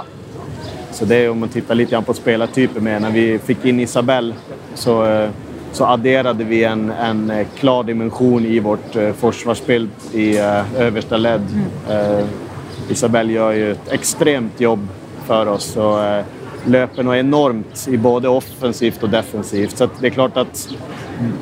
Så 1.00 1.06
det 1.06 1.16
är 1.16 1.30
om 1.30 1.40
man 1.40 1.48
tittar 1.48 1.74
lite 1.74 2.02
på 2.06 2.14
spelartyper 2.14 2.80
med. 2.80 3.02
När 3.02 3.10
vi 3.10 3.38
fick 3.38 3.64
in 3.64 3.80
Isabel 3.80 4.34
så, 4.74 5.06
eh, 5.06 5.28
så 5.72 5.84
adderade 5.86 6.44
vi 6.44 6.64
en, 6.64 6.90
en 6.90 7.30
eh, 7.30 7.46
klar 7.58 7.82
dimension 7.84 8.46
i 8.46 8.58
vårt 8.58 8.96
eh, 8.96 9.12
försvarsspel 9.12 9.88
i 10.12 10.38
översta 10.78 11.16
led. 11.16 11.42
Eh, 11.90 12.24
Isabel 12.90 13.30
gör 13.30 13.52
ju 13.52 13.72
ett 13.72 13.92
extremt 13.92 14.60
jobb 14.60 14.88
för 15.26 15.46
oss 15.46 15.76
och 15.76 15.98
löper 16.66 17.02
nog 17.02 17.16
enormt 17.16 17.88
i 17.90 17.96
både 17.96 18.28
offensivt 18.28 19.02
och 19.02 19.10
defensivt. 19.10 19.76
Så 19.76 19.84
att 19.84 20.00
det 20.00 20.06
är 20.06 20.10
klart 20.10 20.36
att 20.36 20.68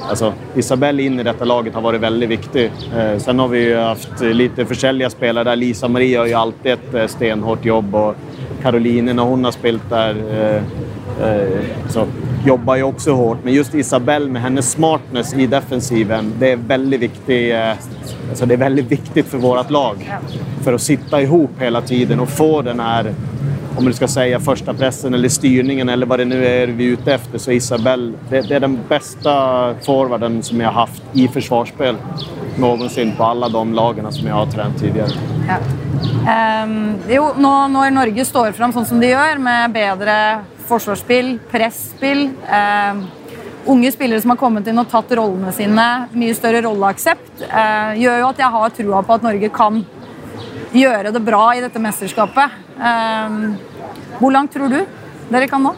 alltså, 0.09 0.33
Isabel 0.55 1.01
in 1.01 1.21
i 1.21 1.23
detta 1.23 1.45
laget 1.45 1.75
har 1.75 1.81
varit 1.81 2.01
väldigt 2.01 2.29
viktig. 2.31 2.73
Eh, 2.97 3.19
sen 3.19 3.39
har 3.39 3.49
vi 3.49 3.59
ju 3.59 3.77
haft 3.77 4.21
lite 4.21 4.67
försäljliga 4.67 5.11
spelare 5.11 5.45
där. 5.45 5.57
Lisa 5.57 5.89
Maria 5.89 6.21
har 6.21 6.27
ju 6.27 6.35
alltid 6.35 6.73
ett 6.73 7.11
stenhårt 7.11 7.65
jobb 7.65 7.95
och 7.95 8.15
Caroline 8.63 9.17
när 9.17 9.23
hon 9.23 9.45
har 9.45 9.53
spelat 9.53 9.91
där 9.91 10.17
eh, 10.31 10.63
eh, 11.29 11.65
så 11.89 12.07
jobbar 12.47 12.77
ju 12.77 12.83
också 12.83 13.13
hårt. 13.13 13.39
Men 13.43 13.53
just 13.55 13.75
Isabelle 13.75 14.31
med 14.31 14.43
hennes 14.43 14.71
smartness 14.71 15.35
i 15.35 15.47
defensiven, 15.47 16.33
det 16.39 16.53
är 16.53 16.57
väldigt 16.57 17.01
viktigt. 17.01 17.53
Eh, 17.53 17.71
alltså 18.29 18.47
det 18.47 18.55
är 18.55 18.59
väldigt 18.59 18.93
viktigt 18.93 19.27
för 19.27 19.39
vårt 19.39 19.71
lag. 19.71 20.15
För 20.63 20.73
att 20.73 20.83
sitta 20.83 21.23
ihop 21.23 21.51
hela 21.59 21.81
tiden 21.81 22.21
och 22.21 22.29
få 22.29 22.63
den 22.63 22.81
här 22.81 23.15
om 23.79 23.85
du 23.85 23.93
ska 23.93 24.09
säga 24.09 24.41
första 24.41 24.75
pressen 24.75 25.15
eller 25.15 25.29
styrningen 25.29 25.89
eller 25.89 26.07
vad 26.07 26.19
det 26.19 26.25
nu 26.25 26.47
är 26.47 26.67
vi 26.67 26.89
är 26.89 26.93
ute 26.93 27.15
efter 27.15 27.39
så 27.39 27.51
Isabel, 27.53 28.13
det, 28.31 28.41
det 28.41 28.55
är 28.55 28.61
den 28.61 28.79
bästa 28.89 29.75
forwarden 29.83 30.43
som 30.43 30.61
jag 30.61 30.69
har 30.69 30.81
haft 30.81 31.03
i 31.13 31.29
försvarsspel 31.29 31.97
någonsin 32.59 33.13
på 33.17 33.25
alla 33.25 33.49
de 33.49 33.75
lagene 33.75 34.13
som 34.13 34.27
jag 34.27 34.35
har 34.35 34.47
tränat 34.47 34.79
tidigare. 34.79 35.11
Ja. 35.49 35.57
Um, 36.65 36.95
jo, 37.09 37.29
nå 37.37 37.53
når 37.69 37.91
Norge 37.91 38.25
står 38.25 38.53
fram 38.53 38.75
sånn 38.75 38.87
som 38.87 39.01
de 39.01 39.13
gjør, 39.13 39.39
med 39.39 39.71
bedre 39.73 40.17
forsvarsspill, 40.69 41.39
presspill 41.51 42.29
um, 42.51 43.07
Unge 43.69 43.91
spillere 43.93 44.21
som 44.21 44.31
har 44.33 44.39
kommet 44.41 44.67
inn 44.71 44.79
og 44.81 44.89
tatt 44.89 45.11
rollene 45.19 45.51
sine, 45.53 45.87
mye 46.17 46.35
større 46.35 46.63
rolleaksept, 46.65 47.43
uh, 47.47 47.95
gjør 48.01 48.23
jo 48.23 48.29
at 48.31 48.43
jeg 48.43 48.55
har 48.55 48.77
trua 48.79 49.03
på 49.05 49.19
at 49.19 49.27
Norge 49.27 49.51
kan 49.53 49.83
gjøre 50.75 51.13
det 51.15 51.23
bra 51.25 51.43
i 51.57 51.63
dette 51.65 51.81
mesterskapet. 51.83 52.57
Ehm, 52.79 53.57
hvor 54.19 54.33
langt 54.35 54.53
tror 54.55 54.73
du 54.73 54.81
dere 55.29 55.49
kan 55.51 55.63
nå? 55.63 55.75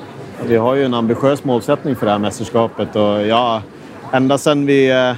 Vi 0.46 0.56
har 0.56 0.76
jo 0.76 0.86
en 0.88 0.96
ambisiøs 0.96 1.44
målsetting 1.44 1.96
for 1.96 2.08
dette 2.08 2.24
mesterskapet. 2.24 2.96
og 2.96 3.26
ja, 3.28 3.62
Enda 4.12 4.38
siden 4.38 4.66
vi, 4.66 4.90
eh, 4.90 5.16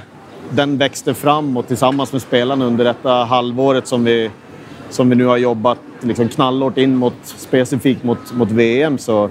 den 0.51 0.77
vokste 0.77 1.13
fram 1.13 1.55
og 1.57 1.65
sammen 1.65 2.07
med 2.11 2.21
spillerne 2.21 2.65
under 2.65 2.91
dette 2.91 3.09
halvåret 3.09 3.87
som 3.87 4.03
vi, 4.03 4.29
som 4.89 5.09
vi 5.09 5.15
nå 5.15 5.29
har 5.29 5.37
jobbet 5.37 5.79
liksom 6.03 6.29
knallhardt 6.29 6.77
inn 6.77 6.95
mot, 6.95 7.15
spesifikt 7.23 8.03
mot, 8.03 8.33
mot 8.33 8.51
VM 8.51 8.97
så 8.97 9.29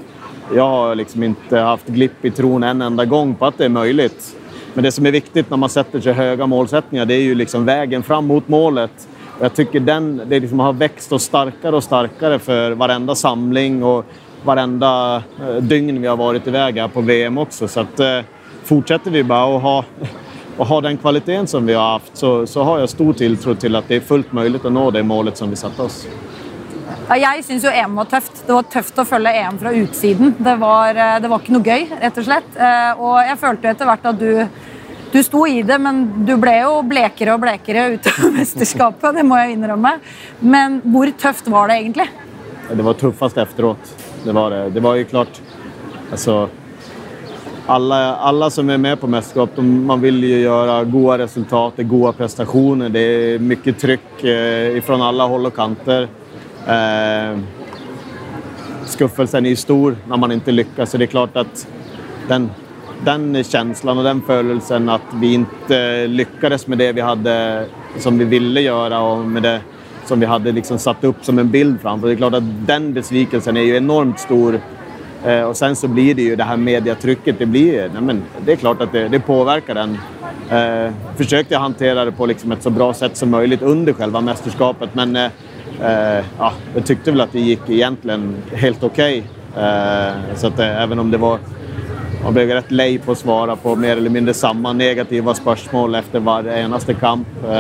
jeg 0.50 0.64
har 0.64 0.96
liksom 0.98 1.22
ikke 1.28 1.60
haft 1.64 1.86
glipp 1.94 2.24
i 2.24 2.30
troen 2.34 2.64
en 2.66 2.82
enda 2.82 3.04
gang 3.04 3.34
på 3.38 3.46
at 3.46 3.58
det 3.58 3.68
er 3.68 3.76
mulig. 3.76 4.10
Men 4.74 4.84
det 4.84 4.92
som 4.92 5.06
er 5.06 5.14
viktig 5.14 5.44
når 5.48 5.60
man 5.60 5.72
setter 5.72 6.02
seg 6.02 6.16
høye 6.16 6.48
målsettinger, 6.48 7.06
det 7.08 7.16
er 7.16 7.26
jo 7.28 7.38
liksom 7.38 7.66
veien 7.68 8.04
fram 8.04 8.26
mot 8.28 8.48
målet. 8.52 9.06
Jag 9.42 9.54
tycker 9.54 9.80
den 9.80 10.22
det 10.26 10.40
liksom 10.40 10.60
har 10.60 10.72
växt 10.72 11.12
och 11.12 11.20
starkare 11.20 11.76
och 11.76 11.84
starkare 11.84 12.38
för 12.38 12.70
varenda 12.70 13.14
samling 13.14 13.84
och 13.84 14.04
varenda 14.44 15.22
eh, 15.40 15.54
dygn 15.62 16.00
vi 16.00 16.06
har 16.06 16.16
varit 16.16 16.46
iväg 16.46 16.78
här 16.78 16.88
på 16.88 17.00
VM 17.00 17.38
också. 17.38 17.68
Så 17.68 17.80
att, 17.80 18.00
eh, 18.00 18.18
fortsätter 18.64 19.10
vi 19.10 19.24
bara 19.24 19.56
att 19.56 19.62
ha, 19.62 19.84
att 20.58 20.68
ha 20.68 20.80
den 20.80 20.96
kvaliteten 20.96 21.46
som 21.46 21.66
vi 21.66 21.74
har 21.74 21.90
haft 21.92 22.16
så, 22.16 22.46
så 22.46 22.62
har 22.62 22.78
jag 22.78 22.88
stor 22.88 23.12
tilltro 23.12 23.54
till 23.54 23.76
att 23.76 23.88
det 23.88 23.96
är 23.96 24.00
fullt 24.00 24.32
möjligt 24.32 24.64
att 24.64 24.72
nå 24.72 24.90
det 24.90 25.02
målet 25.02 25.36
som 25.36 25.50
vi 25.50 25.56
satte 25.56 25.82
oss. 25.82 26.06
Ja, 27.08 27.16
jeg 27.16 27.42
syns 27.44 27.64
jo 27.66 27.70
EM 27.74 27.96
var 27.98 28.06
tøft. 28.08 28.44
Det 28.46 28.54
var 28.54 28.68
tøft 28.70 28.98
å 29.02 29.04
følge 29.04 29.32
EM 29.42 29.58
fra 29.58 29.72
utsiden. 29.74 30.34
Det 30.38 30.54
var, 30.56 30.94
eh, 30.94 31.16
det 31.20 31.28
var 31.28 31.42
ikke 31.42 31.56
noe 31.56 31.66
gøy, 31.66 31.88
rett 32.00 32.18
og 32.18 32.24
slett. 32.24 32.54
Eh, 32.56 33.00
Og 33.00 33.18
jeg 33.26 33.38
følte 33.38 33.68
etter 33.74 33.90
hvert 33.90 34.06
at 34.06 34.20
du, 34.20 34.46
du 35.12 35.22
sto 35.22 35.46
i 35.46 35.62
det, 35.62 35.78
men 35.78 36.02
du 36.26 36.34
ble 36.40 36.54
jo 36.62 36.78
blekere 36.88 37.34
og 37.36 37.42
blekere 37.44 37.90
utover 37.96 38.32
mesterskapet. 38.38 39.18
Det 39.18 39.26
må 39.28 39.38
jeg 39.40 39.58
innrømme. 39.58 39.96
Men 40.40 40.80
hvor 40.88 41.12
tøft 41.20 41.50
var 41.52 41.68
det 41.68 41.82
egentlig? 41.82 42.08
Det 42.72 42.86
var 42.86 42.96
tøffest 42.96 43.38
efteråt. 43.42 43.94
Det 44.24 44.32
var 44.32 44.50
det. 44.54 44.62
Det 44.76 44.82
var 44.84 44.96
jo 44.96 45.08
klart, 45.10 45.40
Altså 46.12 46.48
alle, 47.66 47.98
alle 48.20 48.50
som 48.50 48.68
er 48.70 48.78
med 48.78 49.00
på 49.00 49.08
mesterskap, 49.08 49.56
man 49.62 50.00
vil 50.02 50.18
jo 50.26 50.40
gjøre 50.42 50.74
gode 50.92 51.18
resultater, 51.22 51.86
gode 51.88 52.12
prestasjoner. 52.18 52.90
Det 52.92 53.02
er 53.02 53.44
mye 53.44 53.74
trykk 53.84 54.24
eh, 54.28 54.80
fra 54.84 54.98
alle 55.06 55.28
håll 55.30 55.48
og 55.48 55.54
kanter. 55.56 56.08
Eh, 56.68 57.38
skuffelsen 58.92 59.46
er 59.46 59.56
stor 59.60 59.96
når 60.10 60.20
man 60.24 60.36
ikke 60.36 60.56
lykkes. 60.56 60.90
så 60.90 60.98
det 60.98 61.08
er 61.08 61.14
klart 61.14 61.38
at 61.40 61.64
den, 62.28 62.50
den 63.04 63.44
känslan 63.44 63.98
och 63.98 64.04
den 64.04 64.22
følelsen 64.22 64.88
at 64.88 65.14
vi 65.20 65.34
ikke 65.34 66.06
lyckades 66.06 66.66
med 66.66 66.78
det 66.78 66.92
vi 66.92 67.00
hade 67.00 67.66
som 67.98 68.18
vi 68.18 68.24
ville 68.24 68.60
gjøre 68.60 68.98
og 68.98 69.26
med 69.28 69.42
det 69.42 69.60
som 70.06 70.20
vi 70.20 70.26
hadde 70.26 70.52
liksom 70.52 70.78
satt 70.78 71.04
opp 71.04 71.24
som 71.24 71.38
en 71.38 71.50
bild 71.50 71.80
framför. 71.80 72.08
Det 72.08 72.14
är 72.14 72.16
klart 72.16 72.34
att 72.34 72.66
den 72.66 72.92
besvikelsen 72.92 73.56
er 73.56 73.62
ju 73.62 73.76
enormt 73.76 74.20
stor. 74.20 74.60
Eh, 75.24 75.42
og 75.42 75.56
sen 75.56 75.76
så 75.76 75.88
blir 75.88 76.14
det 76.14 76.22
ju 76.22 76.36
det 76.36 76.44
här 76.44 76.56
mediatrycket. 76.56 77.38
Det, 77.38 77.46
blir, 77.46 77.90
nej 77.92 78.02
men, 78.02 78.22
det 78.44 78.52
är 78.52 78.56
klart 78.56 78.82
att 78.82 78.92
det, 78.92 79.08
det 79.08 79.20
påverkar 79.20 79.74
den. 79.74 79.98
Eh, 80.50 81.56
å 81.56 81.58
hantera 81.58 82.04
det 82.04 82.12
på 82.12 82.26
liksom 82.26 82.52
ett 82.52 82.62
så 82.62 82.70
bra 82.70 82.94
sätt 82.94 83.16
som 83.16 83.30
möjligt 83.30 83.62
under 83.62 83.92
själva 83.92 84.20
mästerskapet. 84.20 84.94
Men 84.94 85.16
eh, 85.16 85.30
eh, 85.80 86.24
ja, 86.38 86.52
jag 86.74 86.86
tyckte 86.86 87.10
väl 87.10 87.20
att 87.20 87.32
det 87.32 87.40
gikk 87.40 87.70
egentligen 87.70 88.36
helt 88.52 88.84
okej. 88.84 89.22
Eh, 89.56 90.34
så 90.36 90.46
att 90.46 90.58
eh, 90.58 90.98
om 90.98 91.10
det 91.10 91.18
var 91.18 91.38
man 92.24 92.34
blev 92.34 92.48
rätt 92.48 92.70
lei 92.70 92.98
på 92.98 93.12
att 93.12 93.18
svara 93.18 93.56
på 93.56 93.76
mer 93.76 93.96
eller 93.96 94.10
mindre 94.10 94.34
samma 94.34 94.72
negativa 94.72 95.34
spörsmål 95.34 95.94
efter 95.94 96.20
varje 96.20 96.58
eneste 96.58 96.94
kamp. 96.94 97.26
Eh, 97.44 97.50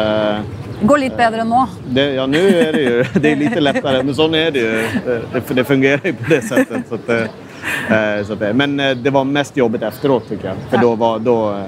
Det 0.80 0.86
går 0.86 0.98
litt 0.98 1.16
bedre 1.16 1.44
nå. 1.44 1.66
det, 1.88 2.12
ja, 2.14 2.26
nu 2.26 2.48
är 2.48 2.72
det 2.72 2.80
ju 2.80 3.04
det 3.14 3.32
är 3.32 3.36
lite 3.36 3.60
lättare, 3.60 4.02
men 4.02 4.14
så 4.14 4.34
är 4.34 4.50
det 4.50 4.58
ju. 4.58 4.84
Det, 5.32 5.54
det 5.54 5.64
fungerar 5.64 6.00
ju 6.04 6.12
på 6.12 6.24
det 6.30 6.42
sättet. 6.42 6.82
Så 6.88 6.94
att, 6.94 7.08
eh, 7.08 8.26
så 8.26 8.32
att, 8.32 8.56
men 8.56 8.80
eh, 8.80 8.90
det 8.96 9.10
var 9.10 9.24
mest 9.24 9.56
jobbigt 9.56 9.82
efteråt 9.82 10.28
tycker 10.28 10.48
jag. 10.48 10.56
För 10.70 10.78
då 10.78 10.94
var, 10.94 11.18
då, 11.18 11.50
eh, 11.50 11.64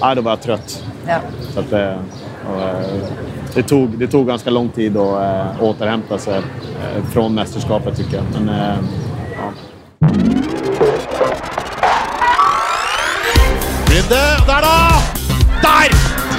ja, 0.00 0.14
då 0.14 0.22
var 0.22 0.32
jag 0.32 0.40
trött. 0.40 0.84
Ja. 1.08 1.18
Så 1.54 1.60
att, 1.60 1.72
eh, 1.72 1.94
och, 2.54 2.60
eh, 2.62 2.86
det, 3.54 3.62
tog, 3.62 3.98
det 3.98 4.06
tog 4.06 4.26
ganska 4.26 4.50
lång 4.50 4.68
tid 4.68 4.96
att 4.96 5.22
eh, 5.22 5.62
återhämta 5.62 6.18
sig 6.18 6.34
eh, 6.36 7.04
från 7.12 7.34
mästerskapet 7.34 7.96
tycker 7.96 8.16
jag. 8.16 8.24
Men, 8.34 8.48
eh, 8.48 8.74
ja. 9.36 10.08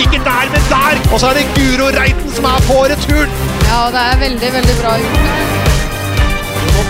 Ikke 0.03 0.19
der, 0.29 0.45
men 0.53 0.63
der! 0.73 0.95
Og 1.13 1.19
så 1.19 1.25
er 1.31 1.35
det 1.39 1.45
Guro 1.57 1.87
Reiten 1.99 2.31
som 2.35 2.45
er 2.53 2.59
på 2.69 2.77
returen. 2.91 3.31
Ja, 3.69 3.79
det 3.95 4.01
er 4.11 4.15
veldig, 4.25 4.49
veldig 4.57 4.75
bra 4.81 4.91
gjort. 5.03 5.19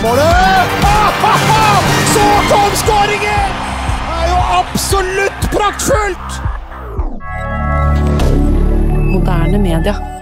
Målet! 0.02 0.72
Ah, 0.94 1.24
ah, 1.32 1.44
ah! 1.58 1.78
Så 2.14 2.24
kom 2.50 2.72
skåringen! 2.82 3.46
Det 4.06 4.16
er 4.22 4.26
jo 4.32 4.40
absolutt 4.60 5.46
praktfullt! 5.54 6.30
Moderne 9.12 9.58
media. 9.58 10.13